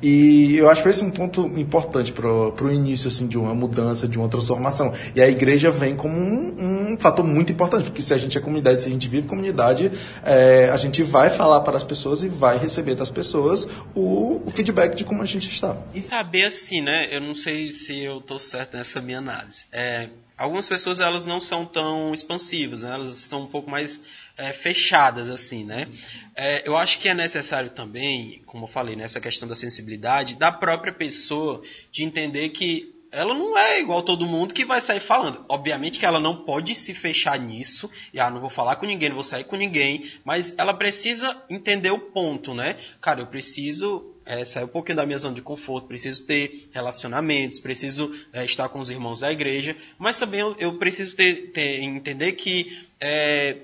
E 0.00 0.56
eu 0.56 0.70
acho 0.70 0.82
que 0.82 0.88
esse 0.88 1.02
é 1.02 1.06
um 1.06 1.10
ponto 1.10 1.46
importante 1.58 2.12
para 2.12 2.28
o 2.28 2.70
início 2.70 3.08
assim, 3.08 3.26
de 3.26 3.36
uma 3.36 3.54
mudança, 3.54 4.06
de 4.06 4.16
uma 4.16 4.28
transformação. 4.28 4.92
E 5.14 5.20
a 5.20 5.28
igreja 5.28 5.70
vem 5.70 5.96
como 5.96 6.16
um, 6.16 6.92
um 6.92 6.96
fator 6.98 7.24
muito 7.24 7.52
importante, 7.52 7.84
porque 7.84 8.02
se 8.02 8.14
a 8.14 8.18
gente 8.18 8.38
é 8.38 8.40
comunidade, 8.40 8.82
se 8.82 8.88
a 8.88 8.90
gente 8.90 9.08
vive 9.08 9.26
comunidade, 9.26 9.90
é, 10.24 10.70
a 10.70 10.76
gente 10.76 11.02
vai 11.02 11.30
falar 11.30 11.60
para 11.62 11.76
as 11.76 11.84
pessoas 11.84 12.22
e 12.22 12.28
vai 12.28 12.58
receber 12.58 12.94
das 12.94 13.10
pessoas 13.10 13.68
o, 13.94 14.40
o, 14.46 14.50
feedback 14.50 14.94
de 14.94 15.04
como 15.04 15.22
a 15.22 15.26
gente 15.26 15.50
está. 15.50 15.76
E 15.92 16.00
saber 16.00 16.44
assim, 16.44 16.80
né? 16.80 17.08
Eu 17.10 17.20
não 17.20 17.34
sei 17.34 17.70
se 17.70 17.98
eu 17.98 18.18
estou 18.18 18.38
certo 18.38 18.76
nessa 18.76 19.00
minha 19.00 19.18
análise. 19.18 19.66
É, 19.72 20.08
algumas 20.36 20.68
pessoas 20.68 21.00
elas 21.00 21.26
não 21.26 21.40
são 21.40 21.66
tão 21.66 22.14
expansivas, 22.14 22.82
né? 22.82 22.94
elas 22.94 23.16
são 23.16 23.42
um 23.42 23.46
pouco 23.46 23.68
mais 23.68 24.02
é, 24.38 24.52
fechadas, 24.52 25.28
assim, 25.28 25.64
né? 25.64 25.88
É, 26.36 26.66
eu 26.66 26.76
acho 26.76 27.00
que 27.00 27.08
é 27.08 27.14
necessário 27.14 27.70
também, 27.70 28.40
como 28.46 28.64
eu 28.64 28.68
falei, 28.68 28.94
nessa 28.94 29.20
questão 29.20 29.48
da 29.48 29.56
sensibilidade, 29.56 30.36
da 30.36 30.52
própria 30.52 30.92
pessoa 30.92 31.60
de 31.90 32.04
entender 32.04 32.48
que 32.50 32.94
ela 33.10 33.34
não 33.34 33.56
é 33.56 33.80
igual 33.80 34.02
todo 34.02 34.26
mundo 34.26 34.54
que 34.54 34.64
vai 34.64 34.80
sair 34.80 35.00
falando. 35.00 35.44
Obviamente 35.48 35.98
que 35.98 36.06
ela 36.06 36.20
não 36.20 36.44
pode 36.44 36.74
se 36.74 36.94
fechar 36.94 37.38
nisso, 37.38 37.90
e 38.12 38.20
ah, 38.20 38.30
não 38.30 38.40
vou 38.40 38.50
falar 38.50 38.76
com 38.76 38.86
ninguém, 38.86 39.08
não 39.08 39.16
vou 39.16 39.24
sair 39.24 39.44
com 39.44 39.56
ninguém, 39.56 40.08
mas 40.24 40.54
ela 40.56 40.74
precisa 40.74 41.42
entender 41.50 41.90
o 41.90 41.98
ponto, 41.98 42.54
né? 42.54 42.76
Cara, 43.00 43.20
eu 43.20 43.26
preciso 43.26 44.14
é, 44.24 44.44
sair 44.44 44.64
um 44.64 44.68
pouquinho 44.68 44.96
da 44.96 45.06
minha 45.06 45.18
zona 45.18 45.34
de 45.34 45.40
conforto, 45.40 45.88
preciso 45.88 46.26
ter 46.26 46.68
relacionamentos, 46.70 47.58
preciso 47.58 48.14
é, 48.32 48.44
estar 48.44 48.68
com 48.68 48.78
os 48.78 48.90
irmãos 48.90 49.20
da 49.20 49.32
igreja, 49.32 49.74
mas 49.98 50.18
também 50.18 50.40
eu, 50.40 50.54
eu 50.58 50.78
preciso 50.78 51.16
ter, 51.16 51.50
ter, 51.50 51.80
entender 51.80 52.32
que 52.32 52.78
é, 53.00 53.56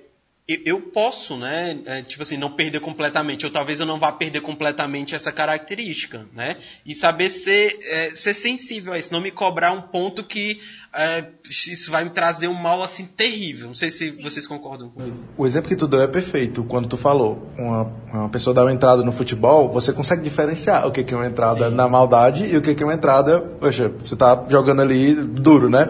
eu 0.47 0.79
posso, 0.79 1.39
né, 1.39 1.81
é, 1.87 2.03
tipo 2.03 2.23
assim, 2.23 2.37
não 2.37 2.51
perder 2.51 2.81
completamente, 2.81 3.47
ou 3.47 3.51
talvez 3.51 3.81
eu 3.81 3.87
não 3.87 3.99
vá 3.99 4.13
perder 4.13 4.43
completamente 4.43 5.15
essa 5.15 5.33
característica, 5.33 6.29
né, 6.35 6.59
e 6.85 6.95
saber 6.95 7.31
ser, 7.31 7.79
é, 7.83 8.11
ser 8.11 8.35
sensível 8.35 8.93
a 8.93 8.99
isso, 8.99 9.13
não 9.13 9.23
me 9.23 9.31
cobrar 9.31 9.73
um 9.73 9.81
ponto 9.81 10.23
que 10.23 10.61
é, 10.97 11.25
isso 11.51 11.91
vai 11.91 12.05
me 12.05 12.11
trazer 12.11 12.47
um 12.47 12.55
mal, 12.55 12.83
assim, 12.83 13.05
terrível. 13.05 13.67
Não 13.67 13.75
sei 13.75 13.91
se 13.91 14.13
Sim. 14.13 14.23
vocês 14.23 14.47
concordam 14.47 14.89
com 14.91 15.07
isso. 15.07 15.25
O 15.37 15.47
exemplo 15.47 15.69
que 15.69 15.77
tu 15.77 15.89
deu 15.89 16.01
é 16.01 16.07
perfeito, 16.07 16.63
quando 16.65 16.89
tu 16.89 16.97
falou, 16.97 17.51
uma, 17.59 17.93
uma 18.13 18.29
pessoa 18.29 18.55
dá 18.55 18.63
uma 18.63 18.73
entrada 18.73 19.03
no 19.03 19.11
futebol, 19.11 19.69
você 19.69 19.93
consegue 19.93 20.23
diferenciar 20.23 20.87
o 20.87 20.93
que 20.93 21.13
é 21.13 21.17
uma 21.17 21.27
entrada 21.27 21.69
Sim. 21.69 21.75
na 21.75 21.89
maldade 21.89 22.47
e 22.47 22.57
o 22.57 22.63
que 22.63 22.81
é 22.81 22.87
uma 22.87 22.95
entrada, 22.95 23.41
poxa, 23.41 23.91
você 23.99 24.15
tá 24.15 24.45
jogando 24.49 24.83
ali 24.83 25.15
duro, 25.15 25.69
né? 25.69 25.89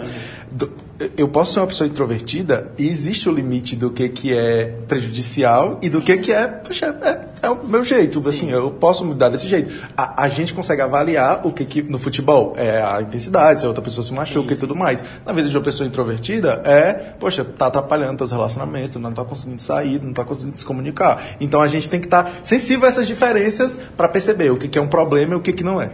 eu 1.16 1.28
posso 1.28 1.52
ser 1.52 1.60
uma 1.60 1.66
pessoa 1.66 1.88
introvertida 1.88 2.70
e 2.78 2.86
existe 2.86 3.28
o 3.28 3.32
limite 3.32 3.74
do 3.74 3.90
que, 3.90 4.08
que 4.08 4.32
é 4.32 4.66
prejudicial 4.86 5.78
e 5.82 5.90
do 5.90 6.00
que, 6.00 6.16
que 6.18 6.32
é, 6.32 6.46
poxa, 6.46 6.86
é, 6.86 7.33
é 7.44 7.50
o 7.50 7.64
meu 7.64 7.84
jeito, 7.84 8.20
Sim. 8.20 8.28
assim, 8.28 8.50
eu 8.50 8.70
posso 8.70 9.04
mudar 9.04 9.28
desse 9.28 9.48
jeito. 9.48 9.88
A, 9.96 10.24
a, 10.24 10.28
gente 10.28 10.54
consegue 10.54 10.82
avaliar 10.82 11.46
o 11.46 11.52
que, 11.52 11.64
que 11.64 11.82
no 11.82 11.98
futebol 11.98 12.54
é 12.56 12.82
a 12.82 13.02
intensidade, 13.02 13.60
se 13.60 13.66
a 13.66 13.68
outra 13.68 13.82
pessoa 13.82 14.04
se 14.04 14.12
machuca 14.12 14.48
Sim. 14.48 14.54
e 14.54 14.56
tudo 14.58 14.74
mais. 14.74 15.04
Na 15.24 15.32
vida 15.32 15.48
de 15.48 15.56
uma 15.56 15.62
pessoa 15.62 15.86
introvertida 15.86 16.62
é, 16.64 16.92
poxa, 17.18 17.44
tá 17.44 17.66
atrapalhando 17.66 18.18
teus 18.18 18.30
relacionamentos, 18.30 18.96
não 18.96 19.12
tá 19.12 19.24
conseguindo 19.24 19.62
sair, 19.62 20.02
não 20.02 20.12
tá 20.12 20.24
conseguindo 20.24 20.58
se 20.58 20.64
comunicar. 20.64 21.22
Então 21.40 21.60
a 21.60 21.66
gente 21.66 21.88
tem 21.88 22.00
que 22.00 22.06
estar 22.06 22.24
tá 22.24 22.30
sensível 22.42 22.86
a 22.86 22.88
essas 22.88 23.06
diferenças 23.06 23.78
para 23.96 24.08
perceber 24.08 24.50
o 24.50 24.56
que, 24.56 24.68
que 24.68 24.78
é 24.78 24.82
um 24.82 24.88
problema 24.88 25.34
e 25.34 25.36
o 25.36 25.40
que, 25.40 25.52
que 25.52 25.64
não 25.64 25.80
é. 25.80 25.90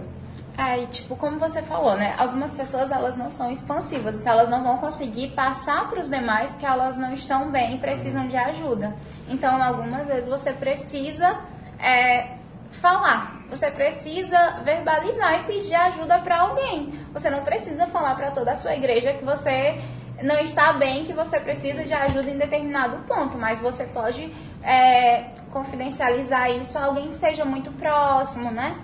E 0.61 0.87
tipo, 0.89 1.17
como 1.17 1.39
você 1.39 1.63
falou, 1.63 1.97
né? 1.97 2.15
Algumas 2.19 2.53
pessoas 2.53 2.91
elas 2.91 3.17
não 3.17 3.31
são 3.31 3.51
expansivas, 3.51 4.17
então 4.17 4.33
elas 4.33 4.49
não 4.51 4.63
vão 4.63 4.77
conseguir 4.77 5.29
passar 5.29 5.89
para 5.89 6.01
os 6.01 6.11
demais 6.11 6.55
que 6.57 6.67
elas 6.67 6.99
não 6.99 7.15
estão 7.15 7.51
bem 7.51 7.77
e 7.77 7.79
precisam 7.79 8.29
de 8.29 8.37
ajuda. 8.37 8.95
Então, 9.29 9.63
algumas 9.63 10.07
vezes 10.07 10.29
você 10.29 10.53
precisa 10.53 11.39
é, 11.79 12.37
falar, 12.73 13.41
você 13.49 13.71
precisa 13.71 14.61
verbalizar 14.63 15.41
e 15.41 15.45
pedir 15.45 15.75
ajuda 15.75 16.19
para 16.19 16.41
alguém. 16.41 16.93
Você 17.13 17.31
não 17.31 17.43
precisa 17.43 17.87
falar 17.87 18.15
para 18.15 18.31
toda 18.31 18.53
a 18.53 18.57
sua 18.57 18.75
igreja 18.75 19.15
que 19.15 19.25
você 19.25 19.81
não 20.23 20.39
está 20.41 20.75
bem, 20.75 21.05
que 21.05 21.13
você 21.13 21.41
precisa 21.41 21.85
de 21.85 21.95
ajuda 21.95 22.31
em 22.31 22.37
determinado 22.37 22.99
ponto, 23.07 23.39
mas 23.39 23.63
você 23.63 23.85
pode 23.85 24.31
é, 24.63 25.31
confidencializar 25.51 26.51
isso 26.51 26.79
a 26.79 26.85
alguém 26.85 27.09
que 27.09 27.17
seja 27.17 27.45
muito 27.45 27.71
próximo, 27.73 28.51
né? 28.51 28.77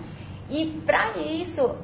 E 0.49 0.81
para 0.85 1.17
isso, 1.17 1.75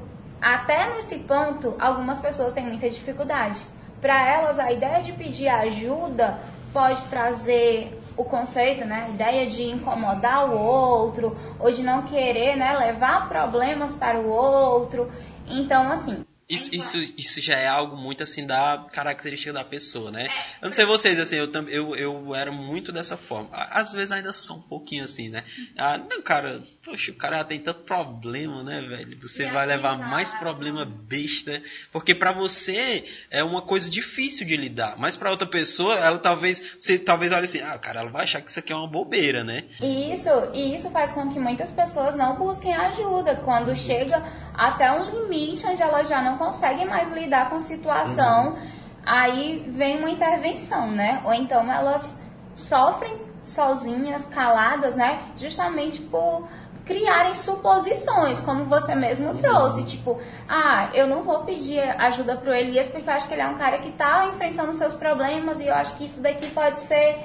até 0.42 0.94
nesse 0.94 1.18
ponto, 1.20 1.76
algumas 1.80 2.22
pessoas 2.22 2.54
têm 2.54 2.66
muita 2.66 2.90
dificuldade. 2.90 3.60
Para 4.02 4.28
elas, 4.28 4.60
a 4.60 4.72
ideia 4.72 5.02
de 5.02 5.12
pedir 5.14 5.48
ajuda 5.48 6.40
pode 6.74 7.06
trazer 7.06 8.00
o 8.16 8.24
conceito, 8.24 8.86
né, 8.86 9.06
a 9.08 9.10
ideia 9.10 9.48
de 9.48 9.64
incomodar 9.64 10.50
o 10.50 10.58
outro 10.58 11.36
ou 11.60 11.72
de 11.72 11.82
não 11.82 12.04
querer, 12.04 12.56
né, 12.56 12.78
levar 12.78 13.28
problemas 13.28 13.94
para 13.94 14.20
o 14.20 14.28
outro. 14.30 15.12
Então, 15.48 15.92
assim, 15.92 16.26
isso, 16.56 16.76
isso, 16.76 17.14
isso 17.18 17.42
já 17.42 17.56
é 17.56 17.68
algo 17.68 17.96
muito 17.96 18.24
assim 18.24 18.46
da 18.46 18.86
característica 18.92 19.54
da 19.54 19.64
pessoa, 19.64 20.12
né? 20.12 20.28
Eu 20.62 20.68
não 20.68 20.74
sei 20.74 20.86
vocês, 20.86 21.20
assim, 21.20 21.38
eu, 21.38 21.50
eu, 21.68 21.96
eu 21.96 22.36
era 22.36 22.52
muito 22.52 22.92
dessa 22.92 23.18
forma. 23.18 23.50
Às 23.52 23.94
vezes 23.94 24.12
ainda 24.12 24.34
sou 24.34 24.58
um 24.58 24.62
pouquinho 24.62 25.04
assim, 25.04 25.30
né? 25.30 25.44
Ah, 25.78 25.98
não, 25.98 26.22
cara, 26.22 26.62
poxa, 26.84 27.12
o 27.12 27.16
cara 27.16 27.38
já 27.38 27.44
tem 27.44 27.60
tanto 27.60 27.82
problema, 27.82 28.64
né, 28.64 28.82
velho? 28.82 29.18
Você 29.22 29.46
vai 29.48 29.66
levar 29.66 29.98
mais 29.98 30.32
problema 30.34 30.86
besta. 30.86 31.62
Porque 31.92 32.14
para 32.14 32.32
você 32.32 33.04
é 33.30 33.44
uma 33.44 33.62
coisa 33.62 33.90
difícil 33.90 34.46
de 34.46 34.56
lidar. 34.56 34.96
Mas 34.98 35.16
para 35.16 35.32
outra 35.32 35.48
pessoa, 35.48 35.96
ela 35.96 36.18
talvez, 36.18 36.76
você 36.78 36.98
talvez 36.98 37.32
olhe 37.32 37.46
assim, 37.46 37.62
ah, 37.62 37.78
cara, 37.78 38.02
ela 38.02 38.10
vai 38.10 38.24
achar 38.24 38.42
que 38.42 38.50
isso 38.50 38.60
aqui 38.60 38.72
é 38.72 38.76
uma 38.76 38.88
bobeira, 38.88 39.44
né? 39.44 39.64
Isso, 39.82 40.30
e 40.54 40.76
isso 40.76 40.90
faz 40.92 41.12
com 41.14 41.32
que 41.32 41.40
muitas 41.40 41.72
pessoas 41.72 42.16
não 42.16 42.36
busquem 42.36 42.74
ajuda. 42.74 43.36
Quando 43.38 43.76
chega 43.76 44.24
até 44.54 44.92
um 44.92 45.04
limite 45.04 45.66
onde 45.66 45.82
ela 45.82 46.04
já 46.04 46.22
não 46.22 46.38
consegue 46.46 46.86
mais 46.86 47.10
lidar 47.10 47.50
com 47.50 47.56
a 47.56 47.60
situação, 47.60 48.54
uhum. 48.54 48.58
aí 49.06 49.66
vem 49.70 50.00
uma 50.00 50.10
intervenção, 50.10 50.92
né? 50.92 51.22
Ou 51.24 51.34
então 51.34 51.72
elas 51.72 52.22
sofrem 52.54 53.18
sozinhas, 53.42 54.28
caladas, 54.28 54.96
né? 54.96 55.24
Justamente 55.38 56.02
por 56.02 56.48
criarem 56.86 57.34
suposições, 57.34 58.42
como 58.42 58.66
você 58.66 58.94
mesmo 58.94 59.30
uhum. 59.30 59.38
trouxe, 59.38 59.86
tipo, 59.86 60.20
ah, 60.50 60.90
eu 60.94 61.08
não 61.08 61.24
vou 61.24 61.40
pedir 61.46 61.80
ajuda 61.80 62.36
pro 62.36 62.54
Elias 62.54 62.90
porque 62.90 63.10
eu 63.10 63.14
acho 63.14 63.28
que 63.28 63.34
ele 63.34 63.42
é 63.42 63.48
um 63.48 63.58
cara 63.58 63.78
que 63.78 63.92
tá 63.92 64.28
enfrentando 64.28 64.74
seus 64.74 64.94
problemas 64.94 65.62
e 65.62 65.68
eu 65.68 65.74
acho 65.74 65.96
que 65.96 66.04
isso 66.04 66.22
daqui 66.22 66.50
pode 66.52 66.80
ser 66.82 67.18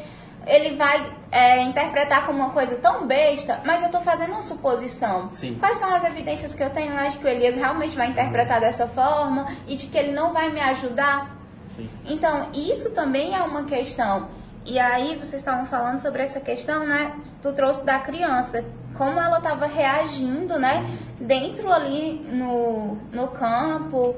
ele 0.48 0.76
vai 0.76 1.06
é, 1.30 1.62
interpretar 1.62 2.24
como 2.26 2.38
uma 2.38 2.50
coisa 2.50 2.76
tão 2.76 3.06
besta, 3.06 3.60
mas 3.64 3.80
eu 3.80 3.86
estou 3.86 4.00
fazendo 4.00 4.32
uma 4.32 4.42
suposição. 4.42 5.28
Sim. 5.32 5.56
Quais 5.60 5.76
são 5.76 5.94
as 5.94 6.02
evidências 6.04 6.54
que 6.54 6.62
eu 6.62 6.70
tenho 6.70 6.94
né, 6.94 7.10
de 7.10 7.18
que 7.18 7.24
o 7.24 7.28
Elias 7.28 7.54
realmente 7.54 7.94
vai 7.94 8.08
interpretar 8.08 8.58
dessa 8.58 8.88
forma 8.88 9.46
e 9.66 9.76
de 9.76 9.86
que 9.86 9.98
ele 9.98 10.12
não 10.12 10.32
vai 10.32 10.50
me 10.50 10.60
ajudar? 10.60 11.36
Sim. 11.76 11.90
Então, 12.06 12.48
isso 12.54 12.90
também 12.92 13.34
é 13.34 13.42
uma 13.42 13.64
questão. 13.64 14.28
E 14.64 14.78
aí, 14.78 15.16
vocês 15.16 15.34
estavam 15.34 15.66
falando 15.66 15.98
sobre 15.98 16.22
essa 16.22 16.40
questão, 16.40 16.84
né? 16.86 17.14
Tu 17.42 17.52
trouxe 17.52 17.84
da 17.84 17.98
criança, 17.98 18.64
como 18.96 19.20
ela 19.20 19.38
estava 19.38 19.66
reagindo, 19.66 20.58
né? 20.58 20.84
Dentro 21.20 21.70
ali 21.70 22.20
no, 22.32 22.96
no 23.12 23.28
campo. 23.28 24.16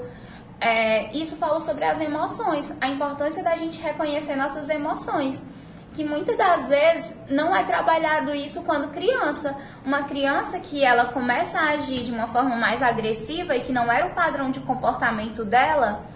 É, 0.61 1.13
isso 1.13 1.37
falou 1.37 1.61
sobre 1.61 1.85
as 1.85 2.01
emoções, 2.01 2.77
a 2.81 2.89
importância 2.89 3.43
da 3.43 3.57
gente 3.57 3.81
reconhecer 3.83 4.37
nossas 4.37 4.69
emoções 4.69 5.45
que 6.01 6.05
muitas 6.05 6.35
das 6.35 6.67
vezes 6.71 7.15
não 7.29 7.55
é 7.55 7.63
trabalhado 7.63 8.35
isso 8.35 8.63
quando 8.63 8.91
criança. 8.91 9.55
Uma 9.85 10.05
criança 10.05 10.59
que 10.59 10.83
ela 10.83 11.05
começa 11.05 11.61
a 11.61 11.73
agir 11.73 12.05
de 12.05 12.11
uma 12.11 12.27
forma 12.27 12.57
mais 12.57 12.83
agressiva 12.83 13.55
e 13.55 13.61
que 13.61 13.71
não 13.71 13.93
era 13.93 14.07
o 14.07 14.15
padrão 14.15 14.51
de 14.51 14.61
comportamento 14.61 15.45
dela, 15.45 16.07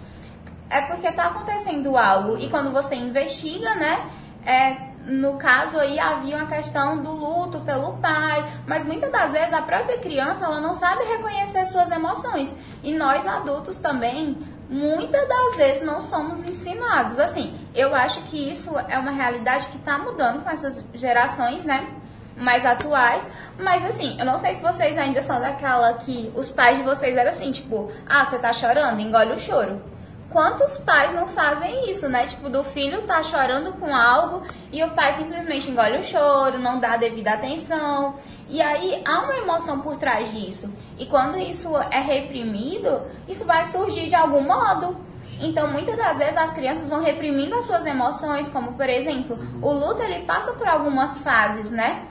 é 0.70 0.80
porque 0.80 1.06
está 1.06 1.26
acontecendo 1.26 1.98
algo. 1.98 2.38
E 2.38 2.48
quando 2.48 2.72
você 2.72 2.94
investiga, 2.94 3.74
né, 3.74 4.10
é, 4.46 4.76
no 5.04 5.36
caso 5.36 5.78
aí 5.78 6.00
havia 6.00 6.36
uma 6.36 6.46
questão 6.46 7.02
do 7.02 7.12
luto 7.12 7.60
pelo 7.60 7.98
pai, 7.98 8.42
mas 8.66 8.86
muitas 8.86 9.12
das 9.12 9.32
vezes 9.32 9.52
a 9.52 9.60
própria 9.60 9.98
criança 9.98 10.46
ela 10.46 10.62
não 10.62 10.72
sabe 10.72 11.04
reconhecer 11.04 11.62
suas 11.66 11.90
emoções. 11.90 12.56
E 12.82 12.94
nós 12.94 13.26
adultos 13.26 13.78
também 13.78 14.38
muitas 14.74 15.28
das 15.28 15.56
vezes 15.56 15.82
não 15.84 16.00
somos 16.00 16.44
ensinados. 16.44 17.20
Assim, 17.20 17.56
eu 17.74 17.94
acho 17.94 18.20
que 18.22 18.50
isso 18.50 18.76
é 18.88 18.98
uma 18.98 19.12
realidade 19.12 19.66
que 19.66 19.76
está 19.76 19.96
mudando 19.96 20.42
com 20.42 20.50
essas 20.50 20.84
gerações, 20.92 21.64
né? 21.64 21.88
Mais 22.36 22.66
atuais, 22.66 23.30
mas 23.60 23.84
assim, 23.84 24.18
eu 24.18 24.26
não 24.26 24.36
sei 24.36 24.54
se 24.54 24.60
vocês 24.60 24.98
ainda 24.98 25.22
são 25.22 25.40
daquela 25.40 25.94
que 25.94 26.32
os 26.34 26.50
pais 26.50 26.76
de 26.76 26.82
vocês 26.82 27.16
eram 27.16 27.28
assim, 27.30 27.52
tipo, 27.52 27.92
ah, 28.08 28.24
você 28.24 28.36
tá 28.38 28.52
chorando, 28.52 29.00
engole 29.00 29.34
o 29.34 29.38
choro. 29.38 29.80
Quantos 30.30 30.78
pais 30.78 31.14
não 31.14 31.28
fazem 31.28 31.88
isso, 31.88 32.08
né? 32.08 32.26
Tipo, 32.26 32.48
do 32.48 32.64
filho 32.64 33.02
tá 33.02 33.22
chorando 33.22 33.72
com 33.74 33.94
algo 33.94 34.44
e 34.72 34.82
o 34.82 34.90
pai 34.90 35.12
simplesmente 35.12 35.70
engole 35.70 35.98
o 35.98 36.02
choro, 36.02 36.58
não 36.58 36.80
dá 36.80 36.96
devida 36.96 37.34
atenção. 37.34 38.16
E 38.48 38.60
aí 38.60 39.02
há 39.04 39.20
uma 39.20 39.36
emoção 39.36 39.80
por 39.80 39.96
trás 39.96 40.32
disso. 40.32 40.72
E 40.98 41.06
quando 41.06 41.38
isso 41.38 41.76
é 41.76 42.00
reprimido, 42.00 43.02
isso 43.26 43.44
vai 43.44 43.64
surgir 43.64 44.08
de 44.08 44.14
algum 44.14 44.42
modo. 44.42 44.96
Então, 45.40 45.70
muitas 45.70 45.96
das 45.96 46.18
vezes 46.18 46.36
as 46.36 46.52
crianças 46.52 46.88
vão 46.88 47.02
reprimindo 47.02 47.54
as 47.56 47.64
suas 47.64 47.84
emoções, 47.86 48.48
como 48.48 48.74
por 48.74 48.88
exemplo, 48.88 49.38
o 49.60 49.72
luto 49.72 50.00
ele 50.02 50.24
passa 50.24 50.52
por 50.52 50.66
algumas 50.66 51.18
fases, 51.18 51.70
né? 51.70 52.06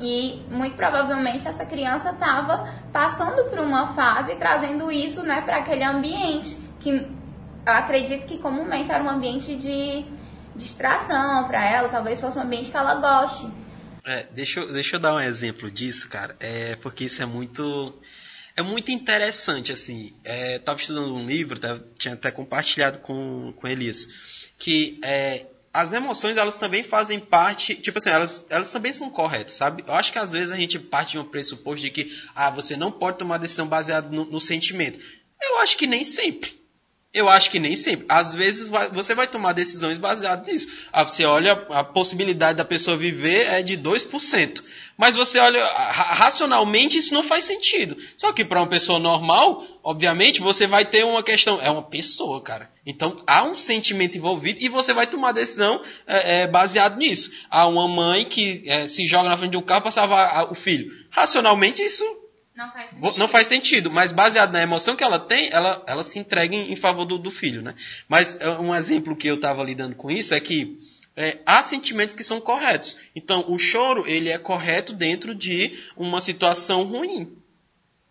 E 0.00 0.42
muito 0.50 0.76
provavelmente 0.76 1.46
essa 1.46 1.64
criança 1.64 2.10
estava 2.10 2.68
passando 2.92 3.50
por 3.50 3.58
uma 3.58 3.88
fase 3.88 4.34
trazendo 4.36 4.90
isso, 4.90 5.22
né, 5.22 5.42
para 5.42 5.58
aquele 5.58 5.84
ambiente 5.84 6.56
que 6.80 6.90
eu 6.90 7.72
acredito 7.72 8.24
que 8.24 8.38
comumente 8.38 8.90
era 8.90 9.04
um 9.04 9.10
ambiente 9.10 9.54
de 9.54 10.06
distração 10.56 11.46
para 11.46 11.64
ela, 11.64 11.88
talvez 11.90 12.18
fosse 12.18 12.38
um 12.38 12.42
ambiente 12.42 12.70
que 12.70 12.76
ela 12.76 12.94
goste. 12.94 13.46
É, 14.04 14.24
deixa, 14.32 14.60
eu, 14.60 14.72
deixa 14.72 14.96
eu 14.96 15.00
dar 15.00 15.14
um 15.14 15.20
exemplo 15.20 15.70
disso, 15.70 16.08
cara. 16.08 16.36
É 16.40 16.76
porque 16.76 17.04
isso 17.04 17.22
é 17.22 17.26
muito 17.26 17.94
é 18.56 18.62
muito 18.62 18.90
interessante, 18.90 19.72
assim. 19.72 20.14
É, 20.24 20.56
estava 20.56 20.78
estudando 20.78 21.14
um 21.14 21.26
livro, 21.26 21.58
tinha 21.98 22.14
até 22.14 22.30
compartilhado 22.30 22.98
com, 22.98 23.52
com 23.56 23.68
Elias, 23.68 24.08
que 24.58 24.98
é, 25.02 25.46
as 25.72 25.92
emoções 25.92 26.36
elas 26.36 26.58
também 26.58 26.82
fazem 26.82 27.18
parte, 27.18 27.76
tipo 27.76 27.98
assim, 27.98 28.10
elas, 28.10 28.44
elas 28.50 28.72
também 28.72 28.92
são 28.92 29.08
corretas, 29.08 29.54
sabe? 29.54 29.84
Eu 29.86 29.94
acho 29.94 30.12
que 30.12 30.18
às 30.18 30.32
vezes 30.32 30.50
a 30.50 30.56
gente 30.56 30.78
parte 30.78 31.12
de 31.12 31.18
um 31.18 31.24
pressuposto 31.24 31.80
de 31.80 31.90
que 31.90 32.10
ah, 32.34 32.50
você 32.50 32.76
não 32.76 32.90
pode 32.90 33.18
tomar 33.18 33.38
decisão 33.38 33.66
baseada 33.66 34.08
no, 34.08 34.24
no 34.24 34.40
sentimento. 34.40 34.98
Eu 35.40 35.58
acho 35.58 35.76
que 35.76 35.86
nem 35.86 36.04
sempre. 36.04 36.59
Eu 37.12 37.28
acho 37.28 37.50
que 37.50 37.58
nem 37.58 37.74
sempre. 37.74 38.06
Às 38.08 38.32
vezes 38.32 38.68
vai, 38.68 38.88
você 38.88 39.16
vai 39.16 39.26
tomar 39.26 39.52
decisões 39.52 39.98
baseadas 39.98 40.46
nisso. 40.46 40.68
Ah, 40.92 41.02
você 41.02 41.24
olha 41.24 41.52
a 41.70 41.82
possibilidade 41.82 42.58
da 42.58 42.64
pessoa 42.64 42.96
viver 42.96 43.48
é 43.48 43.62
de 43.62 43.76
2%. 43.76 44.62
Mas 44.96 45.16
você 45.16 45.40
olha 45.40 45.64
racionalmente 45.64 46.98
isso 46.98 47.12
não 47.12 47.24
faz 47.24 47.44
sentido. 47.44 47.96
Só 48.16 48.32
que 48.32 48.44
para 48.44 48.60
uma 48.60 48.68
pessoa 48.68 49.00
normal, 49.00 49.66
obviamente, 49.82 50.40
você 50.40 50.68
vai 50.68 50.84
ter 50.84 51.04
uma 51.04 51.20
questão. 51.20 51.60
É 51.60 51.68
uma 51.68 51.82
pessoa, 51.82 52.40
cara. 52.42 52.70
Então 52.86 53.16
há 53.26 53.42
um 53.42 53.56
sentimento 53.56 54.16
envolvido 54.16 54.62
e 54.62 54.68
você 54.68 54.92
vai 54.92 55.08
tomar 55.08 55.32
decisão 55.32 55.82
é, 56.06 56.42
é, 56.42 56.46
baseado 56.46 56.96
nisso. 56.96 57.32
Há 57.50 57.66
uma 57.66 57.88
mãe 57.88 58.24
que 58.24 58.62
é, 58.66 58.86
se 58.86 59.04
joga 59.04 59.30
na 59.30 59.36
frente 59.36 59.52
de 59.52 59.56
um 59.56 59.62
carro 59.62 59.82
para 59.82 59.90
salvar 59.90 60.52
o 60.52 60.54
filho. 60.54 60.88
Racionalmente 61.10 61.82
isso 61.82 62.19
não 62.60 62.70
faz 62.70 62.90
sentido. 62.90 63.18
Não 63.18 63.28
faz 63.28 63.46
sentido, 63.46 63.90
mas 63.90 64.12
baseado 64.12 64.52
na 64.52 64.62
emoção 64.62 64.94
que 64.94 65.02
ela 65.02 65.18
tem, 65.18 65.48
ela, 65.50 65.82
ela 65.86 66.02
se 66.02 66.18
entrega 66.18 66.54
em, 66.54 66.70
em 66.70 66.76
favor 66.76 67.06
do, 67.06 67.16
do, 67.16 67.30
filho, 67.30 67.62
né? 67.62 67.74
Mas 68.06 68.38
é, 68.38 68.50
um 68.58 68.74
exemplo 68.74 69.16
que 69.16 69.28
eu 69.28 69.36
estava 69.36 69.64
lidando 69.64 69.96
com 69.96 70.10
isso 70.10 70.34
é 70.34 70.40
que 70.40 70.78
é, 71.16 71.38
há 71.46 71.62
sentimentos 71.62 72.14
que 72.14 72.22
são 72.22 72.40
corretos. 72.40 72.96
Então, 73.16 73.46
o 73.48 73.56
choro, 73.56 74.06
ele 74.06 74.28
é 74.28 74.36
correto 74.36 74.92
dentro 74.92 75.34
de 75.34 75.72
uma 75.96 76.20
situação 76.20 76.84
ruim. 76.84 77.34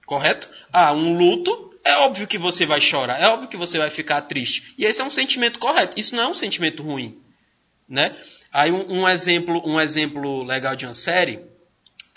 Correto? 0.06 0.50
Ah, 0.74 0.94
um 0.94 1.16
luto, 1.16 1.72
é 1.86 1.96
óbvio 1.98 2.26
que 2.26 2.40
você 2.40 2.66
vai 2.66 2.82
chorar, 2.82 3.22
é 3.22 3.28
óbvio 3.28 3.50
que 3.50 3.58
você 3.58 3.78
vai 3.78 3.92
ficar 3.92 4.24
triste. 4.24 4.74
E 4.78 4.86
esse 4.86 5.00
é 5.00 5.04
um 5.04 5.12
sentimento 5.12 5.60
correto. 5.60 6.00
Isso 6.00 6.16
não 6.16 6.24
é 6.24 6.28
um 6.28 6.34
sentimento 6.34 6.82
ruim, 6.82 7.22
né? 7.88 8.18
Aí 8.52 8.72
um, 8.72 9.02
um 9.02 9.08
exemplo, 9.08 9.62
um 9.64 9.80
exemplo 9.80 10.44
legal 10.44 10.76
de 10.76 10.88
uma 10.88 10.94
série 10.96 11.40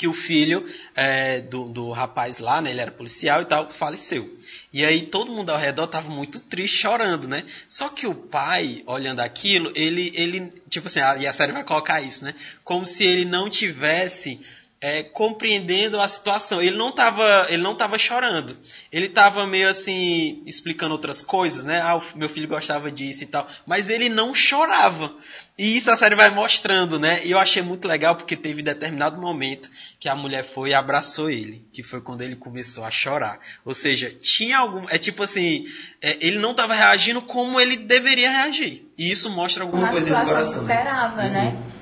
que 0.03 0.09
o 0.09 0.13
filho 0.13 0.69
é, 0.97 1.41
do, 1.43 1.69
do 1.69 1.93
rapaz 1.93 2.41
lá, 2.41 2.61
né, 2.61 2.71
ele 2.71 2.81
era 2.81 2.91
policial 2.91 3.41
e 3.41 3.45
tal, 3.45 3.71
faleceu. 3.71 4.29
E 4.73 4.85
aí 4.85 5.07
todo 5.07 5.31
mundo 5.31 5.51
ao 5.51 5.59
redor 5.59 5.85
estava 5.85 6.11
muito 6.11 6.41
triste, 6.41 6.79
chorando, 6.79 7.29
né? 7.29 7.45
Só 7.69 7.89
que 7.89 8.05
o 8.05 8.13
pai, 8.13 8.83
olhando 8.85 9.21
aquilo, 9.21 9.73
ele, 9.77 10.11
ele 10.17 10.53
tipo 10.69 10.89
assim, 10.89 10.99
e 11.21 11.25
a 11.25 11.33
série 11.33 11.53
vai 11.53 11.63
colocar 11.63 12.01
isso, 12.01 12.25
né? 12.25 12.35
Como 12.65 12.85
se 12.85 13.07
ele 13.07 13.25
não 13.25 13.49
tivesse 13.49 14.41
é, 14.83 15.05
compreendendo 15.05 16.01
a 16.01 16.09
situação. 16.09 16.61
Ele 16.61 16.77
não 16.77 16.89
estava 16.89 17.47
ele 17.49 17.63
não 17.63 17.77
tava 17.77 17.97
chorando. 17.97 18.57
Ele 18.91 19.07
estava 19.07 19.47
meio 19.47 19.69
assim 19.69 20.43
explicando 20.45 20.91
outras 20.91 21.23
coisas, 21.23 21.63
né? 21.63 21.81
Ah, 21.81 22.01
meu 22.17 22.29
filho 22.29 22.49
gostava 22.49 22.91
disso 22.91 23.23
e 23.23 23.27
tal, 23.29 23.47
mas 23.65 23.89
ele 23.89 24.09
não 24.09 24.35
chorava. 24.35 25.15
E 25.57 25.77
isso 25.77 25.89
a 25.91 25.97
série 25.97 26.17
vai 26.17 26.35
mostrando, 26.35 26.99
né? 26.99 27.25
E 27.25 27.31
eu 27.31 27.39
achei 27.39 27.63
muito 27.63 27.87
legal 27.87 28.17
porque 28.17 28.35
teve 28.35 28.61
determinado 28.61 29.21
momento 29.21 29.71
que 30.01 30.09
a 30.09 30.17
mulher 30.17 30.45
foi 30.45 30.71
e 30.71 30.75
abraçou 30.75 31.31
ele, 31.31 31.65
que 31.73 31.85
foi 31.85 32.01
quando 32.01 32.23
ele 32.23 32.35
começou 32.35 32.85
a 32.85 32.91
chorar. 32.91 33.39
Ou 33.65 33.75
seja, 33.75 34.11
tinha 34.11 34.59
algum, 34.59 34.87
é 34.89 34.99
tipo 34.99 35.23
assim, 35.23 35.65
é, 36.01 36.19
ele 36.21 36.41
não 36.41 36.51
estava 36.51 36.75
reagindo 36.75 37.23
como 37.23 37.61
ele 37.61 37.77
deveria 37.77 38.31
reagir. 38.31 38.85
E 38.99 39.13
isso 39.13 39.31
mostra 39.31 39.63
alguma 39.63 39.85
Uma 39.85 39.93
coisa 39.93 40.19
no 40.19 40.27
coração. 40.27 40.63
esperava, 40.63 41.29
né? 41.29 41.57
Uhum. 41.65 41.82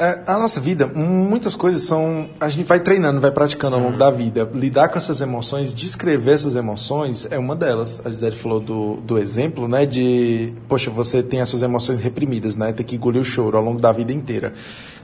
É, 0.00 0.18
a 0.26 0.38
nossa 0.38 0.58
vida, 0.62 0.86
muitas 0.86 1.54
coisas 1.54 1.82
são. 1.82 2.30
A 2.40 2.48
gente 2.48 2.66
vai 2.66 2.80
treinando, 2.80 3.20
vai 3.20 3.30
praticando 3.30 3.76
ao 3.76 3.82
longo 3.82 3.98
da 3.98 4.10
vida. 4.10 4.50
Lidar 4.54 4.88
com 4.88 4.96
essas 4.96 5.20
emoções, 5.20 5.74
descrever 5.74 6.32
essas 6.32 6.56
emoções 6.56 7.28
é 7.30 7.38
uma 7.38 7.54
delas. 7.54 8.00
A 8.02 8.10
Gisele 8.10 8.34
falou 8.34 8.60
do, 8.60 8.96
do 8.96 9.18
exemplo, 9.18 9.68
né? 9.68 9.84
De, 9.84 10.54
poxa, 10.66 10.90
você 10.90 11.22
tem 11.22 11.42
as 11.42 11.50
suas 11.50 11.60
emoções 11.60 12.00
reprimidas, 12.00 12.56
né? 12.56 12.72
Tem 12.72 12.86
que 12.86 12.96
engolir 12.96 13.20
o 13.20 13.24
choro 13.26 13.58
ao 13.58 13.62
longo 13.62 13.78
da 13.78 13.92
vida 13.92 14.10
inteira. 14.10 14.54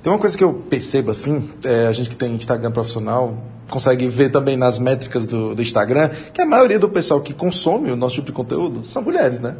Tem 0.02 0.10
uma 0.10 0.18
coisa 0.18 0.38
que 0.38 0.42
eu 0.42 0.54
percebo, 0.54 1.10
assim, 1.10 1.46
é, 1.62 1.86
a 1.86 1.92
gente 1.92 2.08
que 2.08 2.16
tem 2.16 2.34
Instagram 2.34 2.70
profissional 2.70 3.36
consegue 3.68 4.06
ver 4.06 4.30
também 4.30 4.56
nas 4.56 4.78
métricas 4.78 5.26
do, 5.26 5.54
do 5.54 5.60
Instagram, 5.60 6.08
que 6.32 6.40
a 6.40 6.46
maioria 6.46 6.78
do 6.78 6.88
pessoal 6.88 7.20
que 7.20 7.34
consome 7.34 7.90
o 7.90 7.96
nosso 7.96 8.14
tipo 8.14 8.28
de 8.28 8.32
conteúdo 8.32 8.82
são 8.82 9.02
mulheres, 9.02 9.42
né? 9.42 9.56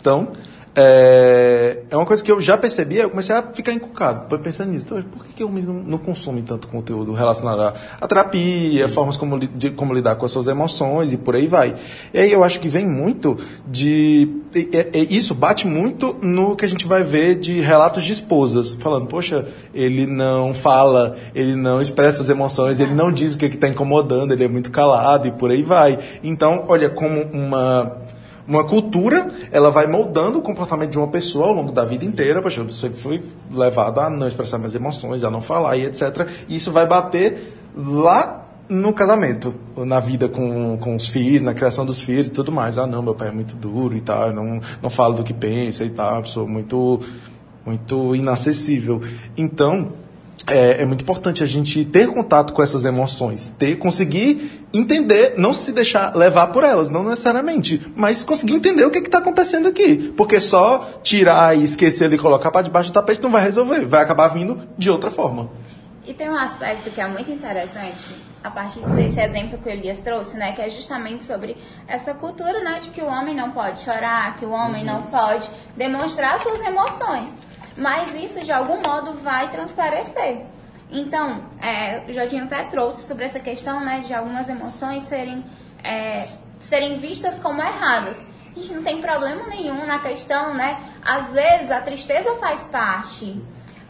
Então, 0.00 0.32
é, 0.74 1.78
é 1.90 1.96
uma 1.96 2.06
coisa 2.06 2.24
que 2.24 2.32
eu 2.32 2.40
já 2.40 2.56
percebi, 2.56 2.96
eu 2.96 3.10
comecei 3.10 3.34
a 3.34 3.42
ficar 3.42 3.72
encucado, 3.72 4.38
pensando 4.38 4.70
nisso. 4.70 4.86
Então, 4.86 5.02
por 5.02 5.26
que, 5.26 5.32
que 5.34 5.42
eu 5.42 5.50
não, 5.50 5.74
não 5.74 5.98
consumo 5.98 6.40
tanto 6.42 6.66
conteúdo 6.68 7.12
relacionado 7.12 7.74
à 8.00 8.08
terapia, 8.08 8.88
formas 8.88 9.16
como, 9.16 9.38
de, 9.38 9.70
como 9.70 9.92
lidar 9.92 10.16
com 10.16 10.24
as 10.24 10.32
suas 10.32 10.48
emoções 10.48 11.12
e 11.12 11.18
por 11.18 11.36
aí 11.36 11.46
vai. 11.46 11.74
E 12.12 12.18
aí 12.18 12.32
eu 12.32 12.42
acho 12.42 12.58
que 12.58 12.68
vem 12.68 12.86
muito 12.86 13.36
de. 13.66 14.28
E, 14.54 14.68
e, 14.94 15.16
isso 15.16 15.34
bate 15.34 15.66
muito 15.66 16.16
no 16.22 16.56
que 16.56 16.64
a 16.64 16.68
gente 16.68 16.86
vai 16.86 17.02
ver 17.02 17.38
de 17.38 17.60
relatos 17.60 18.04
de 18.04 18.12
esposas, 18.12 18.72
falando, 18.78 19.06
poxa, 19.06 19.46
ele 19.74 20.06
não 20.06 20.54
fala, 20.54 21.16
ele 21.34 21.54
não 21.54 21.82
expressa 21.82 22.22
as 22.22 22.30
emoções, 22.30 22.80
ele 22.80 22.94
não 22.94 23.12
diz 23.12 23.34
o 23.34 23.38
que 23.38 23.44
está 23.46 23.68
incomodando, 23.68 24.32
ele 24.32 24.44
é 24.44 24.48
muito 24.48 24.70
calado 24.70 25.28
e 25.28 25.32
por 25.32 25.50
aí 25.50 25.62
vai. 25.62 25.98
Então, 26.22 26.64
olha, 26.68 26.88
como 26.88 27.22
uma 27.24 27.98
uma 28.46 28.64
cultura, 28.64 29.30
ela 29.50 29.70
vai 29.70 29.86
moldando 29.86 30.38
o 30.38 30.42
comportamento 30.42 30.90
de 30.90 30.98
uma 30.98 31.08
pessoa 31.08 31.46
ao 31.46 31.52
longo 31.52 31.72
da 31.72 31.84
vida 31.84 32.04
inteira. 32.04 32.42
Poxa, 32.42 32.60
eu 32.60 32.70
sempre 32.70 32.98
fui 32.98 33.22
levado 33.50 34.00
a 34.00 34.10
não 34.10 34.26
expressar 34.26 34.58
minhas 34.58 34.74
emoções, 34.74 35.22
a 35.22 35.30
não 35.30 35.40
falar 35.40 35.76
e 35.76 35.86
etc. 35.86 36.28
E 36.48 36.56
isso 36.56 36.72
vai 36.72 36.86
bater 36.86 37.56
lá 37.76 38.42
no 38.68 38.92
casamento, 38.92 39.54
na 39.76 40.00
vida 40.00 40.28
com, 40.28 40.78
com 40.78 40.96
os 40.96 41.08
filhos, 41.08 41.42
na 41.42 41.52
criação 41.52 41.84
dos 41.84 42.00
filhos 42.00 42.28
e 42.28 42.32
tudo 42.32 42.50
mais. 42.50 42.78
Ah, 42.78 42.86
não, 42.86 43.02
meu 43.02 43.14
pai 43.14 43.28
é 43.28 43.30
muito 43.30 43.54
duro 43.54 43.96
e 43.96 44.00
tal, 44.00 44.32
não, 44.32 44.60
não 44.80 44.90
falo 44.90 45.14
do 45.14 45.22
que 45.22 45.34
pensa 45.34 45.84
e 45.84 45.90
tal, 45.90 46.24
sou 46.26 46.48
muito, 46.48 47.00
muito 47.66 48.16
inacessível. 48.16 49.00
Então, 49.36 49.92
é, 50.46 50.82
é, 50.82 50.84
muito 50.84 51.02
importante 51.02 51.42
a 51.42 51.46
gente 51.46 51.84
ter 51.84 52.08
contato 52.08 52.52
com 52.52 52.62
essas 52.62 52.84
emoções, 52.84 53.54
ter, 53.58 53.76
conseguir 53.76 54.66
entender, 54.72 55.34
não 55.36 55.52
se 55.52 55.72
deixar 55.72 56.14
levar 56.16 56.48
por 56.48 56.64
elas, 56.64 56.88
não 56.88 57.04
necessariamente, 57.04 57.80
mas 57.94 58.24
conseguir 58.24 58.54
entender 58.54 58.84
o 58.84 58.90
que 58.90 58.98
está 58.98 59.18
acontecendo 59.18 59.68
aqui. 59.68 60.12
Porque 60.16 60.40
só 60.40 60.90
tirar 61.02 61.56
e 61.56 61.62
esquecer 61.62 62.12
e 62.12 62.18
colocar 62.18 62.50
para 62.50 62.62
debaixo 62.62 62.90
do 62.90 62.94
tapete 62.94 63.22
não 63.22 63.30
vai 63.30 63.42
resolver, 63.42 63.84
vai 63.86 64.02
acabar 64.02 64.28
vindo 64.28 64.66
de 64.76 64.90
outra 64.90 65.10
forma. 65.10 65.50
E 66.04 66.12
tem 66.12 66.28
um 66.28 66.36
aspecto 66.36 66.90
que 66.90 67.00
é 67.00 67.06
muito 67.06 67.30
interessante, 67.30 68.12
a 68.42 68.50
partir 68.50 68.80
desse 68.80 69.20
exemplo 69.20 69.56
que 69.58 69.68
o 69.68 69.72
Elias 69.72 69.98
trouxe, 69.98 70.36
né, 70.36 70.50
que 70.50 70.60
é 70.60 70.68
justamente 70.68 71.24
sobre 71.24 71.56
essa 71.86 72.12
cultura, 72.12 72.60
né, 72.60 72.80
de 72.82 72.90
que 72.90 73.00
o 73.00 73.06
homem 73.06 73.36
não 73.36 73.52
pode 73.52 73.80
chorar, 73.80 74.36
que 74.36 74.44
o 74.44 74.50
homem 74.50 74.80
uhum. 74.80 74.94
não 74.94 75.02
pode 75.02 75.48
demonstrar 75.76 76.40
suas 76.40 76.58
emoções 76.60 77.36
mas 77.76 78.14
isso 78.14 78.40
de 78.40 78.52
algum 78.52 78.80
modo 78.80 79.14
vai 79.14 79.50
transparecer. 79.50 80.44
Então, 80.90 81.44
é, 81.60 82.02
o 82.06 82.12
Jorginho 82.12 82.44
até 82.44 82.64
trouxe 82.64 83.06
sobre 83.06 83.24
essa 83.24 83.40
questão 83.40 83.80
né, 83.80 84.00
de 84.00 84.12
algumas 84.12 84.48
emoções 84.48 85.04
serem, 85.04 85.42
é, 85.82 86.28
serem 86.60 86.98
vistas 86.98 87.38
como 87.38 87.62
erradas. 87.62 88.22
A 88.54 88.60
gente 88.60 88.74
não 88.74 88.82
tem 88.82 89.00
problema 89.00 89.46
nenhum 89.46 89.86
na 89.86 89.98
questão, 90.00 90.52
né? 90.52 90.78
Às 91.02 91.32
vezes 91.32 91.70
a 91.70 91.80
tristeza 91.80 92.34
faz 92.34 92.60
parte, 92.64 93.42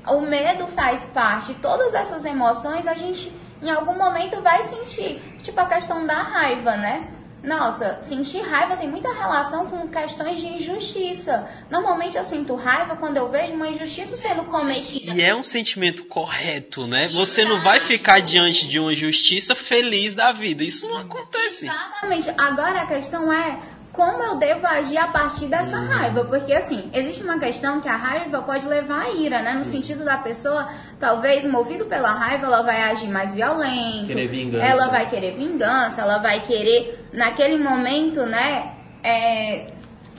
o 0.06 0.20
medo 0.20 0.68
faz 0.68 1.02
parte, 1.06 1.54
todas 1.54 1.92
essas 1.94 2.24
emoções 2.24 2.86
a 2.86 2.94
gente 2.94 3.32
em 3.60 3.70
algum 3.70 3.96
momento 3.96 4.40
vai 4.40 4.62
sentir. 4.62 5.20
Tipo 5.42 5.60
a 5.60 5.66
questão 5.66 6.06
da 6.06 6.22
raiva, 6.22 6.76
né? 6.76 7.08
Nossa, 7.42 7.98
sentir 8.02 8.40
raiva 8.40 8.76
tem 8.76 8.88
muita 8.88 9.12
relação 9.12 9.66
com 9.66 9.88
questões 9.88 10.40
de 10.40 10.46
injustiça. 10.46 11.48
Normalmente 11.68 12.16
eu 12.16 12.24
sinto 12.24 12.54
raiva 12.54 12.96
quando 12.96 13.16
eu 13.16 13.28
vejo 13.28 13.52
uma 13.54 13.68
injustiça 13.68 14.16
sendo 14.16 14.44
cometida. 14.44 15.12
E 15.12 15.20
é 15.20 15.34
um 15.34 15.42
sentimento 15.42 16.04
correto, 16.04 16.86
né? 16.86 17.08
Você 17.08 17.44
não 17.44 17.60
vai 17.60 17.80
ficar 17.80 18.20
diante 18.20 18.68
de 18.68 18.78
uma 18.78 18.92
injustiça 18.92 19.56
feliz 19.56 20.14
da 20.14 20.30
vida. 20.30 20.62
Isso 20.62 20.86
não 20.88 20.98
acontece. 20.98 21.66
Exatamente. 21.66 22.30
Agora 22.38 22.82
a 22.82 22.86
questão 22.86 23.32
é 23.32 23.58
como 23.92 24.22
eu 24.22 24.36
devo 24.36 24.66
agir 24.66 24.96
a 24.96 25.08
partir 25.08 25.46
dessa 25.46 25.78
uhum. 25.78 25.86
raiva? 25.86 26.24
Porque, 26.24 26.52
assim, 26.54 26.90
existe 26.94 27.22
uma 27.22 27.38
questão 27.38 27.80
que 27.80 27.88
a 27.88 27.96
raiva 27.96 28.40
pode 28.40 28.66
levar 28.66 29.02
à 29.02 29.10
ira, 29.10 29.42
né? 29.42 29.52
No 29.52 29.64
sentido 29.64 30.02
da 30.02 30.16
pessoa, 30.16 30.66
talvez, 30.98 31.44
movido 31.44 31.84
pela 31.84 32.10
raiva, 32.10 32.46
ela 32.46 32.62
vai 32.62 32.82
agir 32.82 33.08
mais 33.08 33.34
violento. 33.34 34.06
Querer 34.06 34.28
vingança. 34.28 34.64
Ela 34.64 34.88
vai 34.88 35.10
querer 35.10 35.32
vingança, 35.32 36.00
ela 36.00 36.18
vai 36.18 36.40
querer, 36.40 37.06
naquele 37.12 37.62
momento, 37.62 38.24
né? 38.24 38.72
É, 39.04 39.66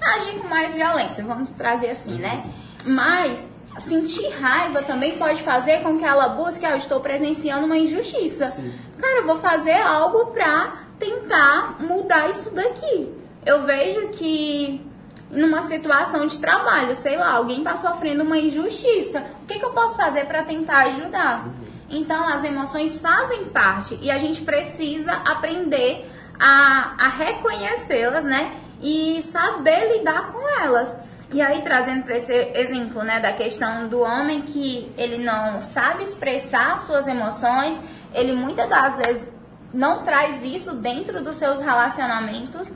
agir 0.01 0.37
com 0.39 0.47
mais 0.47 0.75
violência, 0.75 1.23
vamos 1.23 1.49
trazer 1.51 1.89
assim, 1.89 2.19
né? 2.19 2.45
Mas 2.85 3.47
sentir 3.79 4.29
raiva 4.39 4.83
também 4.83 5.17
pode 5.17 5.41
fazer 5.41 5.81
com 5.81 5.97
que 5.97 6.05
ela 6.05 6.29
busque, 6.29 6.63
ah, 6.63 6.71
eu 6.71 6.77
estou 6.77 6.99
presenciando 6.99 7.65
uma 7.65 7.77
injustiça. 7.77 8.49
Sim. 8.49 8.71
Cara, 9.01 9.21
eu 9.21 9.25
vou 9.25 9.37
fazer 9.37 9.81
algo 9.81 10.27
pra 10.27 10.83
tentar 10.99 11.77
mudar 11.81 12.29
isso 12.29 12.51
daqui 12.51 13.22
eu 13.45 13.63
vejo 13.63 14.09
que 14.09 14.81
numa 15.29 15.61
situação 15.63 16.27
de 16.27 16.39
trabalho, 16.39 16.93
sei 16.95 17.17
lá, 17.17 17.33
alguém 17.33 17.59
está 17.59 17.75
sofrendo 17.75 18.23
uma 18.23 18.37
injustiça, 18.37 19.25
o 19.43 19.47
que, 19.47 19.59
que 19.59 19.65
eu 19.65 19.71
posso 19.71 19.97
fazer 19.97 20.25
para 20.25 20.43
tentar 20.43 20.85
ajudar? 20.85 21.45
Então, 21.89 22.27
as 22.27 22.43
emoções 22.43 22.97
fazem 22.97 23.45
parte 23.45 23.97
e 24.01 24.09
a 24.09 24.17
gente 24.17 24.41
precisa 24.41 25.13
aprender 25.13 26.09
a, 26.39 26.95
a 26.97 27.07
reconhecê-las, 27.07 28.23
né? 28.23 28.53
E 28.81 29.21
saber 29.21 29.97
lidar 29.97 30.31
com 30.31 30.61
elas. 30.61 30.97
E 31.31 31.41
aí, 31.41 31.61
trazendo 31.61 32.03
para 32.03 32.15
esse 32.15 32.33
exemplo, 32.33 33.01
né, 33.03 33.19
da 33.19 33.33
questão 33.33 33.87
do 33.87 33.99
homem 34.01 34.41
que 34.41 34.91
ele 34.97 35.23
não 35.23 35.59
sabe 35.59 36.03
expressar 36.03 36.77
suas 36.77 37.07
emoções, 37.07 37.81
ele 38.13 38.33
muitas 38.33 38.69
das 38.69 38.97
vezes 38.97 39.33
não 39.73 40.03
traz 40.03 40.43
isso 40.43 40.73
dentro 40.73 41.23
dos 41.23 41.35
seus 41.35 41.59
relacionamentos, 41.59 42.71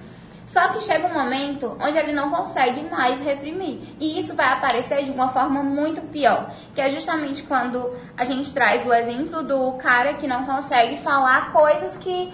só 0.48 0.70
que 0.70 0.82
chega 0.82 1.06
um 1.06 1.14
momento 1.14 1.78
onde 1.78 1.98
ele 1.98 2.14
não 2.14 2.32
consegue 2.32 2.82
mais 2.90 3.20
reprimir. 3.20 3.82
E 4.00 4.18
isso 4.18 4.34
vai 4.34 4.48
aparecer 4.54 5.04
de 5.04 5.12
uma 5.12 5.28
forma 5.28 5.62
muito 5.62 6.00
pior. 6.04 6.50
Que 6.74 6.80
é 6.80 6.90
justamente 6.90 7.44
quando 7.44 7.94
a 8.16 8.24
gente 8.24 8.54
traz 8.54 8.86
o 8.86 8.94
exemplo 8.94 9.44
do 9.44 9.74
cara 9.74 10.14
que 10.14 10.26
não 10.26 10.46
consegue 10.46 10.96
falar 10.98 11.52
coisas 11.52 11.98
que 11.98 12.34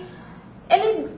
ele 0.70 1.11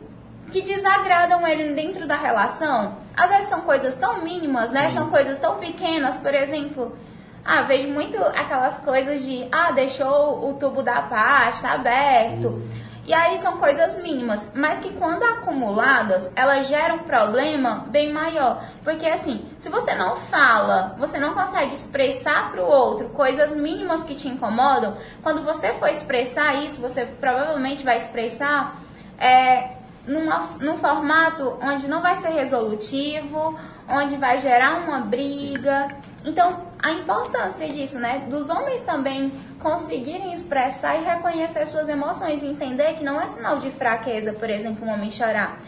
que 0.49 0.61
desagradam 0.61 1.45
ele 1.45 1.73
dentro 1.73 2.07
da 2.07 2.15
relação. 2.15 2.97
Às 3.17 3.29
vezes 3.29 3.49
são 3.49 3.61
coisas 3.61 3.95
tão 3.97 4.21
mínimas, 4.23 4.71
né? 4.71 4.89
São 4.91 5.09
coisas 5.09 5.37
tão 5.37 5.57
pequenas, 5.57 6.17
por 6.17 6.33
exemplo. 6.33 6.95
Ah, 7.43 7.63
vejo 7.63 7.89
muito 7.89 8.17
aquelas 8.23 8.77
coisas 8.77 9.25
de, 9.25 9.45
ah, 9.51 9.71
deixou 9.71 10.49
o 10.49 10.53
tubo 10.53 10.81
da 10.81 11.01
pasta 11.01 11.69
aberto. 11.69 12.47
Uhum. 12.47 12.84
E 13.05 13.13
aí 13.13 13.37
são 13.37 13.57
coisas 13.57 14.01
mínimas, 14.01 14.51
mas 14.55 14.79
que 14.79 14.91
quando 14.93 15.21
acumuladas, 15.23 16.31
elas 16.35 16.67
geram 16.67 16.95
um 16.95 16.99
problema 16.99 17.85
bem 17.89 18.11
maior. 18.11 18.65
Porque 18.83 19.05
assim, 19.05 19.45
se 19.59 19.69
você 19.69 19.93
não 19.93 20.15
fala, 20.15 20.95
você 20.97 21.19
não 21.19 21.35
consegue 21.35 21.75
expressar 21.75 22.51
para 22.51 22.63
o 22.63 22.67
outro 22.67 23.09
coisas 23.09 23.55
mínimas 23.55 24.03
que 24.03 24.15
te 24.15 24.27
incomodam, 24.27 24.97
quando 25.21 25.43
você 25.43 25.71
for 25.73 25.87
expressar 25.87 26.63
isso, 26.63 26.81
você 26.81 27.05
provavelmente 27.05 27.83
vai 27.83 27.97
expressar 27.97 28.75
é, 29.19 29.75
numa, 30.07 30.39
num 30.59 30.77
formato 30.77 31.59
onde 31.61 31.87
não 31.87 32.01
vai 32.01 32.15
ser 32.15 32.29
resolutivo, 32.29 33.55
onde 33.87 34.15
vai 34.15 34.39
gerar 34.39 34.77
uma 34.79 35.01
briga. 35.01 35.89
Então, 36.25 36.65
a 36.81 36.91
importância 36.91 37.67
disso, 37.67 37.99
né? 37.99 38.25
Dos 38.27 38.49
homens 38.49 38.81
também 38.81 39.31
conseguirem 39.59 40.33
expressar 40.33 40.95
e 40.99 41.03
reconhecer 41.03 41.67
suas 41.67 41.87
emoções 41.87 42.41
e 42.41 42.47
entender 42.47 42.93
que 42.95 43.03
não 43.03 43.21
é 43.21 43.27
sinal 43.27 43.59
de 43.59 43.69
fraqueza, 43.69 44.33
por 44.33 44.49
exemplo, 44.49 44.87
um 44.87 44.91
homem 44.91 45.11
chorar. 45.11 45.59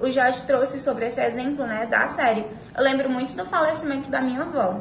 O 0.00 0.10
Jorge 0.10 0.42
trouxe 0.46 0.80
sobre 0.80 1.06
esse 1.06 1.20
exemplo, 1.20 1.66
né, 1.66 1.86
da 1.86 2.06
série. 2.06 2.46
Eu 2.76 2.82
lembro 2.82 3.08
muito 3.08 3.34
do 3.34 3.44
falecimento 3.44 4.10
da 4.10 4.20
minha 4.20 4.42
avó. 4.42 4.80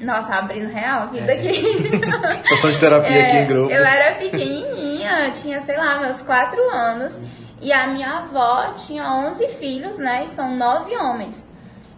Nossa, 0.00 0.34
abrindo 0.34 0.68
real 0.68 1.02
a 1.02 1.06
vida 1.06 1.32
é. 1.32 1.36
aqui. 1.36 2.46
Sessão 2.48 2.70
de 2.70 2.78
terapia 2.78 3.16
é, 3.16 3.26
aqui 3.26 3.36
em 3.36 3.46
grupo. 3.46 3.72
Eu 3.72 3.84
era 3.84 4.14
pequenininha, 4.16 5.30
tinha, 5.32 5.60
sei 5.60 5.76
lá, 5.76 6.00
meus 6.00 6.20
quatro 6.22 6.60
anos. 6.70 7.18
E 7.60 7.72
a 7.72 7.88
minha 7.88 8.18
avó 8.18 8.72
tinha 8.74 9.12
11 9.12 9.48
filhos, 9.48 9.98
né? 9.98 10.24
E 10.24 10.28
são 10.28 10.56
nove 10.56 10.96
homens. 10.96 11.44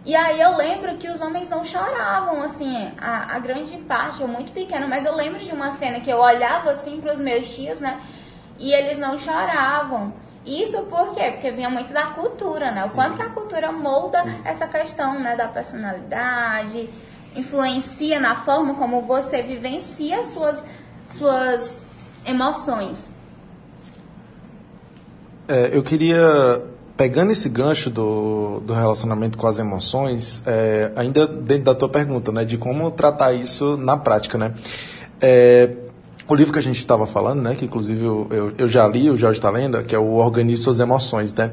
E 0.03 0.15
aí 0.15 0.41
eu 0.41 0.57
lembro 0.57 0.97
que 0.97 1.07
os 1.07 1.21
homens 1.21 1.49
não 1.49 1.63
choravam, 1.63 2.41
assim, 2.41 2.91
a, 2.99 3.35
a 3.35 3.39
grande 3.39 3.77
parte, 3.77 4.21
ou 4.21 4.27
muito 4.27 4.51
pequeno, 4.51 4.87
mas 4.87 5.05
eu 5.05 5.15
lembro 5.15 5.39
de 5.39 5.51
uma 5.51 5.71
cena 5.71 5.99
que 5.99 6.09
eu 6.09 6.17
olhava 6.17 6.71
assim 6.71 6.99
para 6.99 7.13
os 7.13 7.19
meus 7.19 7.53
tios, 7.53 7.79
né? 7.79 8.01
E 8.57 8.73
eles 8.73 8.97
não 8.97 9.17
choravam. 9.17 10.13
Isso 10.45 10.81
por 10.83 11.13
quê? 11.13 11.31
Porque 11.31 11.51
vinha 11.51 11.69
muito 11.69 11.93
da 11.93 12.07
cultura, 12.07 12.71
né? 12.71 12.81
Sim. 12.81 12.89
O 12.89 12.93
quanto 12.93 13.15
que 13.15 13.21
a 13.21 13.29
cultura 13.29 13.71
molda 13.71 14.23
Sim. 14.23 14.41
essa 14.43 14.67
questão, 14.67 15.19
né, 15.19 15.35
da 15.35 15.47
personalidade, 15.47 16.89
influencia 17.35 18.19
na 18.19 18.35
forma 18.37 18.73
como 18.75 19.01
você 19.01 19.43
vivencia 19.43 20.23
suas 20.23 20.65
suas 21.09 21.85
emoções. 22.25 23.13
É, 25.47 25.75
eu 25.75 25.83
queria, 25.83 26.63
pegando 27.01 27.31
esse 27.31 27.49
gancho 27.49 27.89
do, 27.89 28.59
do 28.59 28.73
relacionamento 28.73 29.35
com 29.35 29.47
as 29.47 29.57
emoções, 29.57 30.43
é, 30.45 30.91
ainda 30.95 31.25
dentro 31.25 31.63
da 31.63 31.73
tua 31.73 31.89
pergunta, 31.89 32.31
né, 32.31 32.45
de 32.45 32.59
como 32.59 32.91
tratar 32.91 33.33
isso 33.33 33.75
na 33.75 33.97
prática, 33.97 34.37
né? 34.37 34.53
É, 35.19 35.67
o 36.31 36.35
livro 36.35 36.53
que 36.53 36.59
a 36.59 36.61
gente 36.61 36.77
estava 36.77 37.05
falando, 37.05 37.41
né, 37.41 37.55
que 37.55 37.65
inclusive 37.65 38.05
eu, 38.05 38.27
eu, 38.31 38.53
eu 38.57 38.67
já 38.67 38.87
li, 38.87 39.09
o 39.09 39.17
Jorge 39.17 39.37
está 39.37 39.49
lendo, 39.49 39.83
que 39.83 39.93
é 39.93 39.99
o 39.99 40.13
Organize 40.13 40.63
Suas 40.63 40.79
Emoções, 40.79 41.33
né? 41.33 41.51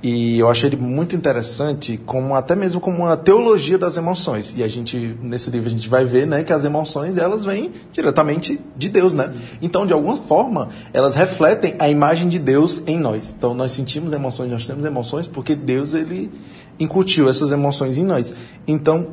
E 0.00 0.38
eu 0.38 0.48
achei 0.48 0.68
ele 0.68 0.76
muito 0.76 1.16
interessante, 1.16 1.98
como 2.06 2.36
até 2.36 2.54
mesmo 2.54 2.80
como 2.80 2.98
uma 2.98 3.16
teologia 3.16 3.76
das 3.76 3.96
emoções. 3.96 4.56
E 4.56 4.62
a 4.62 4.68
gente, 4.68 5.18
nesse 5.20 5.50
livro, 5.50 5.68
a 5.68 5.70
gente 5.72 5.88
vai 5.88 6.04
ver, 6.04 6.28
né, 6.28 6.44
que 6.44 6.52
as 6.52 6.64
emoções, 6.64 7.16
elas 7.16 7.44
vêm 7.44 7.72
diretamente 7.90 8.60
de 8.76 8.88
Deus, 8.88 9.14
né? 9.14 9.34
Então, 9.60 9.84
de 9.84 9.92
alguma 9.92 10.14
forma, 10.14 10.68
elas 10.92 11.16
refletem 11.16 11.74
a 11.80 11.90
imagem 11.90 12.28
de 12.28 12.38
Deus 12.38 12.80
em 12.86 13.00
nós. 13.00 13.34
Então, 13.36 13.52
nós 13.52 13.72
sentimos 13.72 14.12
emoções, 14.12 14.48
nós 14.52 14.64
temos 14.64 14.84
emoções 14.84 15.26
porque 15.26 15.56
Deus, 15.56 15.92
ele 15.92 16.30
incutiu 16.78 17.28
essas 17.28 17.50
emoções 17.50 17.98
em 17.98 18.04
nós. 18.04 18.32
Então, 18.64 19.08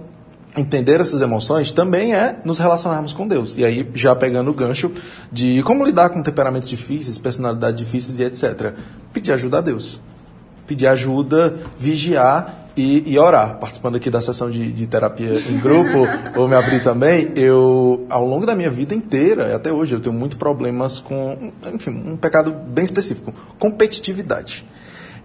entender 0.57 0.99
essas 0.99 1.21
emoções 1.21 1.71
também 1.71 2.15
é 2.15 2.37
nos 2.43 2.57
relacionarmos 2.57 3.13
com 3.13 3.27
Deus. 3.27 3.57
E 3.57 3.63
aí, 3.63 3.89
já 3.93 4.15
pegando 4.15 4.49
o 4.49 4.53
gancho 4.53 4.91
de 5.31 5.61
como 5.63 5.85
lidar 5.85 6.09
com 6.09 6.21
temperamentos 6.23 6.69
difíceis, 6.69 7.17
personalidades 7.17 7.79
difíceis 7.79 8.19
e 8.19 8.23
etc. 8.23 8.73
Pedir 9.13 9.31
ajuda 9.31 9.59
a 9.59 9.61
Deus. 9.61 10.01
Pedir 10.65 10.87
ajuda, 10.87 11.55
vigiar 11.77 12.67
e, 12.75 13.03
e 13.05 13.17
orar. 13.17 13.57
Participando 13.57 13.95
aqui 13.95 14.09
da 14.09 14.19
sessão 14.19 14.49
de, 14.49 14.71
de 14.71 14.87
terapia 14.87 15.39
em 15.49 15.57
grupo, 15.61 16.07
ou 16.35 16.47
me 16.47 16.55
abrir 16.55 16.83
também, 16.83 17.31
eu, 17.35 18.05
ao 18.09 18.25
longo 18.25 18.45
da 18.45 18.55
minha 18.55 18.69
vida 18.69 18.93
inteira, 18.93 19.55
até 19.55 19.71
hoje, 19.71 19.95
eu 19.95 19.99
tenho 19.99 20.13
muitos 20.13 20.37
problemas 20.37 20.99
com, 20.99 21.51
enfim, 21.73 21.91
um 21.91 22.17
pecado 22.17 22.51
bem 22.51 22.83
específico, 22.83 23.33
competitividade. 23.59 24.65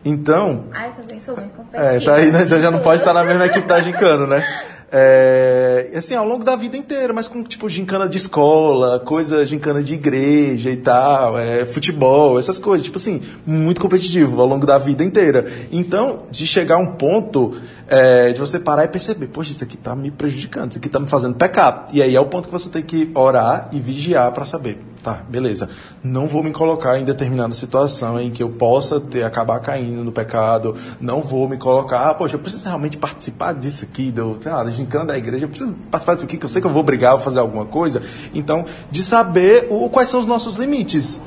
Então. 0.04 0.64
Ai, 0.72 0.88
eu 0.88 1.02
também 1.02 1.20
sou 1.20 1.36
muito 1.36 1.52
competitiva. 1.52 1.94
É, 1.94 2.00
tá 2.00 2.14
aí, 2.16 2.32
né? 2.32 2.42
Então 2.42 2.60
já 2.60 2.70
não 2.70 2.80
pode 2.80 3.00
estar 3.00 3.14
na 3.14 3.24
mesma 3.24 3.46
equipe 3.46 3.66
da 3.66 3.80
Gincano, 3.80 4.26
né? 4.26 4.44
É, 4.94 5.90
assim, 5.94 6.14
ao 6.14 6.26
longo 6.26 6.44
da 6.44 6.54
vida 6.54 6.76
inteira, 6.76 7.14
mas 7.14 7.26
com 7.26 7.42
tipo 7.42 7.66
gincana 7.66 8.06
de 8.06 8.18
escola, 8.18 9.00
coisa 9.00 9.42
gincana 9.42 9.82
de 9.82 9.94
igreja 9.94 10.70
e 10.70 10.76
tal, 10.76 11.38
é, 11.38 11.64
futebol, 11.64 12.38
essas 12.38 12.58
coisas, 12.58 12.84
tipo 12.84 12.98
assim, 12.98 13.22
muito 13.46 13.80
competitivo 13.80 14.38
ao 14.38 14.46
longo 14.46 14.66
da 14.66 14.76
vida 14.76 15.02
inteira. 15.02 15.50
Então, 15.72 16.24
de 16.30 16.46
chegar 16.46 16.74
a 16.74 16.78
um 16.78 16.92
ponto 16.92 17.58
é, 17.92 18.32
de 18.32 18.40
você 18.40 18.58
parar 18.58 18.84
e 18.84 18.88
perceber, 18.88 19.26
poxa, 19.26 19.50
isso 19.50 19.62
aqui 19.62 19.74
está 19.74 19.94
me 19.94 20.10
prejudicando, 20.10 20.70
isso 20.70 20.78
aqui 20.78 20.86
está 20.86 20.98
me 20.98 21.06
fazendo 21.06 21.34
pecar. 21.34 21.88
E 21.92 22.00
aí 22.00 22.16
é 22.16 22.20
o 22.20 22.24
ponto 22.24 22.48
que 22.48 22.52
você 22.52 22.70
tem 22.70 22.82
que 22.82 23.10
orar 23.14 23.68
e 23.70 23.78
vigiar 23.78 24.32
para 24.32 24.46
saber, 24.46 24.78
tá, 25.02 25.22
beleza, 25.28 25.68
não 26.02 26.26
vou 26.26 26.42
me 26.42 26.52
colocar 26.52 26.98
em 26.98 27.04
determinada 27.04 27.52
situação 27.52 28.18
em 28.18 28.30
que 28.30 28.42
eu 28.42 28.48
possa 28.48 28.98
ter, 28.98 29.24
acabar 29.24 29.60
caindo 29.60 30.02
no 30.02 30.10
pecado, 30.10 30.74
não 30.98 31.20
vou 31.20 31.46
me 31.46 31.58
colocar, 31.58 32.08
ah, 32.08 32.14
poxa, 32.14 32.34
eu 32.34 32.40
preciso 32.40 32.64
realmente 32.64 32.96
participar 32.96 33.52
disso 33.52 33.84
aqui, 33.84 34.10
do, 34.10 34.38
sei 34.40 34.50
lá, 34.50 34.70
gincana 34.70 35.04
da 35.04 35.18
igreja, 35.18 35.44
eu 35.44 35.50
preciso 35.50 35.74
participar 35.90 36.14
disso 36.14 36.24
aqui, 36.24 36.38
que 36.38 36.46
eu 36.46 36.48
sei 36.48 36.62
que 36.62 36.66
eu 36.66 36.72
vou 36.72 36.82
brigar, 36.82 37.12
vou 37.12 37.20
fazer 37.20 37.40
alguma 37.40 37.66
coisa. 37.66 38.00
Então, 38.32 38.64
de 38.90 39.04
saber 39.04 39.66
o, 39.68 39.90
quais 39.90 40.08
são 40.08 40.18
os 40.18 40.26
nossos 40.26 40.56
limites 40.56 41.20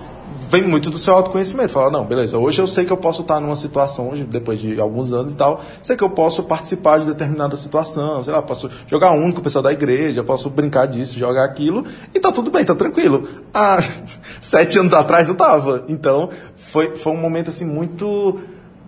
vem 0.49 0.63
muito 0.63 0.89
do 0.89 0.97
seu 0.97 1.13
autoconhecimento. 1.13 1.71
Fala, 1.71 1.91
não, 1.91 2.05
beleza, 2.05 2.37
hoje 2.37 2.61
eu 2.61 2.67
sei 2.67 2.85
que 2.85 2.91
eu 2.91 2.97
posso 2.97 3.21
estar 3.21 3.39
numa 3.39 3.55
situação, 3.55 4.09
hoje, 4.09 4.23
depois 4.23 4.59
de 4.59 4.79
alguns 4.79 5.11
anos 5.11 5.33
e 5.33 5.37
tal, 5.37 5.61
sei 5.81 5.95
que 5.95 6.03
eu 6.03 6.09
posso 6.09 6.43
participar 6.43 6.99
de 6.99 7.05
determinada 7.05 7.55
situação, 7.57 8.23
sei 8.23 8.33
lá, 8.33 8.41
posso 8.41 8.69
jogar 8.87 9.11
um 9.11 9.31
com 9.31 9.39
o 9.39 9.43
pessoal 9.43 9.63
da 9.63 9.71
igreja, 9.71 10.23
posso 10.23 10.49
brincar 10.49 10.87
disso, 10.87 11.17
jogar 11.17 11.43
aquilo, 11.43 11.85
e 12.13 12.19
tá 12.19 12.31
tudo 12.31 12.51
bem, 12.51 12.63
tá 12.63 12.75
tranquilo. 12.75 13.27
Há 13.53 13.79
sete 14.39 14.79
anos 14.79 14.93
atrás 14.93 15.27
eu 15.27 15.35
tava. 15.35 15.83
Então, 15.87 16.29
foi, 16.55 16.95
foi 16.95 17.13
um 17.13 17.17
momento 17.17 17.49
assim 17.49 17.65
muito 17.65 18.39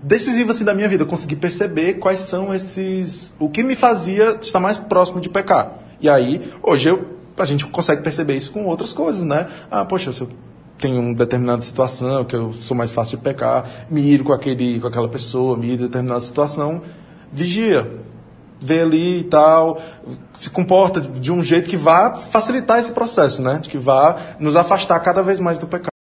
decisivo 0.01 0.51
assim 0.51 0.63
da 0.63 0.73
minha 0.73 0.87
vida, 0.87 1.03
eu 1.03 1.07
consegui 1.07 1.35
perceber 1.35 1.95
quais 1.95 2.19
são 2.19 2.53
esses, 2.53 3.33
o 3.39 3.49
que 3.49 3.63
me 3.63 3.75
fazia 3.75 4.37
estar 4.39 4.59
mais 4.59 4.77
próximo 4.77 5.19
de 5.19 5.27
pecar. 5.27 5.79
E 5.99 6.07
aí, 6.07 6.51
hoje 6.61 6.89
eu 6.89 7.17
a 7.39 7.45
gente 7.45 7.65
consegue 7.67 8.01
perceber 8.01 8.35
isso 8.35 8.51
com 8.51 8.65
outras 8.65 8.93
coisas, 8.93 9.23
né? 9.23 9.47
Ah, 9.69 9.85
poxa, 9.85 10.11
se 10.11 10.21
eu 10.21 10.29
tenho 10.77 11.01
uma 11.01 11.13
determinada 11.13 11.61
situação, 11.61 12.23
que 12.23 12.35
eu 12.35 12.53
sou 12.53 12.77
mais 12.77 12.91
fácil 12.91 13.17
de 13.17 13.23
pecar, 13.23 13.87
me 13.89 14.01
ir 14.01 14.23
com, 14.23 14.31
aquele, 14.31 14.79
com 14.79 14.87
aquela 14.87 15.09
pessoa, 15.09 15.57
me 15.57 15.67
ir 15.67 15.73
em 15.73 15.77
determinada 15.77 16.21
situação, 16.21 16.81
vigia. 17.31 18.05
Vê 18.59 18.81
ali 18.81 19.19
e 19.19 19.23
tal, 19.25 19.79
se 20.33 20.49
comporta 20.49 20.99
de 20.99 21.31
um 21.31 21.43
jeito 21.43 21.69
que 21.69 21.77
vá 21.77 22.15
facilitar 22.15 22.79
esse 22.79 22.91
processo, 22.91 23.39
né? 23.39 23.61
Que 23.61 23.77
vá 23.77 24.35
nos 24.39 24.55
afastar 24.55 24.99
cada 24.99 25.21
vez 25.21 25.39
mais 25.39 25.59
do 25.59 25.67
pecado. 25.67 25.91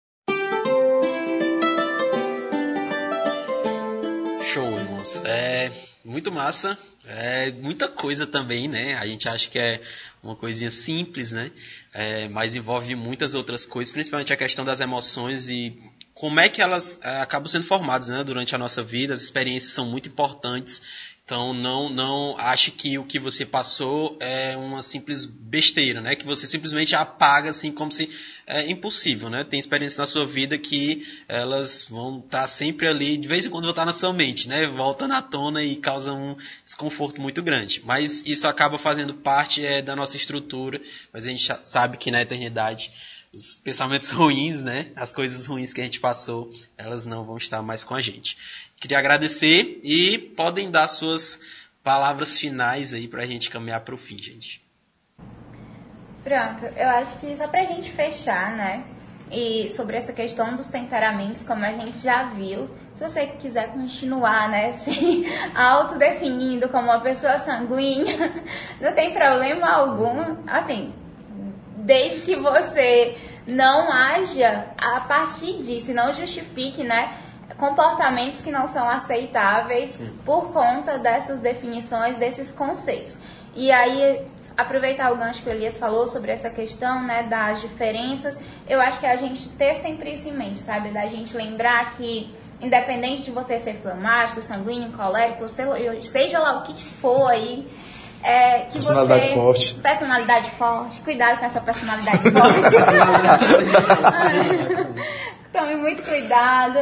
Show, 4.41 4.65
irmãos. 4.65 5.21
É 5.23 5.71
muito 6.03 6.31
massa. 6.31 6.75
É 7.09 7.51
muita 7.51 7.87
coisa 7.87 8.27
também, 8.27 8.67
né? 8.67 8.95
A 8.95 9.05
gente 9.07 9.29
acha 9.29 9.49
que 9.49 9.57
é 9.57 9.81
uma 10.21 10.35
coisinha 10.35 10.69
simples, 10.69 11.31
né? 11.31 11.51
É, 11.99 12.27
mas 12.27 12.53
envolve 12.53 12.93
muitas 12.93 13.33
outras 13.33 13.65
coisas, 13.65 13.91
principalmente 13.91 14.31
a 14.31 14.37
questão 14.37 14.63
das 14.63 14.79
emoções 14.79 15.49
e 15.49 15.75
como 16.13 16.39
é 16.39 16.47
que 16.47 16.61
elas 16.61 16.99
é, 17.01 17.21
acabam 17.21 17.47
sendo 17.47 17.65
formadas 17.65 18.09
né, 18.09 18.23
durante 18.23 18.53
a 18.53 18.57
nossa 18.59 18.83
vida, 18.83 19.15
as 19.15 19.21
experiências 19.21 19.73
são 19.73 19.83
muito 19.83 20.07
importantes. 20.07 20.79
Então 21.27 21.53
não 21.53 21.89
não 21.89 22.37
ache 22.37 22.71
que 22.71 22.97
o 22.97 23.03
que 23.03 23.19
você 23.19 23.45
passou 23.45 24.15
é 24.17 24.55
uma 24.55 24.81
simples 24.81 25.25
besteira, 25.25 25.99
né? 25.99 26.15
Que 26.15 26.25
você 26.25 26.47
simplesmente 26.47 26.95
apaga 26.95 27.49
assim 27.49 27.69
como 27.69 27.91
se 27.91 28.09
é 28.47 28.71
impossível, 28.71 29.29
né? 29.29 29.43
Tem 29.43 29.59
experiências 29.59 29.99
na 29.99 30.05
sua 30.05 30.25
vida 30.25 30.57
que 30.57 31.05
elas 31.27 31.85
vão 31.89 32.19
estar 32.19 32.43
tá 32.43 32.47
sempre 32.47 32.87
ali, 32.87 33.17
de 33.17 33.27
vez 33.27 33.45
em 33.45 33.49
quando 33.49 33.65
vão 33.65 33.71
estar 33.71 33.81
tá 33.81 33.87
na 33.87 33.91
sua 33.91 34.13
mente, 34.13 34.47
né? 34.47 34.67
Voltando 34.67 35.15
à 35.15 35.21
tona 35.21 35.61
e 35.61 35.75
causam 35.75 36.29
um 36.29 36.37
desconforto 36.63 37.19
muito 37.19 37.43
grande. 37.43 37.81
Mas 37.83 38.23
isso 38.25 38.47
acaba 38.47 38.77
fazendo 38.77 39.13
parte 39.13 39.65
é, 39.65 39.81
da 39.81 39.97
nossa 39.97 40.15
estrutura, 40.15 40.79
mas 41.11 41.27
a 41.27 41.29
gente 41.29 41.51
sabe 41.65 41.97
que 41.97 42.09
na 42.09 42.21
eternidade 42.21 42.89
os 43.37 43.53
pensamentos 43.53 44.09
ruins, 44.11 44.63
né? 44.63 44.87
As 44.95 45.11
coisas 45.11 45.45
ruins 45.45 45.71
que 45.73 45.79
a 45.79 45.83
gente 45.83 45.99
passou, 45.99 46.49
elas 46.77 47.05
não 47.05 47.23
vão 47.23 47.37
estar 47.37 47.61
mais 47.61 47.83
com 47.83 47.93
a 47.93 48.01
gente. 48.01 48.35
Queria 48.81 48.97
agradecer 48.97 49.79
e 49.83 50.17
podem 50.17 50.71
dar 50.71 50.87
suas 50.87 51.39
palavras 51.83 52.37
finais 52.37 52.93
aí 52.93 53.07
para 53.07 53.23
a 53.23 53.25
gente 53.25 53.49
caminhar 53.49 53.81
para 53.81 53.95
o 53.95 53.97
fim, 53.97 54.17
gente. 54.17 54.61
Pronto, 56.23 56.65
eu 56.75 56.89
acho 56.89 57.17
que 57.19 57.37
só 57.37 57.47
para 57.47 57.61
a 57.61 57.65
gente 57.65 57.91
fechar, 57.91 58.57
né? 58.57 58.83
E 59.31 59.69
sobre 59.71 59.97
essa 59.97 60.11
questão 60.11 60.55
dos 60.55 60.67
temperamentos, 60.67 61.43
como 61.43 61.63
a 61.63 61.73
gente 61.73 61.99
já 61.99 62.23
viu, 62.23 62.69
se 62.93 63.07
você 63.07 63.27
quiser 63.27 63.71
continuar, 63.73 64.49
né, 64.49 64.71
se 64.73 65.25
autodefinindo 65.53 66.69
como 66.69 66.85
uma 66.85 67.01
pessoa 67.01 67.37
sanguínea, 67.37 68.33
não 68.81 68.93
tem 68.93 69.13
problema 69.13 69.69
algum. 69.69 70.37
Assim, 70.47 70.93
desde 71.87 72.21
que 72.21 72.35
você 72.35 73.15
não 73.47 73.89
haja 73.89 74.65
a 74.77 74.99
partir 74.99 75.61
disso, 75.61 75.93
não 75.93 76.11
justifique, 76.11 76.83
né? 76.83 77.17
Comportamentos 77.57 78.41
que 78.41 78.51
não 78.51 78.67
são 78.67 78.87
aceitáveis 78.87 79.91
Sim. 79.91 80.11
por 80.25 80.51
conta 80.51 80.99
dessas 80.99 81.39
definições, 81.39 82.17
desses 82.17 82.51
conceitos. 82.51 83.17
E 83.55 83.71
aí, 83.71 84.21
aproveitar 84.55 85.13
o 85.13 85.17
gancho 85.17 85.41
que 85.41 85.49
o 85.49 85.51
Elias 85.51 85.77
falou 85.77 86.05
sobre 86.05 86.31
essa 86.31 86.49
questão, 86.49 87.01
né, 87.03 87.23
das 87.23 87.61
diferenças, 87.61 88.37
eu 88.67 88.81
acho 88.81 88.99
que 88.99 89.05
a 89.05 89.15
gente 89.15 89.47
ter 89.49 89.73
sempre 89.75 90.11
isso 90.11 90.27
em 90.27 90.33
mente, 90.33 90.59
sabe? 90.59 90.89
Da 90.89 91.05
gente 91.05 91.35
lembrar 91.35 91.95
que 91.95 92.29
independente 92.61 93.23
de 93.23 93.31
você 93.31 93.59
ser 93.59 93.75
flamático, 93.75 94.41
sanguíneo, 94.41 94.91
colérico, 94.91 95.47
seja 96.03 96.39
lá 96.39 96.59
o 96.59 96.63
que 96.63 96.73
for 96.73 97.29
aí, 97.29 97.67
é, 98.23 98.61
que 98.61 98.73
personalidade 98.73 99.27
você, 99.27 99.33
forte. 99.33 99.75
Personalidade 99.75 100.51
forte. 100.51 101.01
Cuidado 101.01 101.39
com 101.39 101.45
essa 101.45 101.61
personalidade 101.61 102.29
forte. 102.31 102.57
Tome 105.53 105.75
muito 105.77 106.03
cuidado. 106.03 106.77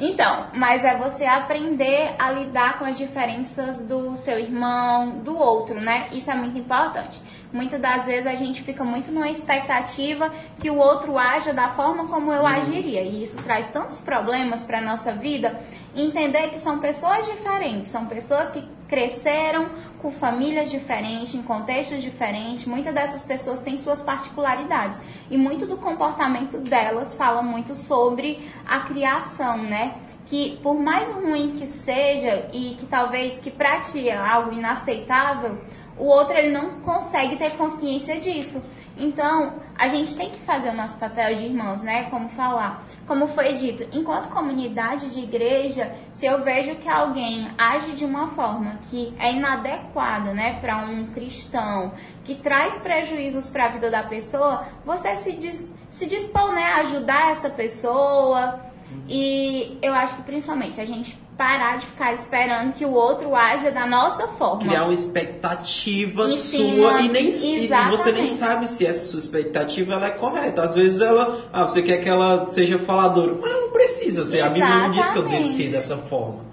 Então, 0.00 0.46
mas 0.54 0.84
é 0.84 0.96
você 0.96 1.24
aprender 1.24 2.14
a 2.18 2.30
lidar 2.30 2.78
com 2.78 2.84
as 2.84 2.98
diferenças 2.98 3.78
do 3.86 4.16
seu 4.16 4.38
irmão, 4.38 5.18
do 5.18 5.36
outro, 5.36 5.80
né? 5.80 6.08
Isso 6.12 6.30
é 6.30 6.34
muito 6.34 6.58
importante. 6.58 7.20
Muitas 7.52 7.80
das 7.80 8.06
vezes 8.06 8.26
a 8.26 8.34
gente 8.34 8.62
fica 8.62 8.84
muito 8.84 9.10
numa 9.10 9.30
expectativa 9.30 10.32
que 10.60 10.68
o 10.68 10.76
outro 10.76 11.16
haja 11.16 11.52
da 11.52 11.68
forma 11.68 12.06
como 12.08 12.32
eu 12.32 12.46
agiria. 12.46 13.02
E 13.02 13.22
isso 13.22 13.36
traz 13.42 13.66
tantos 13.66 13.98
problemas 13.98 14.64
para 14.64 14.80
nossa 14.80 15.12
vida. 15.12 15.58
Entender 15.94 16.50
que 16.50 16.58
são 16.58 16.78
pessoas 16.78 17.24
diferentes, 17.26 17.88
são 17.88 18.06
pessoas 18.06 18.50
que 18.50 18.62
cresceram 18.88 19.68
com 20.00 20.10
famílias 20.10 20.70
diferentes, 20.70 21.34
em 21.34 21.42
contextos 21.42 22.02
diferentes. 22.02 22.66
Muitas 22.66 22.94
dessas 22.94 23.24
pessoas 23.24 23.60
têm 23.60 23.76
suas 23.76 24.02
particularidades. 24.02 25.00
E 25.30 25.38
muito 25.38 25.66
do 25.66 25.76
comportamento 25.76 26.58
delas 26.58 27.14
fala 27.14 27.42
muito 27.42 27.74
sobre 27.74 28.48
a 28.66 28.80
criação, 28.80 29.58
né? 29.58 29.94
Que 30.26 30.58
por 30.62 30.74
mais 30.74 31.10
ruim 31.12 31.52
que 31.52 31.66
seja 31.66 32.48
e 32.52 32.74
que 32.74 32.86
talvez 32.86 33.38
que 33.38 33.50
pratique 33.50 34.10
algo 34.10 34.52
inaceitável, 34.52 35.58
o 35.98 36.04
outro 36.04 36.36
ele 36.36 36.50
não 36.50 36.70
consegue 36.80 37.36
ter 37.36 37.52
consciência 37.52 38.20
disso. 38.20 38.62
Então, 38.98 39.54
a 39.76 39.88
gente 39.88 40.16
tem 40.16 40.30
que 40.30 40.40
fazer 40.40 40.70
o 40.70 40.74
nosso 40.74 40.96
papel 40.96 41.34
de 41.34 41.44
irmãos, 41.44 41.82
né? 41.82 42.04
Como 42.04 42.28
falar. 42.28 42.82
Como 43.06 43.28
foi 43.28 43.52
dito, 43.52 43.86
enquanto 43.96 44.30
comunidade 44.30 45.10
de 45.10 45.20
igreja, 45.20 45.94
se 46.12 46.26
eu 46.26 46.42
vejo 46.42 46.74
que 46.76 46.88
alguém 46.88 47.48
age 47.56 47.92
de 47.92 48.04
uma 48.04 48.26
forma 48.28 48.78
que 48.90 49.14
é 49.18 49.32
inadequada, 49.32 50.32
né, 50.32 50.58
para 50.60 50.78
um 50.78 51.06
cristão, 51.06 51.92
que 52.24 52.34
traz 52.34 52.76
prejuízos 52.78 53.48
para 53.48 53.66
a 53.66 53.68
vida 53.68 53.90
da 53.90 54.02
pessoa, 54.02 54.66
você 54.84 55.14
se, 55.14 55.68
se 55.88 56.06
dispõe 56.06 56.54
né, 56.54 56.64
a 56.64 56.76
ajudar 56.78 57.30
essa 57.30 57.48
pessoa. 57.48 58.60
E 59.08 59.78
eu 59.80 59.94
acho 59.94 60.16
que 60.16 60.22
principalmente 60.22 60.80
a 60.80 60.84
gente 60.84 61.16
parar 61.36 61.76
de 61.76 61.86
ficar 61.86 62.14
esperando 62.14 62.72
que 62.72 62.84
o 62.84 62.92
outro 62.92 63.34
haja 63.34 63.70
da 63.70 63.86
nossa 63.86 64.26
forma. 64.26 64.62
Criar 64.62 64.84
uma 64.84 64.92
expectativa 64.92 66.24
e 66.24 66.36
sua 66.36 67.02
e 67.02 67.08
nem 67.08 67.28
e 67.28 67.68
você 67.90 68.10
nem 68.10 68.26
sabe 68.26 68.68
se 68.68 68.86
essa 68.86 69.10
sua 69.10 69.18
expectativa 69.18 69.94
ela 69.94 70.06
é 70.06 70.10
correta. 70.10 70.62
Às 70.62 70.74
vezes 70.74 71.00
ela, 71.00 71.48
ah, 71.52 71.64
você 71.64 71.82
quer 71.82 71.98
que 71.98 72.08
ela 72.08 72.50
seja 72.50 72.78
faladora, 72.78 73.36
mas 73.40 73.52
não 73.52 73.70
precisa 73.70 74.24
ser. 74.24 74.38
Exatamente. 74.38 74.62
A 74.62 74.68
Bíblia 74.68 74.82
não 74.82 74.90
diz 74.90 75.10
que 75.10 75.18
eu 75.18 75.28
devo 75.28 75.46
ser 75.46 75.70
dessa 75.70 75.98
forma. 75.98 76.46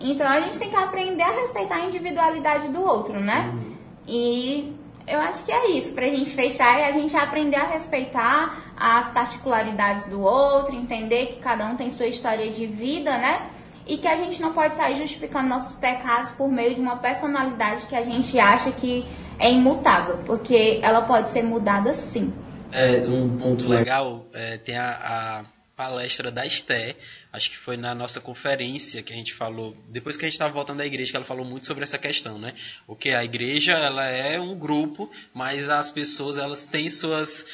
Então 0.00 0.28
a 0.28 0.40
gente 0.40 0.58
tem 0.58 0.70
que 0.70 0.76
aprender 0.76 1.22
a 1.22 1.30
respeitar 1.30 1.76
a 1.76 1.86
individualidade 1.86 2.68
do 2.68 2.82
outro, 2.82 3.18
né? 3.18 3.50
Uhum. 3.52 3.74
E 4.06 4.76
eu 5.06 5.18
acho 5.20 5.44
que 5.44 5.52
é 5.52 5.70
isso, 5.70 5.92
pra 5.92 6.06
gente 6.06 6.30
fechar 6.30 6.78
é 6.78 6.86
a 6.86 6.90
gente 6.90 7.16
aprender 7.16 7.56
a 7.56 7.64
respeitar 7.64 8.62
as 8.76 9.08
particularidades 9.10 10.06
do 10.06 10.20
outro, 10.20 10.74
entender 10.74 11.26
que 11.26 11.36
cada 11.40 11.66
um 11.66 11.76
tem 11.76 11.90
sua 11.90 12.06
história 12.06 12.50
de 12.50 12.66
vida, 12.66 13.16
né? 13.18 13.46
E 13.86 13.98
que 13.98 14.08
a 14.08 14.16
gente 14.16 14.40
não 14.40 14.52
pode 14.52 14.76
sair 14.76 14.96
justificando 14.96 15.48
nossos 15.48 15.76
pecados 15.76 16.30
por 16.32 16.50
meio 16.50 16.74
de 16.74 16.80
uma 16.80 16.96
personalidade 16.96 17.86
que 17.86 17.94
a 17.94 18.02
gente 18.02 18.38
acha 18.38 18.72
que 18.72 19.04
é 19.38 19.50
imutável, 19.50 20.18
porque 20.24 20.78
ela 20.82 21.02
pode 21.02 21.30
ser 21.30 21.42
mudada 21.42 21.92
sim. 21.92 22.32
É, 22.72 23.06
um 23.06 23.38
ponto 23.38 23.68
legal 23.68 24.26
é, 24.32 24.56
tem 24.56 24.76
a, 24.76 24.90
a 24.90 25.44
palestra 25.76 26.30
da 26.30 26.46
Esté, 26.46 26.96
acho 27.32 27.50
que 27.50 27.58
foi 27.58 27.76
na 27.76 27.94
nossa 27.94 28.20
conferência 28.20 29.02
que 29.02 29.12
a 29.12 29.16
gente 29.16 29.34
falou, 29.34 29.76
depois 29.88 30.16
que 30.16 30.24
a 30.24 30.26
gente 30.26 30.34
estava 30.34 30.52
voltando 30.52 30.78
da 30.78 30.86
igreja, 30.86 31.10
que 31.10 31.16
ela 31.16 31.24
falou 31.24 31.44
muito 31.44 31.66
sobre 31.66 31.84
essa 31.84 31.98
questão, 31.98 32.38
né? 32.38 32.54
O 32.86 32.94
que 32.94 33.10
a 33.10 33.24
igreja, 33.24 33.72
ela 33.72 34.06
é 34.06 34.38
um 34.38 34.56
grupo, 34.56 35.10
mas 35.32 35.68
as 35.68 35.90
pessoas, 35.90 36.36
elas 36.36 36.64
têm 36.64 36.88
suas 36.88 37.44